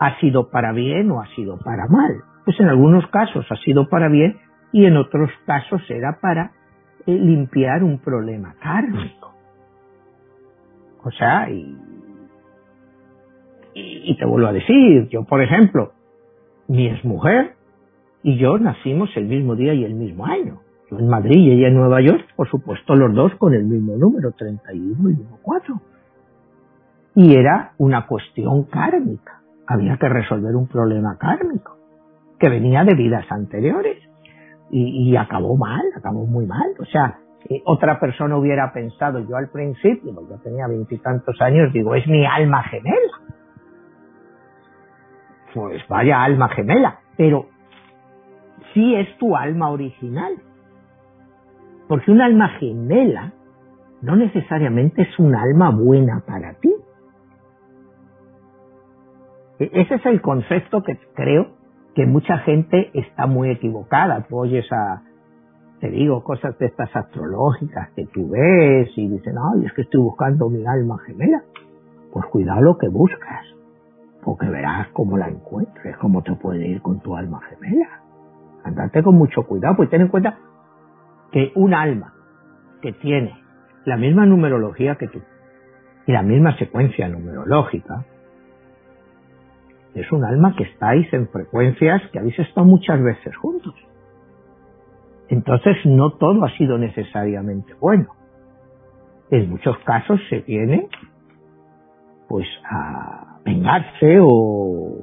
¿Ha 0.00 0.20
sido 0.20 0.50
para 0.50 0.72
bien 0.72 1.10
o 1.12 1.22
ha 1.22 1.26
sido 1.28 1.56
para 1.64 1.86
mal? 1.88 2.14
Pues 2.44 2.60
en 2.60 2.68
algunos 2.68 3.06
casos 3.06 3.46
ha 3.50 3.56
sido 3.56 3.88
para 3.88 4.08
bien 4.08 4.36
y 4.70 4.84
en 4.84 4.98
otros 4.98 5.30
casos 5.46 5.80
era 5.88 6.18
para 6.20 6.52
eh, 7.06 7.12
limpiar 7.12 7.82
un 7.82 8.00
problema 8.00 8.54
kármico. 8.60 9.32
O 11.02 11.10
sea, 11.10 11.48
y 11.48 11.93
y, 13.74 14.16
te 14.16 14.24
vuelvo 14.24 14.48
a 14.48 14.52
decir, 14.52 15.08
yo 15.08 15.24
por 15.24 15.42
ejemplo, 15.42 15.92
mi 16.68 16.86
exmujer 16.86 17.54
y 18.22 18.38
yo 18.38 18.58
nacimos 18.58 19.10
el 19.16 19.26
mismo 19.26 19.56
día 19.56 19.74
y 19.74 19.84
el 19.84 19.94
mismo 19.94 20.26
año. 20.26 20.60
Yo 20.90 20.98
en 20.98 21.08
Madrid 21.08 21.36
y 21.36 21.50
ella 21.52 21.68
en 21.68 21.74
Nueva 21.74 22.00
York, 22.00 22.24
por 22.36 22.48
supuesto 22.48 22.94
los 22.94 23.14
dos 23.14 23.34
con 23.36 23.52
el 23.52 23.64
mismo 23.64 23.96
número, 23.96 24.32
31 24.32 25.10
y 25.10 25.18
4. 25.42 25.80
Y 27.16 27.34
era 27.34 27.72
una 27.78 28.06
cuestión 28.06 28.64
kármica. 28.64 29.40
Había 29.66 29.96
que 29.96 30.08
resolver 30.08 30.54
un 30.54 30.68
problema 30.68 31.16
kármico 31.18 31.76
que 32.38 32.48
venía 32.48 32.84
de 32.84 32.94
vidas 32.94 33.24
anteriores. 33.30 33.98
Y, 34.70 35.10
y 35.10 35.16
acabó 35.16 35.56
mal, 35.56 35.82
acabó 35.96 36.26
muy 36.26 36.46
mal. 36.46 36.74
O 36.80 36.84
sea, 36.84 37.18
otra 37.64 38.00
persona 38.00 38.36
hubiera 38.36 38.72
pensado, 38.72 39.20
yo 39.20 39.36
al 39.36 39.48
principio, 39.48 40.12
yo 40.12 40.36
tenía 40.42 40.66
veintitantos 40.66 41.40
años, 41.40 41.72
digo, 41.72 41.94
es 41.94 42.06
mi 42.06 42.24
alma 42.24 42.62
gemela 42.64 43.24
pues 45.54 45.86
vaya 45.88 46.22
alma 46.22 46.48
gemela, 46.48 46.98
pero 47.16 47.46
sí 48.74 48.94
es 48.96 49.16
tu 49.18 49.36
alma 49.36 49.70
original. 49.70 50.34
Porque 51.88 52.10
un 52.10 52.20
alma 52.20 52.48
gemela 52.58 53.32
no 54.02 54.16
necesariamente 54.16 55.02
es 55.02 55.18
un 55.18 55.34
alma 55.34 55.70
buena 55.70 56.22
para 56.26 56.54
ti. 56.54 56.74
E-, 59.60 59.70
ese 59.72 59.94
es 59.94 60.06
el 60.06 60.20
concepto 60.20 60.82
que 60.82 60.98
creo 61.14 61.52
que 61.94 62.04
mucha 62.06 62.38
gente 62.38 62.90
está 62.94 63.26
muy 63.26 63.50
equivocada. 63.50 64.26
Tú 64.28 64.38
oyes 64.38 64.66
a, 64.72 65.02
te 65.80 65.88
digo, 65.88 66.24
cosas 66.24 66.58
de 66.58 66.66
estas 66.66 66.94
astrológicas 66.96 67.90
que 67.94 68.06
tú 68.06 68.28
ves 68.28 68.90
y 68.96 69.08
dicen, 69.08 69.34
ay, 69.38 69.66
es 69.66 69.72
que 69.72 69.82
estoy 69.82 70.02
buscando 70.02 70.48
mi 70.48 70.66
alma 70.66 70.98
gemela. 71.06 71.42
Pues 72.12 72.26
cuidado 72.26 72.60
lo 72.62 72.78
que 72.78 72.88
buscas, 72.88 73.53
porque 74.24 74.46
verás 74.46 74.88
cómo 74.92 75.18
la 75.18 75.28
encuentres, 75.28 75.96
cómo 75.98 76.22
te 76.22 76.32
puede 76.34 76.66
ir 76.66 76.80
con 76.80 77.00
tu 77.00 77.14
alma 77.16 77.40
gemela. 77.42 78.00
Andate 78.64 79.02
con 79.02 79.16
mucho 79.16 79.42
cuidado, 79.42 79.76
pues 79.76 79.90
ten 79.90 80.00
en 80.00 80.08
cuenta 80.08 80.38
que 81.30 81.52
un 81.54 81.74
alma 81.74 82.14
que 82.80 82.92
tiene 82.92 83.36
la 83.84 83.96
misma 83.96 84.24
numerología 84.24 84.96
que 84.96 85.08
tú 85.08 85.20
y 86.06 86.12
la 86.12 86.22
misma 86.22 86.56
secuencia 86.58 87.08
numerológica, 87.08 88.04
es 89.94 90.10
un 90.10 90.24
alma 90.24 90.54
que 90.56 90.64
estáis 90.64 91.10
en 91.12 91.28
frecuencias 91.28 92.02
que 92.10 92.18
habéis 92.18 92.38
estado 92.38 92.66
muchas 92.66 93.02
veces 93.02 93.36
juntos. 93.36 93.74
Entonces 95.28 95.76
no 95.84 96.12
todo 96.12 96.44
ha 96.44 96.50
sido 96.56 96.78
necesariamente 96.78 97.74
bueno. 97.74 98.08
En 99.30 99.48
muchos 99.50 99.78
casos 99.78 100.20
se 100.28 100.40
tiene 100.42 100.88
pues 102.28 102.46
a 102.68 103.33
vengarse 103.44 104.18
o 104.20 104.98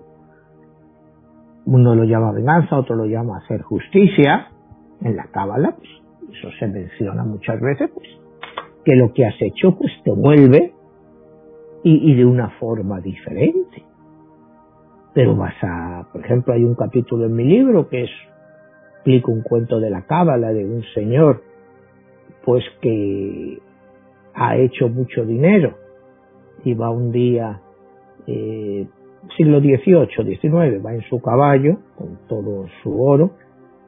uno 1.65 1.95
lo 1.95 2.03
llama 2.03 2.31
venganza, 2.31 2.77
otro 2.77 2.95
lo 2.95 3.05
llama 3.05 3.37
hacer 3.37 3.61
justicia. 3.61 4.47
En 5.01 5.15
la 5.15 5.25
cábala, 5.31 5.75
pues, 5.77 5.89
eso 6.31 6.49
se 6.59 6.67
menciona 6.67 7.23
muchas 7.23 7.59
veces, 7.59 7.89
pues, 7.93 8.07
que 8.85 8.95
lo 8.95 9.13
que 9.13 9.25
has 9.25 9.35
hecho 9.41 9.77
pues 9.77 9.91
te 10.03 10.11
vuelve 10.11 10.73
y, 11.83 12.11
y 12.11 12.15
de 12.15 12.25
una 12.25 12.49
forma 12.59 12.99
diferente. 12.99 13.83
Pero 15.13 15.35
vas 15.35 15.55
a, 15.61 16.07
por 16.11 16.23
ejemplo, 16.23 16.53
hay 16.53 16.63
un 16.63 16.75
capítulo 16.75 17.25
en 17.25 17.35
mi 17.35 17.43
libro 17.43 17.89
que 17.89 18.03
es, 18.03 18.11
explico 19.01 19.31
un 19.31 19.41
cuento 19.41 19.79
de 19.79 19.89
la 19.89 20.03
cábala 20.03 20.53
de 20.53 20.63
un 20.63 20.83
señor, 20.93 21.41
pues 22.45 22.63
que 22.81 23.57
ha 24.35 24.55
hecho 24.57 24.89
mucho 24.89 25.25
dinero 25.25 25.75
y 26.63 26.75
va 26.75 26.91
un 26.91 27.11
día, 27.11 27.61
eh, 28.27 28.87
siglo 29.37 29.59
XVIII, 29.59 30.37
XIX, 30.37 30.85
va 30.85 30.93
en 30.93 31.01
su 31.09 31.21
caballo 31.21 31.77
con 31.95 32.19
todo 32.27 32.67
su 32.81 33.01
oro 33.01 33.31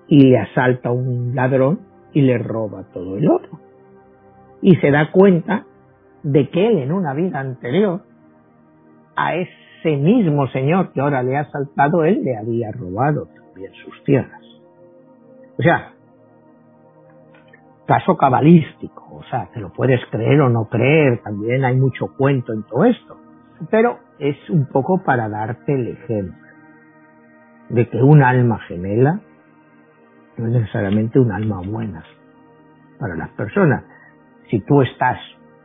y 0.07 0.29
le 0.29 0.37
asalta 0.37 0.91
un 0.91 1.33
ladrón 1.35 1.79
y 2.13 2.21
le 2.21 2.37
roba 2.37 2.83
todo 2.93 3.17
el 3.17 3.27
oro. 3.27 3.49
Y 4.61 4.75
se 4.77 4.91
da 4.91 5.11
cuenta 5.11 5.65
de 6.23 6.49
que 6.49 6.67
él 6.67 6.77
en 6.79 6.91
una 6.91 7.13
vida 7.13 7.39
anterior 7.39 8.01
a 9.15 9.35
ese 9.35 9.97
mismo 9.97 10.47
señor 10.47 10.91
que 10.93 11.01
ahora 11.01 11.23
le 11.23 11.35
ha 11.35 11.41
asaltado, 11.41 12.03
él 12.05 12.23
le 12.23 12.37
había 12.37 12.71
robado 12.71 13.27
también 13.27 13.71
sus 13.73 14.03
tierras. 14.03 14.41
O 15.57 15.61
sea, 15.61 15.93
caso 17.85 18.15
cabalístico, 18.15 19.03
o 19.11 19.23
sea, 19.29 19.49
te 19.53 19.59
lo 19.59 19.71
puedes 19.71 19.99
creer 20.09 20.39
o 20.41 20.49
no 20.49 20.65
creer, 20.69 21.21
también 21.21 21.65
hay 21.65 21.75
mucho 21.75 22.07
cuento 22.17 22.53
en 22.53 22.63
todo 22.63 22.85
esto, 22.85 23.17
pero 23.69 23.99
es 24.19 24.37
un 24.49 24.67
poco 24.67 25.03
para 25.03 25.29
darte 25.29 25.73
el 25.73 25.87
ejemplo 25.87 26.43
de 27.69 27.89
que 27.89 27.97
un 27.97 28.21
alma 28.21 28.59
gemela 28.67 29.21
no 30.37 30.47
es 30.47 30.53
necesariamente 30.53 31.19
un 31.19 31.31
alma 31.31 31.61
buena 31.65 32.03
para 32.99 33.15
las 33.15 33.29
personas. 33.31 33.83
Si 34.49 34.59
tú 34.61 34.81
estás, 34.81 35.17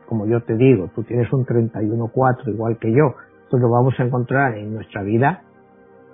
como 0.07 0.25
yo 0.25 0.41
te 0.41 0.55
digo, 0.55 0.89
tú 0.95 1.03
tienes 1.03 1.31
un 1.33 1.45
31-4 1.45 2.47
igual 2.47 2.77
que 2.77 2.91
yo, 2.91 3.15
pues 3.49 3.61
lo 3.61 3.69
vamos 3.69 3.93
a 3.99 4.03
encontrar 4.03 4.55
en 4.55 4.73
nuestra 4.73 5.03
vida. 5.03 5.43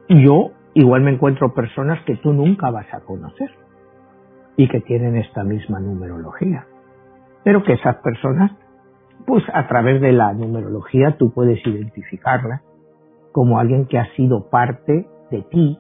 Yo 0.10 0.52
igual 0.74 1.02
me 1.02 1.12
encuentro 1.12 1.54
personas 1.54 2.04
que 2.06 2.16
tú 2.18 2.34
nunca 2.34 2.70
vas 2.72 2.88
a 2.94 3.02
conocer 3.02 3.52
y 4.58 4.68
que 4.68 4.82
tienen 4.82 5.16
esta 5.18 5.44
misma 5.44 5.80
numerología. 5.80 6.66
Pero 7.44 7.64
que 7.64 7.74
esas 7.74 7.98
personas, 7.98 8.52
pues 9.26 9.44
a 9.54 9.68
través 9.68 10.02
de 10.02 10.12
la 10.12 10.34
numerología 10.34 11.18
tú 11.18 11.32
puedes 11.34 11.66
identificarla 11.66 12.62
como 13.32 13.60
alguien 13.60 13.86
que 13.88 14.00
ha 14.00 14.08
sido 14.16 14.50
parte 14.50 15.08
de 15.32 15.42
ti 15.44 15.80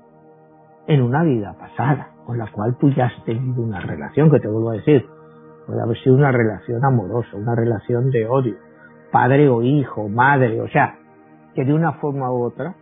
en 0.87 1.01
una 1.01 1.23
vida 1.23 1.55
pasada, 1.57 2.09
con 2.25 2.37
la 2.37 2.51
cual 2.51 2.77
tú 2.77 2.89
ya 2.91 3.05
has 3.05 3.23
tenido 3.23 3.61
una 3.61 3.79
relación, 3.79 4.29
que 4.29 4.39
te 4.39 4.47
vuelvo 4.47 4.71
a 4.71 4.73
decir, 4.73 5.05
puede 5.65 5.81
haber 5.81 5.97
sido 6.03 6.15
una 6.15 6.31
relación 6.31 6.83
amorosa, 6.83 7.29
una 7.35 7.55
relación 7.55 8.11
de 8.11 8.27
odio, 8.27 8.55
padre 9.11 9.49
o 9.49 9.61
hijo, 9.61 10.09
madre, 10.09 10.59
o 10.61 10.67
sea, 10.67 10.97
que 11.53 11.63
de 11.63 11.73
una 11.73 11.93
forma 11.93 12.31
u 12.31 12.43
otra 12.43 12.75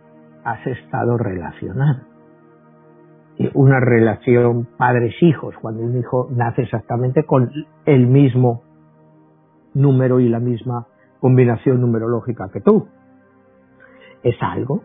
has 0.44 0.66
estado 0.66 1.16
relacionado. 1.16 2.00
Una 3.54 3.80
relación 3.80 4.68
padres-hijos, 4.76 5.54
cuando 5.60 5.82
un 5.82 5.98
hijo 5.98 6.28
nace 6.30 6.62
exactamente 6.62 7.24
con 7.24 7.50
el 7.84 8.06
mismo 8.06 8.62
número 9.74 10.20
y 10.20 10.28
la 10.28 10.40
misma 10.40 10.86
combinación 11.20 11.80
numerológica 11.80 12.50
que 12.52 12.60
tú. 12.60 12.88
Es 14.22 14.36
algo 14.40 14.82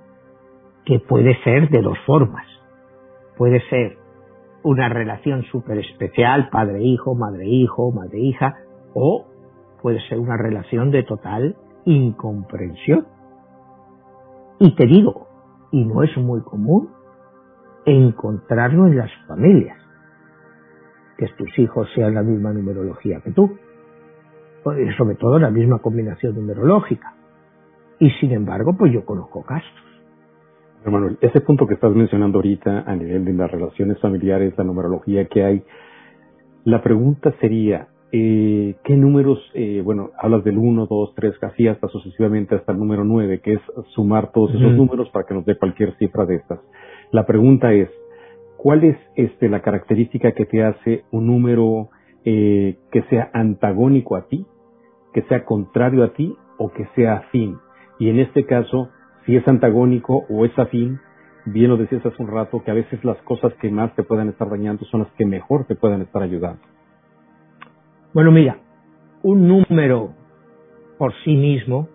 que 0.86 1.00
puede 1.00 1.42
ser 1.44 1.70
de 1.70 1.82
dos 1.82 1.98
formas. 2.06 2.46
Puede 3.38 3.62
ser 3.70 3.98
una 4.64 4.90
relación 4.90 5.44
súper 5.44 5.80
especial, 5.80 6.50
padre-hijo, 6.50 7.16
madre-hijo, 7.16 7.92
madre-hija, 7.92 8.58
o 8.94 9.26
puede 9.82 10.00
ser 10.10 10.20
una 10.20 10.36
relación 10.36 10.92
de 10.92 11.04
total 11.04 11.56
incomprensión. 11.86 13.08
Y 14.60 14.76
te 14.76 14.86
digo, 14.86 15.28
y 15.72 15.86
no 15.86 16.04
es 16.04 16.16
muy 16.18 16.42
común, 16.42 16.90
encontrarlo 17.86 18.88
en 18.88 18.98
las 18.98 19.12
familias, 19.28 19.78
que 21.18 21.28
tus 21.38 21.58
hijos 21.60 21.88
sean 21.96 22.16
la 22.16 22.24
misma 22.24 22.52
numerología 22.52 23.22
que 23.22 23.32
tú, 23.32 23.58
sobre 24.64 25.16
todo 25.16 25.40
la 25.40 25.50
misma 25.50 25.80
combinación 25.80 26.36
numerológica. 26.36 27.16
Y 28.00 28.10
sin 28.20 28.32
embargo, 28.32 28.76
pues 28.78 28.94
yo 28.94 29.04
conozco 29.06 29.44
casos. 29.44 29.72
Manuel, 30.86 31.18
ese 31.22 31.42
punto 31.42 31.68
que 31.68 31.74
estás 31.74 31.94
mencionando 31.94 32.38
ahorita 32.38 32.84
a 32.88 32.96
nivel 32.96 33.26
de 33.26 33.34
las 33.34 33.52
relaciones 33.52 34.00
familiares, 34.00 34.54
la 34.58 34.64
numerología 34.64 35.26
que 35.26 35.44
hay, 35.44 35.64
la 36.64 36.82
pregunta 36.82 37.34
sería, 37.42 37.90
eh, 38.12 38.76
¿qué 38.84 38.96
números, 38.96 39.40
eh, 39.54 39.82
bueno, 39.84 40.12
hablas 40.18 40.44
del 40.44 40.58
1, 40.58 40.88
2, 40.88 41.16
3, 41.16 41.38
casi 41.40 41.68
hasta 41.68 41.88
sucesivamente 41.90 42.56
hasta 42.56 42.72
el 42.72 42.80
número 42.80 43.04
9, 43.04 43.42
que 43.42 43.54
es 43.54 43.62
sumar 43.94 44.32
todos 44.32 44.52
esos 44.56 44.72
números 44.74 45.10
para 45.10 45.26
que 45.26 45.34
nos 45.34 45.46
dé 45.46 45.58
cualquier 45.58 45.96
cifra 45.98 46.26
de 46.26 46.36
estas? 46.36 46.60
La 47.12 47.26
pregunta 47.26 47.74
es, 47.74 47.90
¿cuál 48.58 48.84
es 48.86 48.98
este, 49.16 49.50
la 49.50 49.62
característica 49.62 50.32
que 50.32 50.46
te 50.46 50.64
hace 50.64 51.04
un 51.12 51.28
número 51.28 51.90
eh, 52.26 52.78
que 52.92 53.04
sea 53.04 53.30
antagónico 53.34 54.16
a 54.16 54.28
ti, 54.28 54.46
que 55.14 55.22
sea 55.24 55.46
contrario 55.46 56.04
a 56.04 56.14
ti 56.14 56.36
o 56.58 56.72
que 56.72 56.88
sea 56.96 57.16
afín? 57.16 57.58
Y 58.00 58.10
en 58.10 58.20
este 58.20 58.46
caso, 58.46 58.90
si 59.26 59.36
es 59.36 59.48
antagónico 59.48 60.26
o 60.30 60.46
es 60.46 60.58
afín, 60.58 61.00
bien 61.46 61.70
lo 61.70 61.78
decías 61.78 62.06
hace 62.06 62.22
un 62.22 62.30
rato, 62.30 62.64
que 62.64 62.72
a 62.72 62.76
veces 62.76 63.04
las 63.04 63.18
cosas 63.24 63.54
que 63.56 63.70
más 63.70 63.94
te 63.96 64.04
puedan 64.04 64.30
estar 64.30 64.50
dañando 64.50 64.86
son 64.86 65.02
las 65.02 65.12
que 65.14 65.26
mejor 65.26 65.66
te 65.66 65.76
puedan 65.76 66.02
estar 66.02 66.22
ayudando. 66.22 66.62
Bueno, 68.14 68.32
mira, 68.32 68.58
un 69.24 69.48
número 69.48 70.14
por 70.98 71.14
sí 71.24 71.36
mismo 71.36 71.88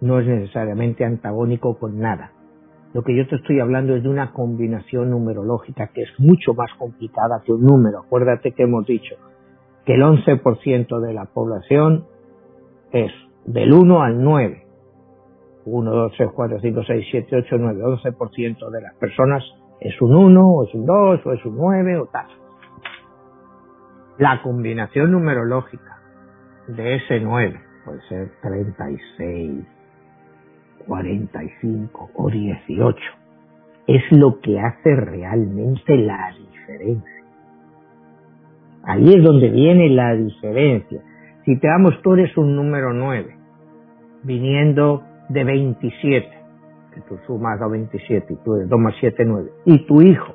no 0.00 0.20
es 0.20 0.26
necesariamente 0.26 1.04
antagónico 1.04 1.78
con 1.78 1.98
nada. 1.98 2.32
Lo 2.98 3.04
que 3.04 3.14
yo 3.14 3.28
te 3.28 3.36
estoy 3.36 3.60
hablando 3.60 3.94
es 3.94 4.02
de 4.02 4.08
una 4.08 4.32
combinación 4.32 5.10
numerológica 5.10 5.86
que 5.94 6.02
es 6.02 6.08
mucho 6.18 6.52
más 6.52 6.68
complicada 6.76 7.40
que 7.44 7.52
un 7.52 7.62
número. 7.62 8.00
Acuérdate 8.00 8.50
que 8.50 8.64
hemos 8.64 8.84
dicho 8.86 9.14
que 9.86 9.94
el 9.94 10.02
11% 10.02 10.98
de 10.98 11.14
la 11.14 11.26
población 11.26 12.06
es 12.90 13.12
del 13.46 13.72
1 13.72 14.02
al 14.02 14.20
9. 14.20 14.66
1, 15.64 15.90
2, 15.92 16.12
3, 16.16 16.30
4, 16.34 16.58
5, 16.60 16.82
6, 16.88 17.06
7, 17.08 17.36
8, 17.36 17.56
9, 17.56 17.82
11% 17.84 18.68
de 18.68 18.80
las 18.80 18.94
personas 18.96 19.44
es 19.80 20.02
un 20.02 20.16
1, 20.16 20.50
o 20.50 20.64
es 20.64 20.74
un 20.74 20.84
2, 20.84 21.24
o 21.24 21.32
es 21.34 21.44
un 21.44 21.56
9, 21.56 21.98
o 21.98 22.06
tal. 22.06 22.26
La 24.18 24.42
combinación 24.42 25.12
numerológica 25.12 26.00
de 26.66 26.96
ese 26.96 27.20
9 27.20 27.60
puede 27.84 28.00
ser 28.08 28.32
36, 28.42 29.77
45 30.88 32.10
o 32.14 32.30
18. 32.30 32.96
Es 33.86 34.02
lo 34.10 34.40
que 34.40 34.58
hace 34.58 34.96
realmente 34.96 35.96
la 35.96 36.34
diferencia. 36.36 37.24
Ahí 38.82 39.12
es 39.14 39.22
donde 39.22 39.50
viene 39.50 39.90
la 39.90 40.14
diferencia. 40.14 41.00
Si 41.44 41.58
te 41.58 41.68
damos, 41.68 42.00
tú 42.02 42.14
eres 42.14 42.36
un 42.36 42.56
número 42.56 42.92
9, 42.92 43.36
viniendo 44.24 45.02
de 45.28 45.44
27, 45.44 46.28
que 46.94 47.00
tú 47.02 47.18
sumas 47.26 47.60
a 47.60 47.68
27 47.68 48.32
y 48.32 48.36
tú 48.36 48.56
eres 48.56 48.68
2 48.68 48.80
más 48.80 48.94
7, 48.98 49.24
9, 49.24 49.50
y 49.66 49.86
tu 49.86 50.02
hijo, 50.02 50.34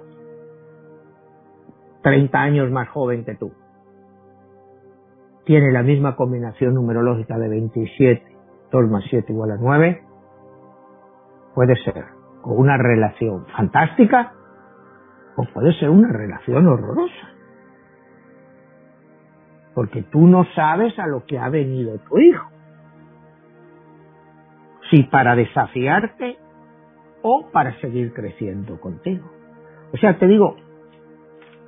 30 2.04 2.40
años 2.40 2.72
más 2.72 2.90
joven 2.90 3.26
que 3.26 3.36
tú, 3.36 3.52
tiene 5.46 5.72
la 5.72 5.84
misma 5.84 6.16
combinación 6.16 6.74
numerológica 6.76 7.38
de 7.38 7.50
27, 7.50 8.24
2 8.72 8.90
más 8.90 9.04
7 9.10 9.32
igual 9.32 9.52
a 9.52 9.58
9, 9.58 10.02
puede 11.54 11.76
ser 11.84 12.06
una 12.44 12.78
relación 12.78 13.46
fantástica 13.56 14.34
o 15.36 15.46
puede 15.54 15.74
ser 15.80 15.90
una 15.90 16.12
relación 16.12 16.68
horrorosa. 16.68 17.30
Porque 19.74 20.04
tú 20.04 20.28
no 20.28 20.46
sabes 20.56 20.98
a 21.00 21.08
lo 21.08 21.26
que 21.26 21.40
ha 21.40 21.50
venido 21.50 21.98
tu 22.00 22.20
hijo. 22.20 22.50
Si 24.92 25.04
para 25.04 25.36
desafiarte 25.36 26.38
o 27.24 27.50
para 27.52 27.80
seguir 27.80 28.14
creciendo 28.14 28.80
contigo. 28.80 29.32
O 29.94 29.98
sea, 29.98 30.18
te 30.20 30.28
digo, 30.28 30.58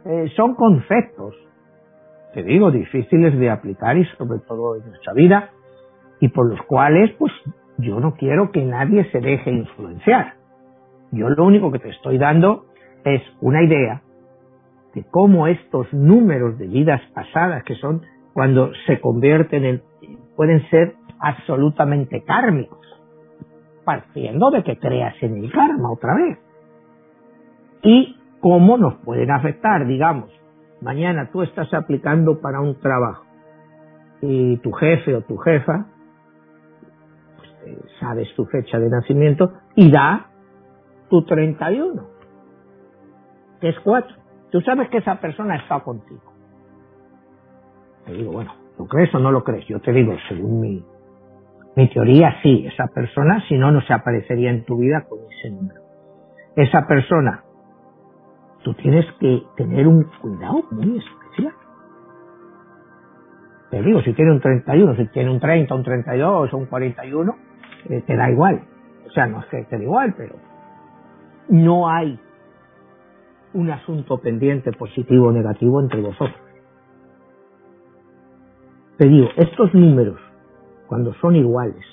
eh, 0.06 0.32
son 0.36 0.54
conceptos, 0.54 1.34
te 2.34 2.44
digo, 2.44 2.70
difíciles 2.70 3.38
de 3.40 3.50
aplicar 3.50 3.98
y 3.98 4.06
sobre 4.18 4.40
todo 4.40 4.76
en 4.76 4.88
nuestra 4.88 5.14
vida 5.14 5.50
y 6.20 6.28
por 6.28 6.48
los 6.50 6.62
cuales 6.64 7.12
pues 7.18 7.32
yo 7.78 8.00
no 8.00 8.16
quiero 8.16 8.52
que 8.52 8.64
nadie 8.64 9.10
se 9.12 9.20
deje 9.20 9.52
influenciar. 9.52 10.34
Yo 11.12 11.30
lo 11.30 11.46
único 11.46 11.72
que 11.72 11.80
te 11.80 11.90
estoy 11.90 12.18
dando 12.18 12.66
es 13.04 13.22
una 13.42 13.64
idea 13.64 14.02
de 14.94 15.04
cómo 15.12 15.48
estos 15.48 15.92
números 15.94 16.58
de 16.58 16.68
vidas 16.68 17.02
pasadas, 17.14 17.64
que 17.64 17.76
son 17.76 18.02
cuando 18.34 18.72
se 18.88 19.00
convierten 19.00 19.66
en, 19.66 19.82
pueden 20.36 20.68
ser 20.70 20.96
absolutamente 21.20 22.24
kármicos, 22.24 22.86
partiendo 23.84 24.52
de 24.52 24.64
que 24.64 24.78
creas 24.78 25.16
en 25.22 25.38
el 25.38 25.52
karma 25.52 25.92
otra 25.92 26.16
vez. 26.16 26.40
Y 27.84 28.18
cómo 28.40 28.78
nos 28.78 28.96
pueden 28.96 29.32
afectar, 29.32 29.86
digamos, 29.86 30.30
mañana 30.82 31.30
tú 31.32 31.42
estás 31.42 31.74
aplicando 31.74 32.40
para 32.42 32.62
un 32.62 32.80
trabajo 32.80 33.26
y 34.22 34.58
tu 34.58 34.72
jefe 34.72 35.16
o 35.16 35.22
tu 35.22 35.38
jefa 35.38 35.88
pues, 37.66 37.92
sabes 38.00 38.34
tu 38.36 38.46
fecha 38.46 38.80
de 38.80 38.90
nacimiento 38.90 39.54
y 39.76 39.92
da 39.92 40.28
tu 41.10 41.24
31, 41.24 42.08
que 43.60 43.70
es 43.70 43.80
4. 43.80 44.16
Tú 44.52 44.62
sabes 44.62 44.90
que 44.90 44.98
esa 44.98 45.20
persona 45.20 45.56
está 45.56 45.80
contigo. 45.80 46.22
Te 48.06 48.14
digo, 48.14 48.34
bueno, 48.34 48.54
¿lo 48.78 48.86
crees 48.86 49.14
o 49.16 49.20
no 49.20 49.32
lo 49.32 49.44
crees? 49.44 49.66
Yo 49.68 49.80
te 49.82 49.92
digo, 49.92 50.14
según 50.30 50.62
mi, 50.62 50.86
mi 51.76 51.90
teoría, 51.90 52.36
sí, 52.44 52.66
esa 52.68 52.88
persona, 52.88 53.44
si 53.48 53.58
no, 53.58 53.72
no 53.72 53.82
se 53.82 53.94
aparecería 53.94 54.52
en 54.52 54.64
tu 54.66 54.78
vida 54.78 55.06
con 55.10 55.20
ese 55.32 55.50
número. 55.50 55.82
Esa 56.56 56.88
persona, 56.88 57.44
tú 58.64 58.74
tienes 58.76 59.06
que 59.20 59.44
tener 59.58 59.88
un 59.88 60.04
cuidado 60.22 60.64
muy 60.72 61.00
especial. 61.00 61.54
Te 63.72 63.82
digo, 63.82 64.02
si 64.04 64.14
tiene 64.14 64.32
un 64.32 64.40
31, 64.40 64.96
si 64.96 65.08
tiene 65.08 65.32
un 65.32 65.40
30, 65.40 65.74
un 65.74 65.84
32 65.84 66.54
o 66.54 66.58
un 66.58 66.66
41, 66.68 67.36
eh, 67.90 68.02
te 68.06 68.16
da 68.16 68.30
igual. 68.32 68.62
O 69.08 69.12
sea, 69.12 69.28
no 69.28 69.44
que 69.50 69.64
te 69.64 69.78
da 69.78 69.84
igual, 69.84 70.14
pero 70.18 70.36
no 71.50 71.88
hay 71.88 72.20
un 73.54 73.70
asunto 73.70 74.18
pendiente 74.20 74.72
positivo 74.74 75.28
o 75.28 75.32
negativo 75.32 75.80
entre 75.80 76.02
vosotros. 76.02 76.40
Te 78.98 79.08
digo, 79.08 79.28
estos 79.38 79.74
números, 79.74 80.20
cuando 80.88 81.14
son 81.16 81.36
iguales 81.36 81.86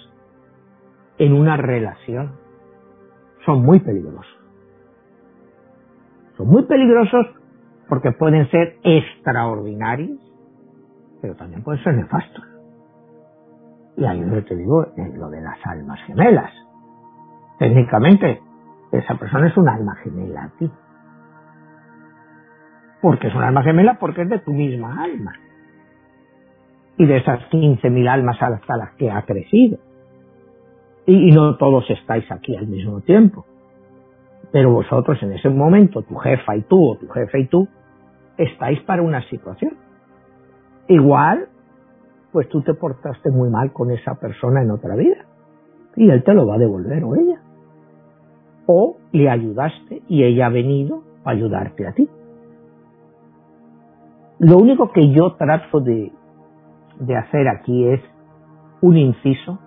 en 1.19 1.33
una 1.33 1.57
relación, 1.57 2.33
son 3.45 3.63
muy 3.63 3.81
peligrosos. 3.81 4.39
Son 6.37 6.49
muy 6.49 6.65
peligrosos 6.65 7.27
porque 7.89 8.13
pueden 8.13 8.49
ser 8.51 8.77
extraordinarios, 8.83 10.19
pero 11.21 11.35
también 11.35 11.63
pueden 11.63 11.83
ser 11.85 11.95
nefastos. 11.95 12.52
Y 13.97 14.05
ahí 14.05 14.21
yo 14.21 14.45
te 14.45 14.57
digo, 14.57 14.87
en 14.97 15.19
lo 15.19 15.29
de 15.29 15.41
las 15.41 15.59
almas 15.67 16.01
gemelas. 16.07 16.53
Técnicamente, 17.59 18.41
esa 18.91 19.15
persona 19.17 19.49
es 19.49 19.57
un 19.57 19.69
alma 19.69 19.95
gemela 19.97 20.45
a 20.45 20.49
ti. 20.59 20.71
Porque 23.01 23.29
es 23.29 23.35
un 23.35 23.43
alma 23.43 23.63
gemela 23.63 23.99
porque 23.99 24.23
es 24.23 24.29
de 24.29 24.39
tu 24.39 24.53
misma 24.53 25.03
alma. 25.03 25.33
Y 26.97 27.07
de 27.07 27.17
esas 27.17 27.41
15.000 27.51 28.09
almas 28.09 28.41
hasta 28.41 28.77
las 28.77 28.93
que 28.93 29.11
ha 29.11 29.23
crecido. 29.23 29.79
Y, 31.07 31.31
y 31.31 31.33
no 31.33 31.57
todos 31.57 31.89
estáis 31.91 32.31
aquí 32.31 32.57
al 32.57 32.69
mismo 32.69 33.01
tiempo. 33.01 33.45
Pero 34.53 34.71
vosotros 34.71 35.23
en 35.23 35.33
ese 35.33 35.49
momento, 35.49 36.03
tu 36.03 36.15
jefa 36.17 36.57
y 36.57 36.63
tú, 36.63 36.91
o 36.91 36.97
tu 36.97 37.09
jefe 37.09 37.41
y 37.41 37.47
tú, 37.47 37.69
estáis 38.37 38.81
para 38.81 39.03
una 39.03 39.23
situación. 39.29 39.77
Igual, 40.89 41.49
pues 42.33 42.49
tú 42.49 42.63
te 42.63 42.75
portaste 42.75 43.31
muy 43.31 43.51
mal 43.51 43.73
con 43.73 43.91
esa 43.91 44.15
persona 44.15 44.63
en 44.63 44.71
otra 44.71 44.97
vida. 44.97 45.27
Y 45.97 46.11
él 46.11 46.25
te 46.25 46.33
lo 46.33 46.47
va 46.47 46.55
a 46.55 46.59
devolver 46.59 47.05
o 47.05 47.15
ella 47.15 47.43
o 48.67 48.97
le 49.13 49.29
ayudaste 49.29 50.03
y 50.09 50.25
ella 50.25 50.47
ha 50.47 50.51
venido 50.51 51.03
a 51.25 51.31
ayudarte 51.31 51.87
a 51.87 51.93
ti. 51.93 52.09
Lo 54.39 54.59
único 54.59 54.91
que 54.93 55.13
yo 55.13 55.35
trato 55.37 55.81
de, 55.81 56.13
de 57.01 57.17
hacer 57.17 57.49
aquí 57.49 57.87
es 57.89 58.01
un 58.81 58.97
inciso 58.97 59.59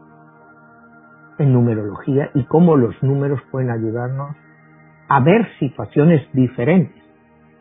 en 1.38 1.54
numerología 1.54 2.30
y 2.34 2.44
cómo 2.46 2.76
los 2.76 3.02
números 3.04 3.40
pueden 3.52 3.70
ayudarnos 3.70 4.36
a 5.08 5.20
ver 5.22 5.48
situaciones 5.60 6.22
diferentes. 6.34 7.04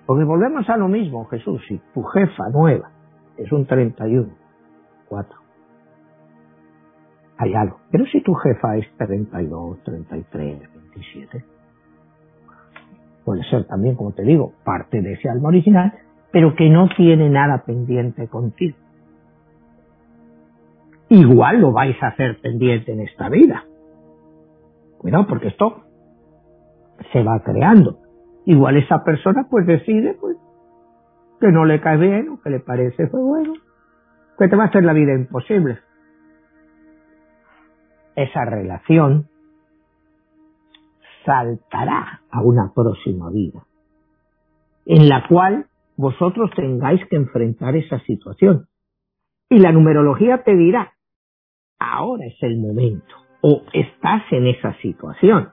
Porque 0.06 0.24
volvemos 0.24 0.68
a 0.68 0.76
lo 0.76 0.88
mismo, 0.88 1.24
Jesús, 1.26 1.62
si 1.68 1.80
tu 1.92 2.02
jefa 2.02 2.48
nueva 2.52 2.90
es 3.36 3.50
un 3.52 3.66
31, 3.66 4.32
4, 5.14 5.38
hay 7.38 7.54
algo. 7.54 7.78
Pero 7.92 8.04
si 8.06 8.20
tu 8.22 8.34
jefa 8.34 8.76
es 8.76 8.86
32, 8.96 9.82
33, 9.84 10.74
27, 10.74 11.44
puede 13.24 13.44
ser 13.44 13.64
también, 13.66 13.94
como 13.94 14.12
te 14.12 14.24
digo, 14.24 14.54
parte 14.64 15.00
de 15.00 15.12
ese 15.12 15.28
alma 15.28 15.48
original, 15.48 15.92
pero 16.32 16.56
que 16.56 16.68
no 16.68 16.88
tiene 16.96 17.30
nada 17.30 17.62
pendiente 17.64 18.26
contigo. 18.26 18.76
Igual 21.10 21.60
lo 21.60 21.70
vais 21.70 21.96
a 22.02 22.08
hacer 22.08 22.40
pendiente 22.40 22.92
en 22.92 23.00
esta 23.02 23.28
vida. 23.28 23.64
Cuidado, 24.98 25.26
porque 25.28 25.48
esto 25.48 25.84
se 27.12 27.22
va 27.22 27.38
creando. 27.44 27.98
Igual 28.46 28.78
esa 28.78 29.04
persona 29.04 29.46
pues 29.48 29.64
decide 29.66 30.14
pues 30.20 30.36
que 31.40 31.52
no 31.52 31.66
le 31.66 31.80
cae 31.80 31.98
bien 31.98 32.30
o 32.30 32.40
que 32.40 32.50
le 32.50 32.58
parece 32.58 33.06
fue 33.06 33.22
bueno, 33.22 33.52
que 34.38 34.48
te 34.48 34.56
va 34.56 34.64
a 34.64 34.66
hacer 34.66 34.84
la 34.84 34.92
vida 34.92 35.14
imposible 35.14 35.78
esa 38.16 38.44
relación 38.44 39.28
saltará 41.24 42.20
a 42.30 42.42
una 42.42 42.72
próxima 42.74 43.30
vida, 43.30 43.66
en 44.86 45.08
la 45.08 45.26
cual 45.26 45.66
vosotros 45.96 46.50
tengáis 46.54 47.00
que 47.08 47.16
enfrentar 47.16 47.76
esa 47.76 47.98
situación. 48.00 48.66
Y 49.48 49.58
la 49.58 49.72
numerología 49.72 50.42
te 50.42 50.54
dirá, 50.54 50.92
ahora 51.78 52.26
es 52.26 52.36
el 52.42 52.58
momento, 52.58 53.14
o 53.40 53.62
estás 53.72 54.22
en 54.32 54.46
esa 54.46 54.74
situación. 54.78 55.50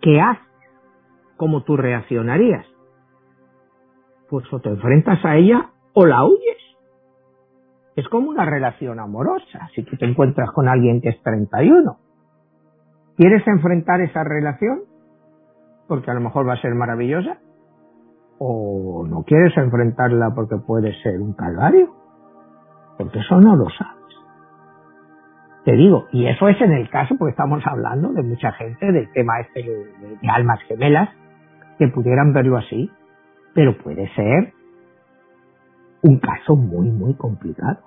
¿Qué 0.00 0.20
haces? 0.20 0.42
¿Cómo 1.36 1.62
tú 1.64 1.76
reaccionarías? 1.76 2.66
Pues 4.28 4.50
o 4.52 4.60
te 4.60 4.70
enfrentas 4.70 5.24
a 5.24 5.36
ella 5.36 5.70
o 5.92 6.06
la 6.06 6.24
huyes. 6.24 6.55
Es 7.96 8.06
como 8.08 8.28
una 8.28 8.44
relación 8.44 9.00
amorosa. 9.00 9.68
Si 9.74 9.82
tú 9.82 9.96
te 9.96 10.04
encuentras 10.04 10.50
con 10.52 10.68
alguien 10.68 11.00
que 11.00 11.08
es 11.08 11.22
31, 11.22 11.96
¿quieres 13.16 13.46
enfrentar 13.48 14.02
esa 14.02 14.22
relación? 14.22 14.80
Porque 15.88 16.10
a 16.10 16.14
lo 16.14 16.20
mejor 16.20 16.46
va 16.46 16.54
a 16.54 16.60
ser 16.60 16.74
maravillosa. 16.74 17.38
¿O 18.38 19.06
no 19.08 19.22
quieres 19.22 19.56
enfrentarla 19.56 20.34
porque 20.34 20.56
puede 20.58 20.92
ser 21.02 21.22
un 21.22 21.32
calvario? 21.32 21.94
Porque 22.98 23.20
eso 23.20 23.40
no 23.40 23.56
lo 23.56 23.70
sabes. 23.70 23.96
Te 25.64 25.72
digo, 25.72 26.06
y 26.12 26.26
eso 26.26 26.48
es 26.48 26.60
en 26.60 26.72
el 26.72 26.90
caso, 26.90 27.16
porque 27.18 27.30
estamos 27.30 27.62
hablando 27.66 28.12
de 28.12 28.22
mucha 28.22 28.52
gente, 28.52 28.92
del 28.92 29.10
tema 29.12 29.40
este 29.40 29.62
de, 29.62 30.18
de 30.20 30.28
almas 30.28 30.60
gemelas, 30.68 31.08
que 31.78 31.88
pudieran 31.88 32.32
verlo 32.34 32.58
así, 32.58 32.90
pero 33.54 33.76
puede 33.78 34.06
ser 34.14 34.52
un 36.06 36.18
caso 36.18 36.56
muy, 36.56 36.88
muy 36.90 37.14
complicado. 37.14 37.78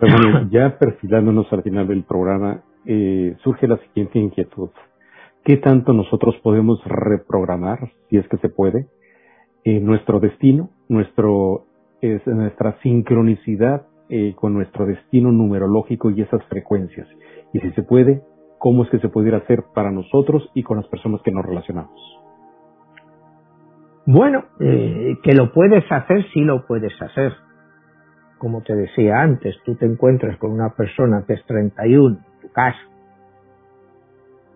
bueno, 0.00 0.48
ya 0.50 0.78
perfilándonos 0.78 1.52
al 1.52 1.62
final 1.62 1.88
del 1.88 2.04
programa, 2.04 2.62
eh, 2.86 3.36
surge 3.42 3.66
la 3.66 3.78
siguiente 3.78 4.18
inquietud. 4.18 4.70
¿Qué 5.44 5.56
tanto 5.56 5.92
nosotros 5.92 6.36
podemos 6.42 6.80
reprogramar, 6.84 7.90
si 8.08 8.16
es 8.16 8.28
que 8.28 8.36
se 8.38 8.48
puede, 8.48 8.88
eh, 9.64 9.80
nuestro 9.80 10.20
destino, 10.20 10.70
nuestro, 10.88 11.64
es, 12.00 12.26
nuestra 12.26 12.78
sincronicidad 12.82 13.86
eh, 14.08 14.34
con 14.36 14.54
nuestro 14.54 14.86
destino 14.86 15.32
numerológico 15.32 16.10
y 16.10 16.22
esas 16.22 16.44
frecuencias? 16.44 17.08
Y 17.52 17.60
si 17.60 17.70
se 17.72 17.82
puede, 17.82 18.22
¿cómo 18.58 18.84
es 18.84 18.90
que 18.90 18.98
se 18.98 19.08
pudiera 19.08 19.38
hacer 19.38 19.64
para 19.74 19.90
nosotros 19.90 20.48
y 20.54 20.62
con 20.62 20.76
las 20.76 20.86
personas 20.88 21.22
que 21.22 21.32
nos 21.32 21.44
relacionamos? 21.44 22.27
Bueno, 24.10 24.44
eh, 24.58 25.18
que 25.22 25.34
lo 25.34 25.52
puedes 25.52 25.84
hacer, 25.92 26.24
sí 26.32 26.40
lo 26.40 26.66
puedes 26.66 26.94
hacer. 27.02 27.34
Como 28.38 28.62
te 28.62 28.74
decía 28.74 29.20
antes, 29.20 29.54
tú 29.66 29.74
te 29.74 29.84
encuentras 29.84 30.38
con 30.38 30.50
una 30.50 30.70
persona 30.70 31.24
que 31.26 31.34
es 31.34 31.44
31, 31.44 32.16
en 32.16 32.40
tu 32.40 32.50
caso, 32.50 32.78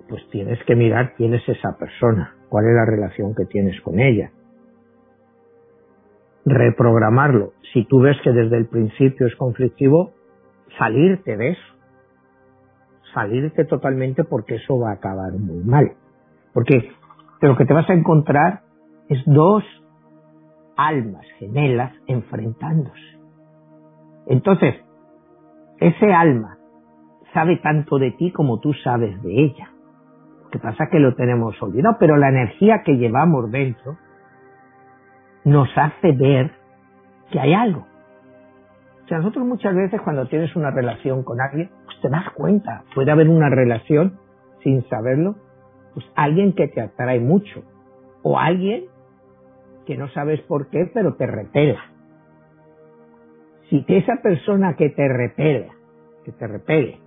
pues 0.08 0.26
tienes 0.30 0.58
que 0.64 0.74
mirar 0.74 1.12
quién 1.18 1.34
es 1.34 1.46
esa 1.46 1.76
persona, 1.76 2.34
cuál 2.48 2.64
es 2.64 2.74
la 2.74 2.86
relación 2.86 3.34
que 3.34 3.44
tienes 3.44 3.78
con 3.82 4.00
ella. 4.00 4.30
Reprogramarlo. 6.46 7.52
Si 7.74 7.84
tú 7.84 8.00
ves 8.00 8.16
que 8.24 8.32
desde 8.32 8.56
el 8.56 8.68
principio 8.68 9.26
es 9.26 9.36
conflictivo, 9.36 10.14
salirte 10.78 11.36
de 11.36 11.50
eso. 11.50 11.74
Salirte 13.12 13.66
totalmente 13.66 14.24
porque 14.24 14.54
eso 14.54 14.78
va 14.78 14.92
a 14.92 14.94
acabar 14.94 15.32
muy 15.32 15.62
mal. 15.62 15.92
Porque 16.54 16.90
lo 17.42 17.54
que 17.54 17.66
te 17.66 17.74
vas 17.74 17.90
a 17.90 17.92
encontrar 17.92 18.71
es 19.12 19.22
dos 19.26 19.62
almas 20.76 21.26
gemelas 21.38 21.92
enfrentándose. 22.06 23.18
Entonces, 24.26 24.76
ese 25.78 26.12
alma 26.12 26.58
sabe 27.34 27.56
tanto 27.56 27.98
de 27.98 28.12
ti 28.12 28.32
como 28.32 28.60
tú 28.60 28.72
sabes 28.84 29.22
de 29.22 29.44
ella. 29.44 29.70
Lo 30.44 30.50
que 30.50 30.58
pasa 30.58 30.84
es 30.84 30.90
que 30.90 30.98
lo 30.98 31.14
tenemos 31.14 31.60
olvidado, 31.62 31.96
pero 31.98 32.16
la 32.16 32.28
energía 32.28 32.82
que 32.84 32.96
llevamos 32.96 33.50
dentro 33.50 33.96
nos 35.44 35.68
hace 35.76 36.12
ver 36.12 36.52
que 37.30 37.40
hay 37.40 37.54
algo. 37.54 37.86
O 39.04 39.08
sea, 39.08 39.18
nosotros 39.18 39.44
muchas 39.44 39.74
veces 39.74 40.00
cuando 40.00 40.26
tienes 40.26 40.54
una 40.56 40.70
relación 40.70 41.24
con 41.24 41.40
alguien, 41.40 41.70
pues 41.84 42.00
te 42.00 42.08
das 42.08 42.30
cuenta, 42.30 42.84
puede 42.94 43.10
haber 43.10 43.28
una 43.28 43.50
relación 43.50 44.18
sin 44.62 44.88
saberlo, 44.88 45.36
pues 45.94 46.06
alguien 46.14 46.54
que 46.54 46.68
te 46.68 46.80
atrae 46.80 47.18
mucho 47.18 47.62
o 48.22 48.38
alguien 48.38 48.84
que 49.86 49.96
no 49.96 50.08
sabes 50.10 50.40
por 50.42 50.68
qué, 50.68 50.90
pero 50.92 51.14
te 51.14 51.26
repela. 51.26 51.80
Si 53.68 53.84
esa 53.88 54.16
persona 54.22 54.74
que 54.76 54.90
te 54.90 55.08
repela, 55.08 55.72
que 56.24 56.32
te 56.32 56.46
repele, 56.46 56.98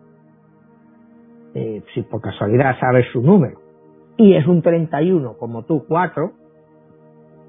eh, 1.53 1.83
si 1.93 2.01
por 2.03 2.21
casualidad 2.21 2.77
sabes 2.79 3.05
su 3.11 3.21
número, 3.21 3.59
y 4.17 4.33
es 4.35 4.47
un 4.47 4.61
31 4.61 5.37
como 5.37 5.63
tú 5.63 5.85
4, 5.87 6.31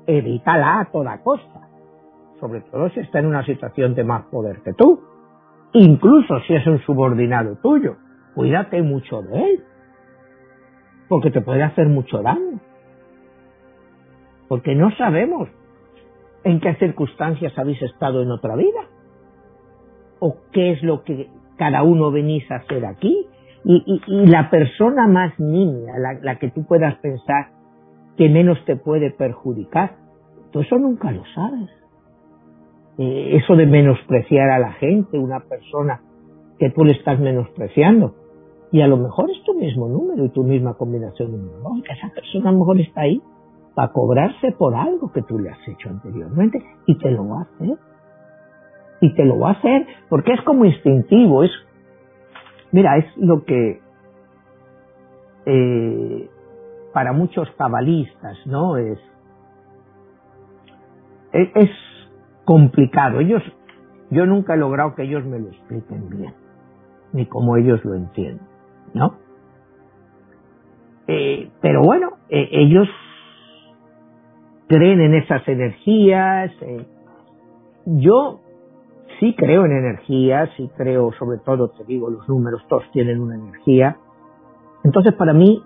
evítala 0.07 0.81
a 0.81 0.85
toda 0.91 1.23
costa. 1.23 1.69
Sobre 2.41 2.61
todo 2.61 2.91
si 2.91 3.01
está 3.01 3.21
en 3.21 3.27
una 3.27 3.45
situación 3.45 3.95
de 3.95 4.05
más 4.05 4.27
poder 4.27 4.61
que 4.63 4.75
tú. 4.75 5.01
Incluso 5.73 6.41
si 6.47 6.55
es 6.55 6.67
un 6.67 6.79
subordinado 6.81 7.57
tuyo. 7.57 7.97
Cuídate 8.35 8.83
mucho 8.83 9.23
de 9.23 9.43
él. 9.43 9.65
Porque 11.09 11.31
te 11.31 11.41
puede 11.41 11.63
hacer 11.63 11.87
mucho 11.87 12.21
daño. 12.21 12.61
Porque 14.49 14.75
no 14.75 14.91
sabemos 14.97 15.49
en 16.45 16.61
qué 16.61 16.75
circunstancias 16.77 17.53
habéis 17.59 17.83
estado 17.83 18.23
en 18.23 18.31
otra 18.31 18.55
vida. 18.57 18.87
O 20.21 20.37
qué 20.53 20.73
es 20.73 20.83
lo 20.83 21.03
que 21.03 21.29
cada 21.57 21.83
uno 21.83 22.11
venís 22.11 22.49
a 22.51 22.57
hacer 22.57 22.87
aquí. 22.87 23.27
Y, 23.65 24.01
la 24.07 24.49
persona 24.49 25.09
más 25.09 25.39
niña, 25.41 25.95
la, 26.23 26.39
que 26.39 26.51
tú 26.51 26.65
puedas 26.65 26.95
pensar 26.99 27.49
que 28.17 28.29
menos 28.29 28.65
te 28.65 28.77
puede 28.77 29.11
perjudicar, 29.11 29.97
tú 30.53 30.61
eso 30.61 30.79
nunca 30.79 31.11
lo 31.11 31.25
sabes. 31.35 31.69
Eh, 32.99 33.37
eso 33.37 33.57
de 33.57 33.67
menospreciar 33.67 34.51
a 34.51 34.61
la 34.61 34.73
gente, 34.75 35.19
una 35.19 35.41
persona 35.41 36.01
que 36.61 36.71
tú 36.71 36.85
le 36.85 36.93
estás 36.93 37.19
menospreciando, 37.19 38.15
y 38.71 38.83
a 38.83 38.87
lo 38.87 38.99
mejor 38.99 39.29
es 39.31 39.43
tu 39.45 39.55
mismo 39.55 39.89
número 39.89 40.25
y 40.25 40.29
tu 40.29 40.45
misma 40.45 40.75
combinación 40.75 41.33
numerológica, 41.33 41.95
esa 41.95 42.09
persona 42.11 42.51
a 42.51 42.53
lo 42.53 42.59
mejor 42.61 42.81
está 42.81 43.01
ahí 43.01 43.21
para 43.77 43.93
cobrarse 43.93 44.51
por 44.59 44.75
algo 44.75 45.13
que 45.13 45.23
tú 45.23 45.39
le 45.39 45.51
has 45.51 45.69
hecho 45.69 45.91
anteriormente 45.91 46.59
y 46.87 46.99
te 46.99 47.13
lo 47.13 47.29
va 47.29 47.41
a 47.41 47.43
hacer. 47.43 47.79
Y 49.01 49.15
te 49.15 49.25
lo 49.25 49.39
va 49.39 49.51
a 49.51 49.53
hacer 49.53 49.87
porque 50.09 50.33
es 50.33 50.41
como 50.41 50.65
instintivo, 50.65 51.45
es 51.45 51.53
Mira, 52.73 52.99
es 52.99 53.17
lo 53.17 53.45
que 53.45 53.81
eh, 55.47 56.31
para 56.93 57.13
muchos 57.13 57.49
cabalistas, 57.57 58.37
¿no? 58.47 58.77
Es, 58.77 58.99
es, 61.33 61.71
complicado. 62.45 63.21
Ellos, 63.21 63.43
yo 64.11 64.27
nunca 64.27 64.55
he 64.55 64.57
logrado 64.57 64.95
que 64.95 65.03
ellos 65.03 65.25
me 65.25 65.39
lo 65.39 65.49
expliquen 65.49 66.09
bien, 66.11 66.35
ni 67.13 67.27
como 67.27 67.57
ellos 67.57 67.85
lo 67.85 67.95
entienden, 67.95 68.47
¿no? 68.95 69.17
Eh, 71.09 71.51
pero 71.61 71.83
bueno, 71.83 72.11
eh, 72.29 72.49
ellos 72.53 72.89
creen 74.69 75.01
en 75.01 75.15
esas 75.15 75.47
energías. 75.49 76.53
yo 77.85 78.41
sí 79.21 79.35
creo 79.37 79.65
en 79.65 79.73
energía, 79.73 80.49
sí 80.57 80.71
creo, 80.77 81.13
sobre 81.13 81.39
todo, 81.39 81.69
te 81.71 81.85
digo, 81.85 82.11
los 82.11 82.29
números 82.29 82.63
todos 82.69 82.85
tienen 82.93 83.21
una 83.21 83.37
energía. 83.37 83.97
Entonces, 84.85 85.15
para 85.15 85.33
mí, 85.33 85.63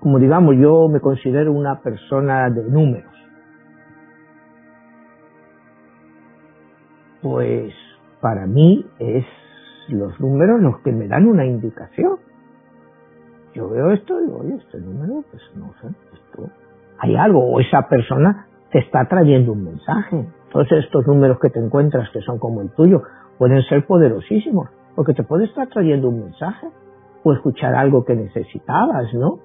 como 0.00 0.18
digamos, 0.18 0.56
yo 0.56 0.88
me 0.88 1.00
considero 1.00 1.52
una 1.52 1.80
persona 1.80 2.50
de 2.50 2.64
números. 2.64 3.12
Pues 7.22 7.72
para 8.20 8.46
mí 8.46 8.84
es 8.98 9.24
los 9.88 10.18
números 10.20 10.60
los 10.60 10.80
que 10.80 10.92
me 10.92 11.06
dan 11.06 11.26
una 11.26 11.46
indicación. 11.46 12.18
Yo 13.54 13.68
veo 13.68 13.90
esto 13.92 14.18
y 14.18 14.24
digo, 14.24 14.38
oye, 14.38 14.56
este 14.56 14.80
número, 14.80 15.24
pues 15.30 15.42
no 15.54 15.72
sé, 15.80 15.88
esto, 16.14 16.50
hay 17.02 17.16
algo, 17.16 17.44
o 17.44 17.58
esa 17.58 17.88
persona 17.88 18.46
te 18.70 18.78
está 18.78 19.06
trayendo 19.06 19.52
un 19.52 19.64
mensaje. 19.64 20.24
Todos 20.52 20.70
estos 20.70 21.04
números 21.06 21.38
que 21.40 21.50
te 21.50 21.58
encuentras, 21.58 22.08
que 22.10 22.20
son 22.20 22.38
como 22.38 22.62
el 22.62 22.70
tuyo, 22.70 23.02
pueden 23.38 23.60
ser 23.62 23.84
poderosísimos, 23.86 24.68
porque 24.94 25.12
te 25.12 25.24
puede 25.24 25.46
estar 25.46 25.66
trayendo 25.68 26.08
un 26.08 26.20
mensaje 26.20 26.68
o 27.24 27.32
escuchar 27.32 27.74
algo 27.74 28.04
que 28.04 28.14
necesitabas, 28.14 29.12
¿no? 29.14 29.40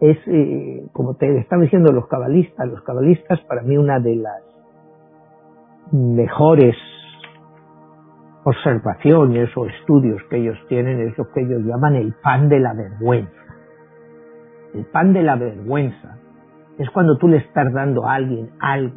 Es, 0.00 0.16
eh, 0.26 0.86
como 0.92 1.14
te 1.14 1.38
están 1.38 1.60
diciendo 1.60 1.92
los 1.92 2.08
cabalistas, 2.08 2.66
los 2.66 2.82
cabalistas 2.82 3.38
para 3.42 3.62
mí 3.62 3.76
una 3.76 4.00
de 4.00 4.16
las 4.16 4.42
mejores 5.92 6.74
observaciones 8.44 9.50
o 9.56 9.66
estudios 9.66 10.22
que 10.30 10.38
ellos 10.38 10.58
tienen 10.68 11.02
es 11.02 11.18
lo 11.18 11.30
que 11.30 11.42
ellos 11.42 11.62
llaman 11.64 11.96
el 11.96 12.14
pan 12.14 12.48
de 12.48 12.60
la 12.60 12.72
vergüenza. 12.72 13.30
El 14.74 14.86
pan 14.86 15.12
de 15.12 15.22
la 15.22 15.36
vergüenza 15.36 16.21
es 16.78 16.90
cuando 16.90 17.16
tú 17.18 17.28
le 17.28 17.38
estás 17.38 17.72
dando 17.72 18.06
a 18.06 18.14
alguien 18.14 18.50
algo 18.60 18.94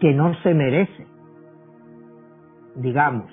que 0.00 0.12
no 0.14 0.34
se 0.42 0.54
merece. 0.54 1.06
Digamos, 2.76 3.30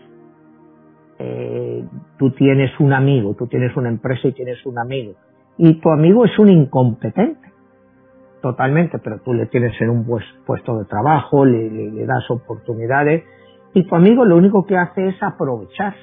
eh, 1.19 1.85
tú 2.17 2.31
tienes 2.31 2.77
un 2.79 2.93
amigo, 2.93 3.35
tú 3.35 3.47
tienes 3.47 3.75
una 3.77 3.89
empresa 3.89 4.27
y 4.27 4.33
tienes 4.33 4.65
un 4.65 4.77
amigo, 4.79 5.13
y 5.57 5.79
tu 5.79 5.89
amigo 5.89 6.25
es 6.25 6.37
un 6.39 6.49
incompetente, 6.49 7.51
totalmente, 8.41 8.99
pero 8.99 9.19
tú 9.19 9.33
le 9.33 9.45
tienes 9.45 9.79
en 9.81 9.89
un 9.89 10.05
puesto 10.45 10.77
de 10.77 10.85
trabajo, 10.85 11.45
le, 11.45 11.69
le 11.69 12.05
das 12.05 12.29
oportunidades, 12.29 13.23
y 13.73 13.85
tu 13.85 13.95
amigo 13.95 14.25
lo 14.25 14.37
único 14.37 14.65
que 14.65 14.77
hace 14.77 15.07
es 15.07 15.21
aprovecharse. 15.21 15.99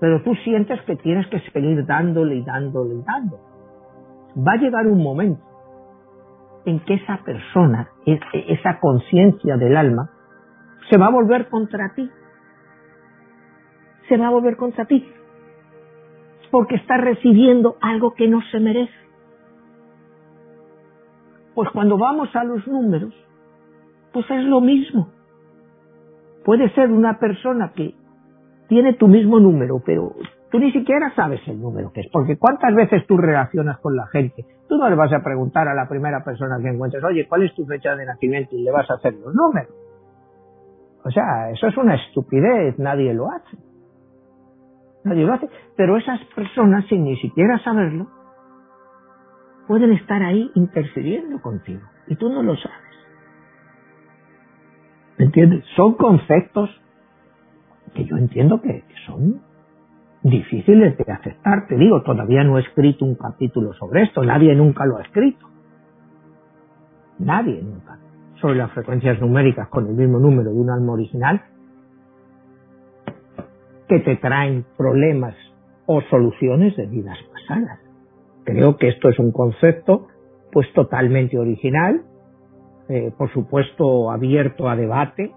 Pero 0.00 0.22
tú 0.22 0.34
sientes 0.44 0.80
que 0.82 0.96
tienes 0.96 1.26
que 1.26 1.40
seguir 1.52 1.84
dándole 1.84 2.36
y 2.36 2.44
dándole 2.44 2.94
y 2.94 3.02
dándole. 3.02 3.42
Va 4.36 4.52
a 4.52 4.56
llegar 4.56 4.86
un 4.86 5.02
momento 5.02 5.42
en 6.64 6.80
que 6.80 6.94
esa 6.94 7.18
persona, 7.24 7.88
esa 8.04 8.78
conciencia 8.80 9.56
del 9.56 9.76
alma, 9.76 10.10
se 10.90 10.98
va 10.98 11.06
a 11.06 11.10
volver 11.10 11.48
contra 11.48 11.94
ti. 11.94 12.10
Se 14.08 14.16
va 14.16 14.28
a 14.28 14.30
volver 14.30 14.56
contra 14.56 14.86
ti. 14.86 15.06
Porque 16.50 16.76
está 16.76 16.96
recibiendo 16.96 17.76
algo 17.80 18.14
que 18.14 18.28
no 18.28 18.40
se 18.50 18.60
merece. 18.60 18.92
Pues 21.54 21.70
cuando 21.70 21.98
vamos 21.98 22.34
a 22.34 22.44
los 22.44 22.66
números, 22.66 23.12
pues 24.12 24.30
es 24.30 24.44
lo 24.44 24.60
mismo. 24.60 25.10
Puede 26.44 26.70
ser 26.70 26.90
una 26.90 27.18
persona 27.18 27.72
que 27.74 27.94
tiene 28.68 28.94
tu 28.94 29.08
mismo 29.08 29.40
número, 29.40 29.82
pero 29.84 30.14
tú 30.50 30.58
ni 30.58 30.72
siquiera 30.72 31.12
sabes 31.14 31.40
el 31.46 31.60
número 31.60 31.92
que 31.92 32.00
es, 32.00 32.08
porque 32.12 32.38
cuántas 32.38 32.74
veces 32.74 33.06
tú 33.06 33.16
relacionas 33.16 33.78
con 33.80 33.96
la 33.96 34.06
gente, 34.08 34.44
tú 34.68 34.76
no 34.76 34.88
le 34.88 34.96
vas 34.96 35.12
a 35.12 35.22
preguntar 35.22 35.68
a 35.68 35.74
la 35.74 35.88
primera 35.88 36.24
persona 36.24 36.58
que 36.60 36.68
encuentres, 36.68 37.02
oye, 37.04 37.26
¿cuál 37.28 37.42
es 37.44 37.54
tu 37.54 37.66
fecha 37.66 37.94
de 37.96 38.06
nacimiento? 38.06 38.56
y 38.56 38.62
le 38.62 38.70
vas 38.70 38.90
a 38.90 38.94
hacer 38.94 39.14
los 39.14 39.34
números. 39.34 39.72
O 41.04 41.10
sea, 41.10 41.50
eso 41.50 41.66
es 41.68 41.76
una 41.76 41.94
estupidez, 41.94 42.78
nadie 42.78 43.14
lo 43.14 43.30
hace. 43.30 43.56
Nadie 45.04 45.24
lo 45.24 45.32
hace, 45.32 45.48
pero 45.76 45.96
esas 45.96 46.20
personas, 46.34 46.86
sin 46.86 47.04
ni 47.04 47.16
siquiera 47.16 47.58
saberlo, 47.60 48.08
pueden 49.66 49.92
estar 49.92 50.22
ahí 50.22 50.50
intercediendo 50.54 51.40
contigo 51.40 51.82
y 52.08 52.16
tú 52.16 52.28
no 52.28 52.42
lo 52.42 52.56
sabes. 52.56 52.78
¿Me 55.18 55.26
entiendes? 55.26 55.64
Son 55.76 55.94
conceptos 55.94 56.70
que 57.94 58.04
yo 58.04 58.16
entiendo 58.16 58.60
que 58.60 58.84
son 59.06 59.40
difíciles 60.22 60.96
de 60.96 61.12
aceptar. 61.12 61.66
Te 61.68 61.76
digo, 61.76 62.02
todavía 62.02 62.44
no 62.44 62.58
he 62.58 62.62
escrito 62.62 63.04
un 63.04 63.14
capítulo 63.14 63.72
sobre 63.74 64.02
esto, 64.02 64.22
nadie 64.22 64.54
nunca 64.54 64.84
lo 64.86 64.98
ha 64.98 65.02
escrito. 65.02 65.46
Nadie 67.18 67.62
nunca. 67.62 67.98
Sobre 68.40 68.56
las 68.56 68.70
frecuencias 68.72 69.20
numéricas 69.20 69.68
con 69.68 69.86
el 69.86 69.94
mismo 69.94 70.18
número 70.18 70.50
de 70.50 70.56
un 70.56 70.70
alma 70.70 70.92
original 70.92 71.42
que 73.88 74.00
te 74.00 74.16
traen 74.16 74.64
problemas 74.76 75.34
o 75.86 76.02
soluciones 76.02 76.76
de 76.76 76.86
vidas 76.86 77.18
pasadas. 77.32 77.80
creo 78.44 78.76
que 78.76 78.88
esto 78.88 79.08
es 79.08 79.18
un 79.18 79.32
concepto 79.32 80.06
pues 80.52 80.72
totalmente 80.72 81.38
original, 81.38 82.02
eh, 82.88 83.12
por 83.16 83.30
supuesto 83.32 84.10
abierto 84.10 84.68
a 84.68 84.76
debate. 84.76 85.32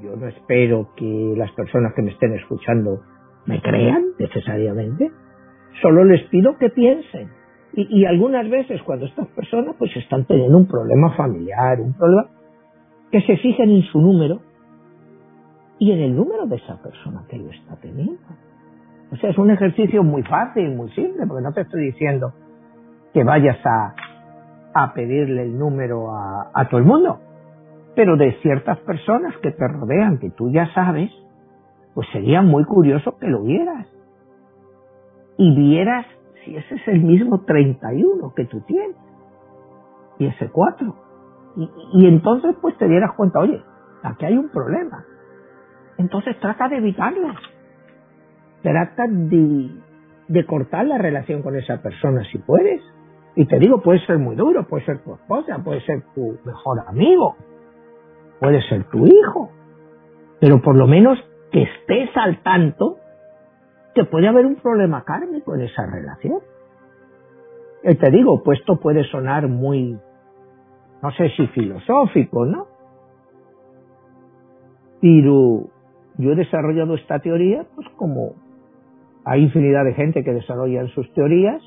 Yo 0.00 0.16
no 0.16 0.26
espero 0.28 0.90
que 0.96 1.34
las 1.36 1.50
personas 1.52 1.92
que 1.94 2.02
me 2.02 2.12
estén 2.12 2.34
escuchando 2.34 3.02
me 3.48 3.62
crean 3.62 4.04
necesariamente. 4.18 5.10
Solo 5.80 6.04
les 6.04 6.22
pido 6.28 6.58
que 6.58 6.68
piensen. 6.68 7.30
Y, 7.72 8.04
algunas 8.06 8.48
veces 8.48 8.82
cuando 8.82 9.06
estas 9.06 9.28
personas 9.28 9.76
pues 9.78 9.94
están 9.96 10.24
teniendo 10.24 10.56
un 10.58 10.66
problema 10.66 11.14
familiar, 11.16 11.80
un 11.80 11.94
problema, 11.94 12.28
que 13.10 13.20
se 13.22 13.36
fijen 13.36 13.70
en 13.70 13.82
su 13.84 14.00
número 14.00 14.40
y 15.78 15.92
en 15.92 16.00
el 16.00 16.16
número 16.16 16.46
de 16.46 16.56
esa 16.56 16.82
persona 16.82 17.24
que 17.28 17.38
lo 17.38 17.50
está 17.50 17.76
teniendo. 17.76 18.20
O 19.12 19.16
sea, 19.16 19.30
es 19.30 19.38
un 19.38 19.50
ejercicio 19.50 20.02
muy 20.02 20.22
fácil, 20.24 20.74
muy 20.74 20.90
simple, 20.90 21.26
porque 21.26 21.42
no 21.42 21.52
te 21.52 21.62
estoy 21.62 21.84
diciendo 21.86 22.32
que 23.14 23.22
vayas 23.22 23.58
a, 23.64 23.94
a 24.74 24.92
pedirle 24.92 25.42
el 25.44 25.58
número 25.58 26.10
a, 26.10 26.50
a 26.52 26.68
todo 26.68 26.80
el 26.80 26.86
mundo, 26.86 27.20
pero 27.94 28.16
de 28.16 28.32
ciertas 28.42 28.78
personas 28.80 29.36
que 29.38 29.52
te 29.52 29.68
rodean, 29.68 30.18
que 30.18 30.30
tú 30.30 30.50
ya 30.50 30.66
sabes, 30.74 31.10
pues 31.98 32.06
sería 32.12 32.42
muy 32.42 32.64
curioso 32.64 33.18
que 33.18 33.26
lo 33.26 33.42
vieras. 33.42 33.88
Y 35.36 35.52
vieras 35.52 36.06
si 36.44 36.54
ese 36.54 36.76
es 36.76 36.86
el 36.86 37.02
mismo 37.02 37.40
31 37.40 38.34
que 38.36 38.44
tú 38.44 38.60
tienes. 38.60 38.94
Y 40.20 40.26
ese 40.26 40.48
4. 40.48 40.94
Y, 41.56 41.70
y 41.94 42.06
entonces 42.06 42.54
pues 42.62 42.78
te 42.78 42.86
dieras 42.86 43.10
cuenta, 43.16 43.40
oye, 43.40 43.60
aquí 44.04 44.26
hay 44.26 44.36
un 44.36 44.48
problema. 44.48 45.04
Entonces 45.96 46.38
trata 46.38 46.68
de 46.68 46.76
evitarlo. 46.76 47.34
Trata 48.62 49.06
de, 49.08 49.68
de 50.28 50.46
cortar 50.46 50.86
la 50.86 50.98
relación 50.98 51.42
con 51.42 51.56
esa 51.56 51.82
persona 51.82 52.22
si 52.30 52.38
puedes. 52.38 52.80
Y 53.34 53.46
te 53.46 53.58
digo, 53.58 53.82
puede 53.82 53.98
ser 54.06 54.18
muy 54.18 54.36
duro, 54.36 54.68
puede 54.68 54.84
ser 54.84 55.02
tu 55.02 55.14
esposa, 55.14 55.58
puede 55.64 55.80
ser 55.80 56.04
tu 56.14 56.38
mejor 56.44 56.78
amigo, 56.86 57.34
puede 58.38 58.62
ser 58.68 58.84
tu 58.84 59.04
hijo. 59.04 59.50
Pero 60.40 60.62
por 60.62 60.76
lo 60.76 60.86
menos 60.86 61.18
que 61.50 61.62
estés 61.62 62.10
al 62.16 62.42
tanto 62.42 62.98
que 63.94 64.04
puede 64.04 64.28
haber 64.28 64.46
un 64.46 64.56
problema 64.56 65.04
kármico 65.04 65.54
en 65.54 65.62
esa 65.62 65.86
relación. 65.86 66.40
Y 67.82 67.94
te 67.94 68.10
digo, 68.10 68.42
pues 68.42 68.60
esto 68.60 68.78
puede 68.78 69.04
sonar 69.04 69.48
muy, 69.48 69.98
no 71.02 71.10
sé 71.12 71.30
si 71.30 71.46
filosófico, 71.48 72.44
¿no? 72.44 72.66
Pero 75.00 75.68
yo 76.18 76.32
he 76.32 76.36
desarrollado 76.36 76.94
esta 76.94 77.20
teoría, 77.20 77.64
pues 77.74 77.88
como 77.96 78.34
hay 79.24 79.42
infinidad 79.42 79.84
de 79.84 79.94
gente 79.94 80.24
que 80.24 80.32
desarrollan 80.32 80.88
sus 80.88 81.12
teorías 81.12 81.62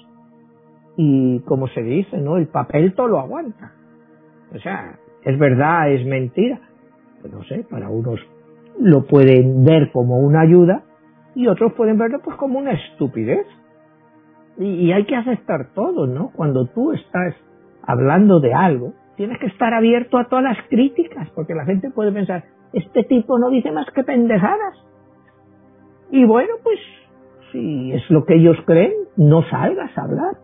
y 0.97 1.39
como 1.41 1.67
se 1.67 1.81
dice, 1.81 2.17
¿no? 2.17 2.37
El 2.37 2.47
papel 2.47 2.93
todo 2.93 3.07
lo 3.07 3.19
aguanta. 3.19 3.73
O 4.53 4.59
sea, 4.59 4.99
es 5.23 5.39
verdad, 5.39 5.91
es 5.91 6.05
mentira. 6.05 6.59
No 7.31 7.43
sé, 7.43 7.65
para 7.69 7.89
unos 7.89 8.19
lo 8.79 9.05
pueden 9.05 9.63
ver 9.63 9.91
como 9.91 10.19
una 10.19 10.41
ayuda 10.41 10.83
y 11.35 11.47
otros 11.47 11.73
pueden 11.73 11.97
verlo 11.97 12.19
pues 12.23 12.35
como 12.37 12.59
una 12.59 12.71
estupidez. 12.71 13.45
Y, 14.57 14.91
hay 14.91 15.05
que 15.05 15.15
aceptar 15.15 15.69
todo, 15.73 16.05
¿no? 16.07 16.31
Cuando 16.35 16.65
tú 16.67 16.91
estás 16.91 17.33
hablando 17.83 18.39
de 18.39 18.53
algo, 18.53 18.93
tienes 19.15 19.39
que 19.39 19.47
estar 19.47 19.73
abierto 19.73 20.17
a 20.17 20.27
todas 20.27 20.43
las 20.43 20.57
críticas, 20.69 21.29
porque 21.33 21.55
la 21.55 21.65
gente 21.65 21.89
puede 21.89 22.11
pensar, 22.11 22.43
este 22.73 23.03
tipo 23.03 23.39
no 23.39 23.49
dice 23.49 23.71
más 23.71 23.87
que 23.91 24.03
pendejadas. 24.03 24.75
Y 26.11 26.25
bueno, 26.25 26.53
pues 26.63 26.79
si 27.51 27.93
es 27.93 28.07
lo 28.09 28.25
que 28.25 28.35
ellos 28.35 28.57
creen, 28.65 28.91
no 29.15 29.41
salgas 29.43 29.97
a 29.97 30.03
hablar. 30.03 30.37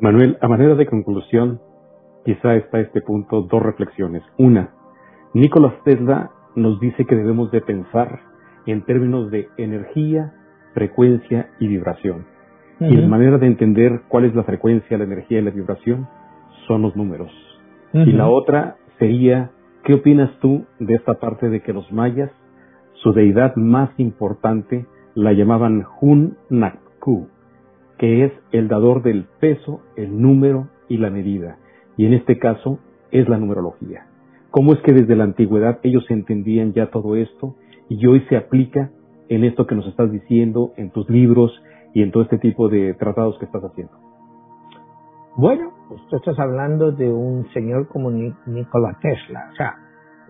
Manuel, 0.00 0.38
a 0.40 0.48
manera 0.48 0.74
de 0.74 0.86
conclusión, 0.86 1.60
quizá 2.24 2.54
está 2.54 2.80
este 2.80 3.00
punto 3.00 3.42
dos 3.42 3.62
reflexiones. 3.62 4.22
Una, 4.38 4.70
Nicolás 5.34 5.74
Tesla 5.82 6.30
nos 6.54 6.78
dice 6.78 7.04
que 7.06 7.16
debemos 7.16 7.50
de 7.50 7.60
pensar 7.60 8.20
en 8.66 8.82
términos 8.82 9.32
de 9.32 9.48
energía, 9.56 10.32
frecuencia 10.74 11.50
y 11.58 11.66
vibración. 11.66 12.24
Uh 12.78 12.84
-huh. 12.84 12.92
Y 12.92 12.96
la 12.96 13.08
manera 13.08 13.38
de 13.38 13.48
entender 13.48 14.02
cuál 14.06 14.26
es 14.26 14.34
la 14.36 14.44
frecuencia, 14.44 14.96
la 14.96 15.04
energía 15.04 15.40
y 15.40 15.42
la 15.42 15.50
vibración 15.50 16.06
son 16.68 16.82
los 16.82 16.94
números. 16.94 17.32
Uh 17.92 17.98
-huh. 17.98 18.08
Y 18.08 18.12
la 18.12 18.28
otra 18.28 18.76
sería, 19.00 19.50
¿qué 19.82 19.94
opinas 19.94 20.30
tú 20.38 20.66
de 20.78 20.94
esta 20.94 21.14
parte 21.14 21.48
de 21.48 21.62
que 21.62 21.72
los 21.72 21.90
mayas, 21.90 22.30
su 23.02 23.12
deidad 23.12 23.56
más 23.56 23.90
importante, 23.98 24.86
la 25.16 25.32
llamaban 25.32 25.84
Hun 26.00 26.36
Nakku, 26.48 27.26
que 27.98 28.24
es 28.24 28.32
el 28.52 28.68
dador 28.68 29.02
del 29.02 29.24
peso, 29.40 29.80
el 29.96 30.20
número 30.22 30.68
y 30.88 30.98
la 30.98 31.10
medida? 31.10 31.56
Y 31.96 32.06
en 32.06 32.14
este 32.14 32.38
caso 32.38 32.78
es 33.10 33.28
la 33.28 33.36
numerología. 33.36 34.06
¿Cómo 34.54 34.72
es 34.72 34.80
que 34.82 34.92
desde 34.92 35.16
la 35.16 35.24
antigüedad 35.24 35.80
ellos 35.82 36.08
entendían 36.10 36.74
ya 36.74 36.86
todo 36.86 37.16
esto 37.16 37.56
y 37.88 38.06
hoy 38.06 38.24
se 38.28 38.36
aplica 38.36 38.92
en 39.28 39.42
esto 39.42 39.66
que 39.66 39.74
nos 39.74 39.84
estás 39.88 40.12
diciendo, 40.12 40.74
en 40.76 40.92
tus 40.92 41.10
libros 41.10 41.50
y 41.92 42.02
en 42.02 42.12
todo 42.12 42.22
este 42.22 42.38
tipo 42.38 42.68
de 42.68 42.94
tratados 42.94 43.36
que 43.40 43.46
estás 43.46 43.64
haciendo? 43.64 43.92
Bueno, 45.34 45.72
pues 45.88 46.00
tú 46.08 46.14
estás 46.14 46.38
hablando 46.38 46.92
de 46.92 47.12
un 47.12 47.50
señor 47.52 47.88
como 47.88 48.12
Nikola 48.12 48.96
Tesla, 49.02 49.48
o 49.52 49.56
sea, 49.56 49.74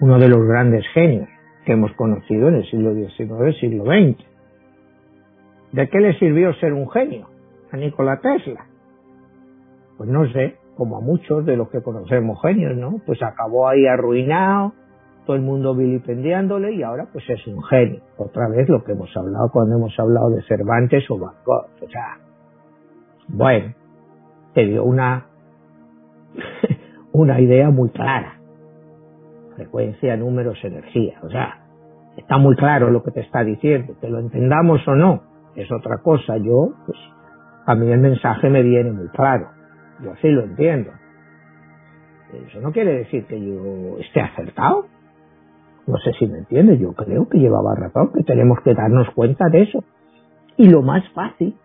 uno 0.00 0.18
de 0.18 0.30
los 0.30 0.42
grandes 0.48 0.86
genios 0.94 1.28
que 1.66 1.72
hemos 1.72 1.92
conocido 1.92 2.48
en 2.48 2.54
el 2.54 2.70
siglo 2.70 2.94
XIX, 2.94 3.60
siglo 3.60 3.84
XX. 3.84 4.24
¿De 5.72 5.88
qué 5.90 6.00
le 6.00 6.18
sirvió 6.18 6.54
ser 6.54 6.72
un 6.72 6.90
genio 6.90 7.28
a 7.70 7.76
Nikola 7.76 8.22
Tesla? 8.22 8.64
Pues 9.98 10.08
no 10.08 10.26
sé, 10.32 10.56
como 10.76 10.98
a 10.98 11.00
muchos 11.00 11.44
de 11.44 11.56
los 11.56 11.68
que 11.70 11.82
conocemos 11.82 12.40
genios, 12.42 12.76
¿no? 12.76 13.00
Pues 13.06 13.22
acabó 13.22 13.68
ahí 13.68 13.86
arruinado, 13.86 14.72
todo 15.26 15.36
el 15.36 15.42
mundo 15.42 15.74
vilipendiándole 15.74 16.72
y 16.72 16.82
ahora 16.82 17.06
pues 17.12 17.24
es 17.28 17.46
un 17.46 17.62
genio. 17.64 18.00
Otra 18.16 18.48
vez 18.48 18.68
lo 18.68 18.82
que 18.84 18.92
hemos 18.92 19.14
hablado 19.16 19.50
cuando 19.52 19.76
hemos 19.76 19.98
hablado 19.98 20.30
de 20.30 20.42
Cervantes 20.42 21.04
o 21.10 21.18
Van. 21.18 21.34
O 21.46 21.88
sea, 21.88 22.18
bueno, 23.28 23.74
te 24.52 24.66
dio 24.66 24.84
una, 24.84 25.26
una 27.12 27.40
idea 27.40 27.70
muy 27.70 27.90
clara. 27.90 28.38
Frecuencia, 29.56 30.16
números, 30.16 30.58
energía. 30.62 31.20
O 31.22 31.30
sea, 31.30 31.64
está 32.16 32.38
muy 32.38 32.56
claro 32.56 32.90
lo 32.90 33.02
que 33.02 33.12
te 33.12 33.20
está 33.20 33.44
diciendo. 33.44 33.94
Que 34.00 34.08
lo 34.08 34.18
entendamos 34.18 34.86
o 34.86 34.94
no, 34.94 35.22
es 35.54 35.70
otra 35.72 35.98
cosa. 36.02 36.36
Yo, 36.38 36.74
pues, 36.86 36.98
a 37.66 37.74
mí 37.74 37.90
el 37.90 38.00
mensaje 38.00 38.50
me 38.50 38.62
viene 38.62 38.90
muy 38.92 39.08
claro. 39.08 39.48
Yo 40.02 40.12
así 40.12 40.28
lo 40.28 40.44
entiendo. 40.44 40.92
Eso 42.48 42.60
no 42.60 42.72
quiere 42.72 42.98
decir 42.98 43.26
que 43.26 43.40
yo 43.40 43.98
esté 43.98 44.20
acertado. 44.20 44.86
No 45.86 45.98
sé 45.98 46.12
si 46.18 46.26
me 46.26 46.38
entiendes. 46.38 46.80
Yo 46.80 46.92
creo 46.92 47.28
que 47.28 47.38
llevaba 47.38 47.74
razón, 47.76 48.12
que 48.12 48.24
tenemos 48.24 48.58
que 48.64 48.74
darnos 48.74 49.08
cuenta 49.14 49.48
de 49.50 49.62
eso. 49.62 49.84
Y 50.56 50.68
lo 50.68 50.82
más 50.82 51.08
fácil, 51.10 51.56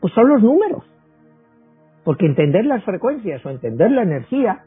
pues 0.00 0.12
son 0.14 0.28
los 0.28 0.42
números. 0.42 0.84
Porque 2.04 2.26
entender 2.26 2.64
las 2.64 2.84
frecuencias 2.84 3.44
o 3.44 3.50
entender 3.50 3.90
la 3.90 4.02
energía, 4.02 4.64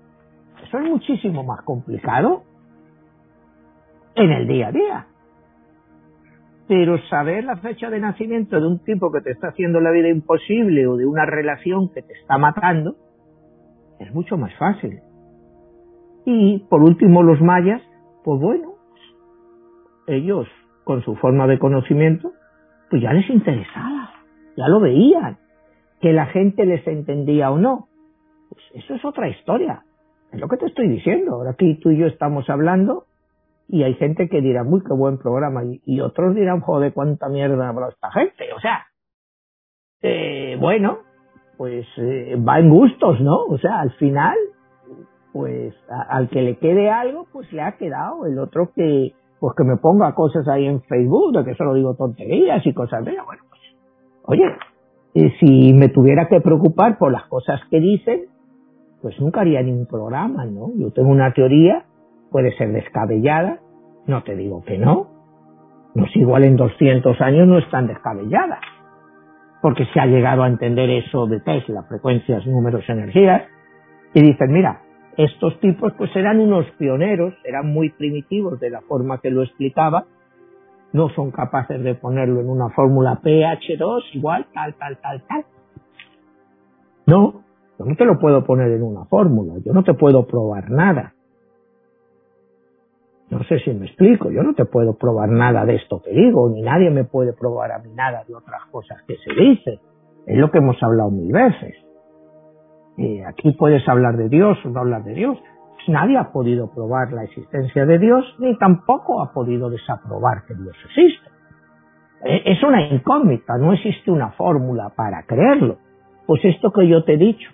eso 0.63 0.77
es 0.77 0.89
muchísimo 0.89 1.43
más 1.43 1.61
complicado 1.63 2.43
en 4.15 4.31
el 4.31 4.47
día 4.47 4.67
a 4.67 4.71
día. 4.71 5.07
Pero 6.69 6.99
saber 7.09 7.45
la 7.45 7.57
fecha 7.57 7.89
de 7.89 7.99
nacimiento 7.99 8.61
de 8.61 8.67
un 8.67 8.83
tipo 8.83 9.11
que 9.11 9.21
te 9.21 9.31
está 9.31 9.47
haciendo 9.47 9.79
la 9.81 9.89
vida 9.89 10.07
imposible 10.07 10.85
o 10.85 10.97
de 10.97 11.07
una 11.07 11.25
relación 11.25 11.91
que 11.91 12.03
te 12.03 12.13
está 12.13 12.37
matando 12.37 12.95
es 13.99 14.13
mucho 14.13 14.37
más 14.37 14.53
fácil. 14.53 14.99
Y 16.25 16.59
por 16.69 16.83
último 16.83 17.23
los 17.23 17.41
mayas, 17.41 17.81
pues 18.23 18.39
bueno, 18.39 18.75
ellos 20.05 20.47
con 20.83 21.03
su 21.03 21.15
forma 21.15 21.47
de 21.47 21.57
conocimiento, 21.57 22.33
pues 22.91 23.01
ya 23.01 23.13
les 23.13 23.27
interesaba, 23.31 24.11
ya 24.55 24.67
lo 24.67 24.79
veían, 24.79 25.39
que 25.99 26.13
la 26.13 26.27
gente 26.27 26.67
les 26.67 26.85
entendía 26.85 27.49
o 27.49 27.57
no. 27.57 27.87
Pues 28.49 28.63
eso 28.83 28.93
es 28.93 29.03
otra 29.03 29.27
historia, 29.27 29.85
es 30.31 30.39
lo 30.39 30.47
que 30.47 30.57
te 30.57 30.67
estoy 30.67 30.87
diciendo. 30.87 31.33
Ahora 31.33 31.51
aquí 31.51 31.79
tú 31.79 31.89
y 31.89 31.97
yo 31.97 32.05
estamos 32.05 32.47
hablando 32.47 33.05
y 33.71 33.83
hay 33.83 33.93
gente 33.93 34.27
que 34.29 34.41
dirá, 34.41 34.63
muy 34.63 34.81
qué 34.81 34.93
buen 34.93 35.19
programa, 35.19 35.61
y, 35.63 36.01
otros 36.01 36.33
dirán, 36.33 36.59
joder, 36.61 36.91
cuánta 36.91 37.29
mierda 37.29 37.69
habrá 37.69 37.89
esta 37.89 38.11
gente. 38.11 38.51
O 38.57 38.59
sea, 38.59 38.87
eh, 40.01 40.57
bueno, 40.59 40.99
pues 41.55 41.85
eh, 41.97 42.35
va 42.35 42.59
en 42.59 42.69
gustos, 42.71 43.21
¿no? 43.21 43.37
O 43.45 43.59
sea, 43.59 43.81
al 43.81 43.91
final, 43.91 44.35
pues 45.31 45.75
al 46.09 46.29
que 46.29 46.41
le 46.41 46.57
quede 46.57 46.89
algo, 46.89 47.27
pues 47.31 47.51
le 47.53 47.61
ha 47.61 47.77
quedado. 47.77 48.25
El 48.25 48.39
otro 48.39 48.71
que, 48.75 49.13
pues 49.39 49.53
que 49.55 49.63
me 49.63 49.77
ponga 49.77 50.15
cosas 50.15 50.47
ahí 50.47 50.65
en 50.65 50.81
Facebook, 50.81 51.37
de 51.37 51.45
que 51.45 51.55
solo 51.55 51.75
digo 51.75 51.95
tonterías 51.95 52.65
y 52.65 52.73
cosas 52.73 53.05
de, 53.05 53.11
bueno, 53.23 53.43
pues, 53.49 53.61
oye, 54.23 54.45
eh, 55.13 55.31
si 55.39 55.73
me 55.73 55.89
tuviera 55.89 56.27
que 56.27 56.41
preocupar 56.41 56.97
por 56.97 57.11
las 57.11 57.25
cosas 57.27 57.61
que 57.69 57.79
dicen, 57.79 58.25
pues 59.03 59.19
nunca 59.19 59.41
haría 59.41 59.61
ningún 59.61 59.85
programa, 59.85 60.43
¿no? 60.45 60.71
Yo 60.75 60.91
tengo 60.91 61.09
una 61.09 61.33
teoría 61.33 61.85
puede 62.31 62.55
ser 62.57 62.71
descabellada, 62.71 63.59
no 64.07 64.23
te 64.23 64.35
digo 64.35 64.63
que 64.63 64.77
no, 64.77 65.07
no 65.95 66.05
es 66.05 66.15
igual 66.15 66.43
en 66.43 66.55
200 66.55 67.19
años 67.21 67.47
no 67.47 67.57
es 67.57 67.69
tan 67.69 67.87
descabellada, 67.87 68.59
porque 69.61 69.85
se 69.93 69.99
ha 69.99 70.05
llegado 70.05 70.43
a 70.43 70.47
entender 70.47 70.89
eso 70.89 71.27
de 71.27 71.39
Tesla, 71.41 71.83
frecuencias, 71.83 72.45
números, 72.45 72.87
energías, 72.87 73.43
y 74.13 74.21
dicen, 74.21 74.51
mira, 74.51 74.81
estos 75.17 75.59
tipos 75.59 75.93
pues 75.97 76.15
eran 76.15 76.39
unos 76.39 76.65
pioneros, 76.77 77.33
eran 77.43 77.67
muy 77.67 77.89
primitivos 77.89 78.59
de 78.59 78.69
la 78.69 78.81
forma 78.81 79.19
que 79.19 79.29
lo 79.29 79.43
explicaba, 79.43 80.05
no 80.93 81.09
son 81.09 81.31
capaces 81.31 81.83
de 81.83 81.95
ponerlo 81.95 82.39
en 82.39 82.49
una 82.49 82.69
fórmula 82.69 83.19
pH2 83.21 84.01
igual 84.13 84.47
tal, 84.53 84.75
tal, 84.75 84.97
tal, 84.97 85.23
tal. 85.27 85.45
No, 87.05 87.43
yo 87.77 87.85
no 87.85 87.95
te 87.95 88.05
lo 88.05 88.17
puedo 88.17 88.43
poner 88.43 88.71
en 88.71 88.83
una 88.83 89.05
fórmula, 89.05 89.55
yo 89.63 89.73
no 89.73 89.83
te 89.83 89.93
puedo 89.93 90.25
probar 90.25 90.71
nada. 90.71 91.13
No 93.29 93.43
sé 93.43 93.59
si 93.59 93.71
me 93.71 93.85
explico, 93.85 94.31
yo 94.31 94.41
no 94.41 94.55
te 94.55 94.65
puedo 94.65 94.97
probar 94.97 95.29
nada 95.29 95.63
de 95.63 95.75
esto 95.75 96.01
que 96.01 96.11
digo, 96.11 96.49
ni 96.49 96.61
nadie 96.61 96.89
me 96.89 97.03
puede 97.03 97.33
probar 97.33 97.71
a 97.71 97.79
mí 97.79 97.91
nada 97.93 98.23
de 98.27 98.33
otras 98.33 98.65
cosas 98.71 99.03
que 99.07 99.15
se 99.17 99.33
dicen. 99.33 99.79
Es 100.25 100.37
lo 100.37 100.49
que 100.49 100.57
hemos 100.57 100.81
hablado 100.81 101.11
mil 101.11 101.31
veces. 101.31 101.75
Y 102.97 103.21
aquí 103.21 103.51
puedes 103.51 103.87
hablar 103.87 104.17
de 104.17 104.29
Dios 104.29 104.57
o 104.65 104.69
no 104.69 104.79
hablar 104.79 105.03
de 105.03 105.13
Dios. 105.13 105.37
Pues 105.75 105.89
nadie 105.89 106.17
ha 106.17 106.31
podido 106.31 106.71
probar 106.73 107.13
la 107.13 107.23
existencia 107.23 107.85
de 107.85 107.99
Dios, 107.99 108.25
ni 108.39 108.57
tampoco 108.57 109.21
ha 109.21 109.31
podido 109.31 109.69
desaprobar 109.69 110.45
que 110.47 110.55
Dios 110.55 110.75
existe. 110.85 111.29
E, 112.25 112.51
es 112.51 112.63
una 112.63 112.87
incógnita, 112.87 113.57
no 113.57 113.73
existe 113.73 114.11
una 114.11 114.31
fórmula 114.31 114.89
para 114.95 115.23
creerlo. 115.23 115.77
Pues 116.25 116.43
esto 116.45 116.71
que 116.71 116.87
yo 116.87 117.03
te 117.03 117.13
he 117.13 117.17
dicho, 117.17 117.49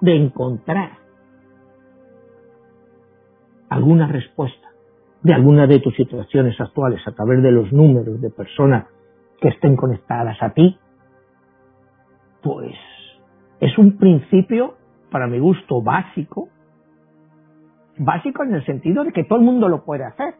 de 0.00 0.16
encontrar 0.16 1.05
alguna 3.68 4.06
respuesta 4.06 4.66
de 5.22 5.34
alguna 5.34 5.66
de 5.66 5.80
tus 5.80 5.94
situaciones 5.96 6.60
actuales 6.60 7.00
a 7.06 7.12
través 7.12 7.42
de 7.42 7.50
los 7.50 7.72
números 7.72 8.20
de 8.20 8.30
personas 8.30 8.86
que 9.40 9.48
estén 9.48 9.74
conectadas 9.76 10.40
a 10.40 10.50
ti, 10.50 10.78
pues 12.42 12.76
es 13.58 13.76
un 13.76 13.96
principio, 13.96 14.76
para 15.10 15.26
mi 15.26 15.38
gusto, 15.38 15.82
básico, 15.82 16.48
básico 17.98 18.44
en 18.44 18.54
el 18.54 18.64
sentido 18.64 19.02
de 19.02 19.12
que 19.12 19.24
todo 19.24 19.38
el 19.38 19.44
mundo 19.44 19.68
lo 19.68 19.84
puede 19.84 20.04
hacer, 20.04 20.34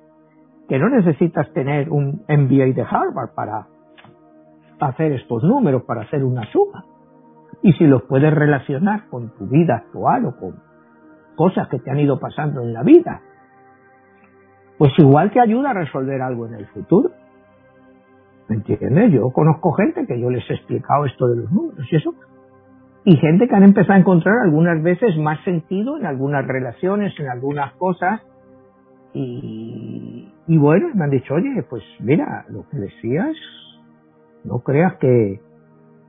que 0.68 0.79
no 0.79 0.89
necesitas 0.89 1.53
tener 1.53 1.91
un 1.91 2.24
MBA 2.29 2.74
de 2.74 2.87
Harvard 2.89 3.35
para 3.35 3.66
hacer 4.79 5.12
estos 5.12 5.43
números, 5.43 5.83
para 5.83 6.03
hacer 6.03 6.22
una 6.22 6.45
suma. 6.53 6.85
Y 7.62 7.72
si 7.72 7.85
los 7.85 8.03
puedes 8.03 8.33
relacionar 8.33 9.09
con 9.09 9.31
tu 9.37 9.47
vida 9.47 9.77
actual 9.77 10.27
o 10.27 10.37
con 10.37 10.62
cosas 11.37 11.68
que 11.68 11.78
te 11.78 11.91
han 11.91 12.01
ido 12.01 12.18
pasando 12.18 12.62
en 12.62 12.72
la 12.72 12.82
vida, 12.82 13.20
pues 14.78 14.93
igual 14.99 15.30
te 15.30 15.41
ayuda 15.41 15.70
a 15.70 15.74
resolver 15.74 16.20
algo 16.20 16.47
en 16.47 16.55
el 16.55 16.66
futuro. 16.66 17.11
¿Me 18.49 18.57
entiendes? 18.57 19.12
Yo 19.12 19.30
conozco 19.30 19.72
gente 19.72 20.07
que 20.07 20.20
yo 20.20 20.30
les 20.30 20.49
he 20.51 20.55
explicado 20.55 21.05
esto 21.05 21.28
de 21.28 21.37
los 21.37 21.51
números 21.51 21.87
y 21.91 21.97
eso. 21.97 22.14
Y 23.05 23.16
gente 23.16 23.49
que 23.49 23.55
han 23.55 23.62
empezado 23.62 23.95
a 23.95 23.99
encontrar 23.99 24.34
algunas 24.45 24.82
veces 24.82 25.16
más 25.16 25.43
sentido 25.45 25.97
en 25.97 26.07
algunas 26.07 26.47
relaciones, 26.47 27.12
en 27.18 27.28
algunas 27.28 27.72
cosas. 27.74 28.20
Y, 29.14 30.32
y 30.47 30.59
bueno, 30.59 30.89
me 30.95 31.05
han 31.05 31.11
dicho, 31.11 31.34
oye, 31.34 31.62
pues 31.68 31.82
mira, 32.01 32.45
lo 32.49 32.68
que 32.68 32.78
decías, 32.78 33.37
no 34.45 34.59
creas 34.61 34.97
que, 34.97 35.41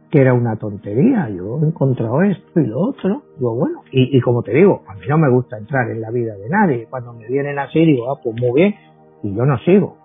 que 0.09 0.21
era 0.21 0.33
una 0.33 0.55
tontería, 0.55 1.29
yo 1.29 1.59
he 1.61 1.67
encontrado 1.67 2.21
esto 2.21 2.59
y 2.59 2.65
lo 2.65 2.79
otro, 2.79 3.23
digo, 3.37 3.55
bueno, 3.55 3.81
y, 3.91 4.19
como 4.21 4.41
te 4.41 4.53
digo, 4.53 4.83
a 4.87 4.93
mí 4.93 5.01
no 5.07 5.17
me 5.17 5.29
gusta 5.29 5.57
entrar 5.57 5.89
en 5.91 6.01
la 6.01 6.11
vida 6.11 6.35
de 6.35 6.49
nadie, 6.49 6.87
cuando 6.89 7.13
me 7.13 7.27
vienen 7.27 7.59
así 7.59 7.79
digo, 7.85 8.09
ah, 8.11 8.19
pues 8.23 8.35
muy 8.39 8.61
bien, 8.61 8.75
y 9.23 9.35
yo 9.35 9.45
no 9.45 9.57
sigo, 9.59 9.97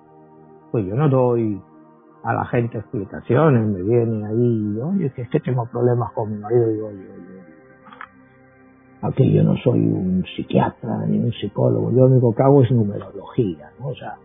pues 0.72 0.84
yo 0.86 0.96
no 0.96 1.08
doy 1.08 1.60
a 2.24 2.34
la 2.34 2.44
gente 2.46 2.78
explicaciones, 2.78 3.64
me 3.64 3.82
vienen 3.82 4.24
ahí, 4.24 4.80
oye, 4.80 5.12
que 5.14 5.22
es 5.22 5.28
que 5.28 5.40
tengo 5.40 5.66
problemas 5.66 6.12
con 6.12 6.32
mi 6.32 6.38
marido, 6.38 6.68
digo, 6.68 6.86
oye, 6.88 7.08
oye, 7.08 7.42
aquí 9.02 9.32
yo 9.32 9.44
no 9.44 9.56
soy 9.58 9.80
un 9.80 10.24
psiquiatra 10.34 11.06
ni 11.06 11.18
un 11.18 11.32
psicólogo, 11.32 11.90
yo 11.92 11.98
lo 11.98 12.06
único 12.06 12.34
que 12.34 12.42
hago 12.42 12.62
es 12.62 12.70
numerología, 12.72 13.70
¿no? 13.78 13.88
O 13.88 13.94
sea, 13.94 14.16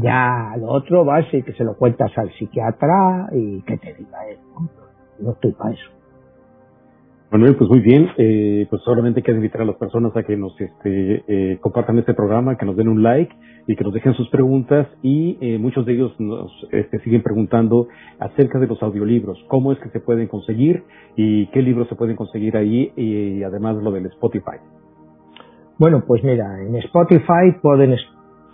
ya 0.00 0.54
lo 0.58 0.68
otro 0.68 1.04
va 1.04 1.18
a 1.18 1.30
ser 1.30 1.44
que 1.44 1.52
se 1.52 1.64
lo 1.64 1.76
cuentas 1.76 2.10
al 2.16 2.30
psiquiatra 2.32 3.28
y 3.32 3.62
que 3.62 3.76
te 3.78 3.94
diga 3.94 4.28
él. 4.28 4.38
No, 5.20 5.32
estoy 5.32 5.52
para 5.52 5.72
eso. 5.72 5.90
Manuel, 7.30 7.56
pues 7.56 7.68
muy 7.68 7.80
bien, 7.80 8.10
eh, 8.16 8.66
pues 8.70 8.82
solamente 8.82 9.22
queda 9.22 9.36
invitar 9.36 9.62
a 9.62 9.64
las 9.64 9.76
personas 9.76 10.16
a 10.16 10.22
que 10.22 10.36
nos 10.36 10.58
este, 10.60 11.24
eh, 11.26 11.58
compartan 11.60 11.98
este 11.98 12.14
programa, 12.14 12.56
que 12.56 12.64
nos 12.64 12.76
den 12.76 12.86
un 12.86 13.02
like 13.02 13.34
y 13.66 13.74
que 13.74 13.82
nos 13.82 13.92
dejen 13.92 14.14
sus 14.14 14.28
preguntas 14.28 14.86
y 15.02 15.36
eh, 15.40 15.58
muchos 15.58 15.84
de 15.84 15.94
ellos 15.94 16.14
nos 16.20 16.52
este, 16.70 17.00
siguen 17.00 17.22
preguntando 17.22 17.88
acerca 18.20 18.60
de 18.60 18.68
los 18.68 18.80
audiolibros, 18.82 19.42
cómo 19.48 19.72
es 19.72 19.78
que 19.80 19.88
se 19.88 20.00
pueden 20.00 20.28
conseguir 20.28 20.84
y 21.16 21.48
qué 21.48 21.62
libros 21.62 21.88
se 21.88 21.96
pueden 21.96 22.14
conseguir 22.14 22.56
ahí 22.56 22.92
y, 22.96 23.42
además 23.42 23.76
lo 23.76 23.90
del 23.90 24.06
Spotify. 24.06 24.58
Bueno, 25.76 26.04
pues 26.06 26.22
mira, 26.22 26.62
en 26.62 26.76
Spotify 26.76 27.58
pueden 27.60 27.94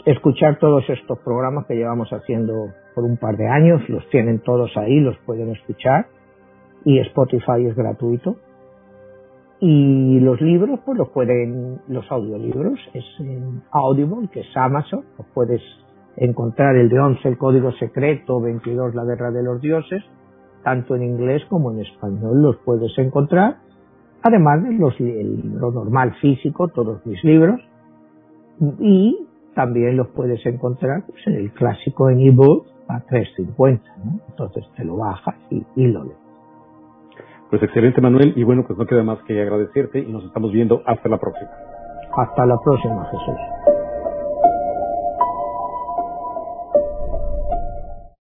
escuchar 0.04 0.58
todos 0.58 0.88
estos 0.88 1.18
programas 1.20 1.66
que 1.66 1.74
llevamos 1.74 2.10
haciendo 2.12 2.68
por 2.94 3.04
un 3.04 3.16
par 3.16 3.36
de 3.36 3.48
años, 3.48 3.88
los 3.88 4.08
tienen 4.10 4.40
todos 4.40 4.76
ahí, 4.76 5.00
los 5.00 5.16
pueden 5.26 5.50
escuchar 5.50 6.06
y 6.84 6.98
Spotify 7.00 7.66
es 7.66 7.76
gratuito. 7.76 8.36
Y 9.60 10.20
los 10.20 10.40
libros, 10.40 10.80
pues 10.86 10.96
los 10.96 11.10
pueden, 11.10 11.80
los 11.88 12.10
audiolibros, 12.10 12.78
es 12.94 13.04
en 13.18 13.62
Audible, 13.70 14.28
que 14.32 14.40
es 14.40 14.56
Amazon, 14.56 15.04
los 15.18 15.26
puedes 15.34 15.60
encontrar 16.16 16.76
el 16.76 16.88
de 16.88 16.98
11, 16.98 17.28
el 17.28 17.36
código 17.36 17.70
secreto, 17.72 18.40
22, 18.40 18.94
la 18.94 19.04
guerra 19.04 19.30
de 19.30 19.42
los 19.42 19.60
dioses, 19.60 20.02
tanto 20.64 20.96
en 20.96 21.02
inglés 21.02 21.42
como 21.50 21.72
en 21.72 21.80
español 21.80 22.42
los 22.42 22.56
puedes 22.64 22.96
encontrar, 22.98 23.58
además 24.22 24.62
de 24.62 24.72
los, 24.72 24.98
lo 24.98 25.70
normal 25.72 26.14
físico, 26.22 26.68
todos 26.68 27.04
mis 27.04 27.22
libros, 27.22 27.60
y 28.78 29.26
también 29.54 29.96
los 29.96 30.08
puedes 30.08 30.44
encontrar 30.46 31.04
pues, 31.06 31.26
en 31.26 31.34
el 31.34 31.52
clásico 31.52 32.10
en 32.10 32.20
ebook 32.20 32.66
a 32.88 33.00
3.50, 33.06 33.80
¿no? 34.04 34.20
Entonces 34.28 34.64
te 34.76 34.84
lo 34.84 34.96
bajas 34.96 35.36
y, 35.50 35.64
y 35.76 35.86
lo 35.86 36.04
lees. 36.04 36.18
Pues 37.50 37.62
excelente 37.64 38.00
Manuel 38.00 38.32
y 38.36 38.44
bueno 38.44 38.64
pues 38.64 38.78
no 38.78 38.86
queda 38.86 39.02
más 39.02 39.18
que 39.24 39.40
agradecerte 39.42 39.98
y 39.98 40.12
nos 40.12 40.24
estamos 40.24 40.52
viendo 40.52 40.82
hasta 40.86 41.08
la 41.08 41.18
próxima. 41.18 41.50
Hasta 42.16 42.46
la 42.46 42.56
próxima 42.64 43.04
Jesús. 43.06 43.36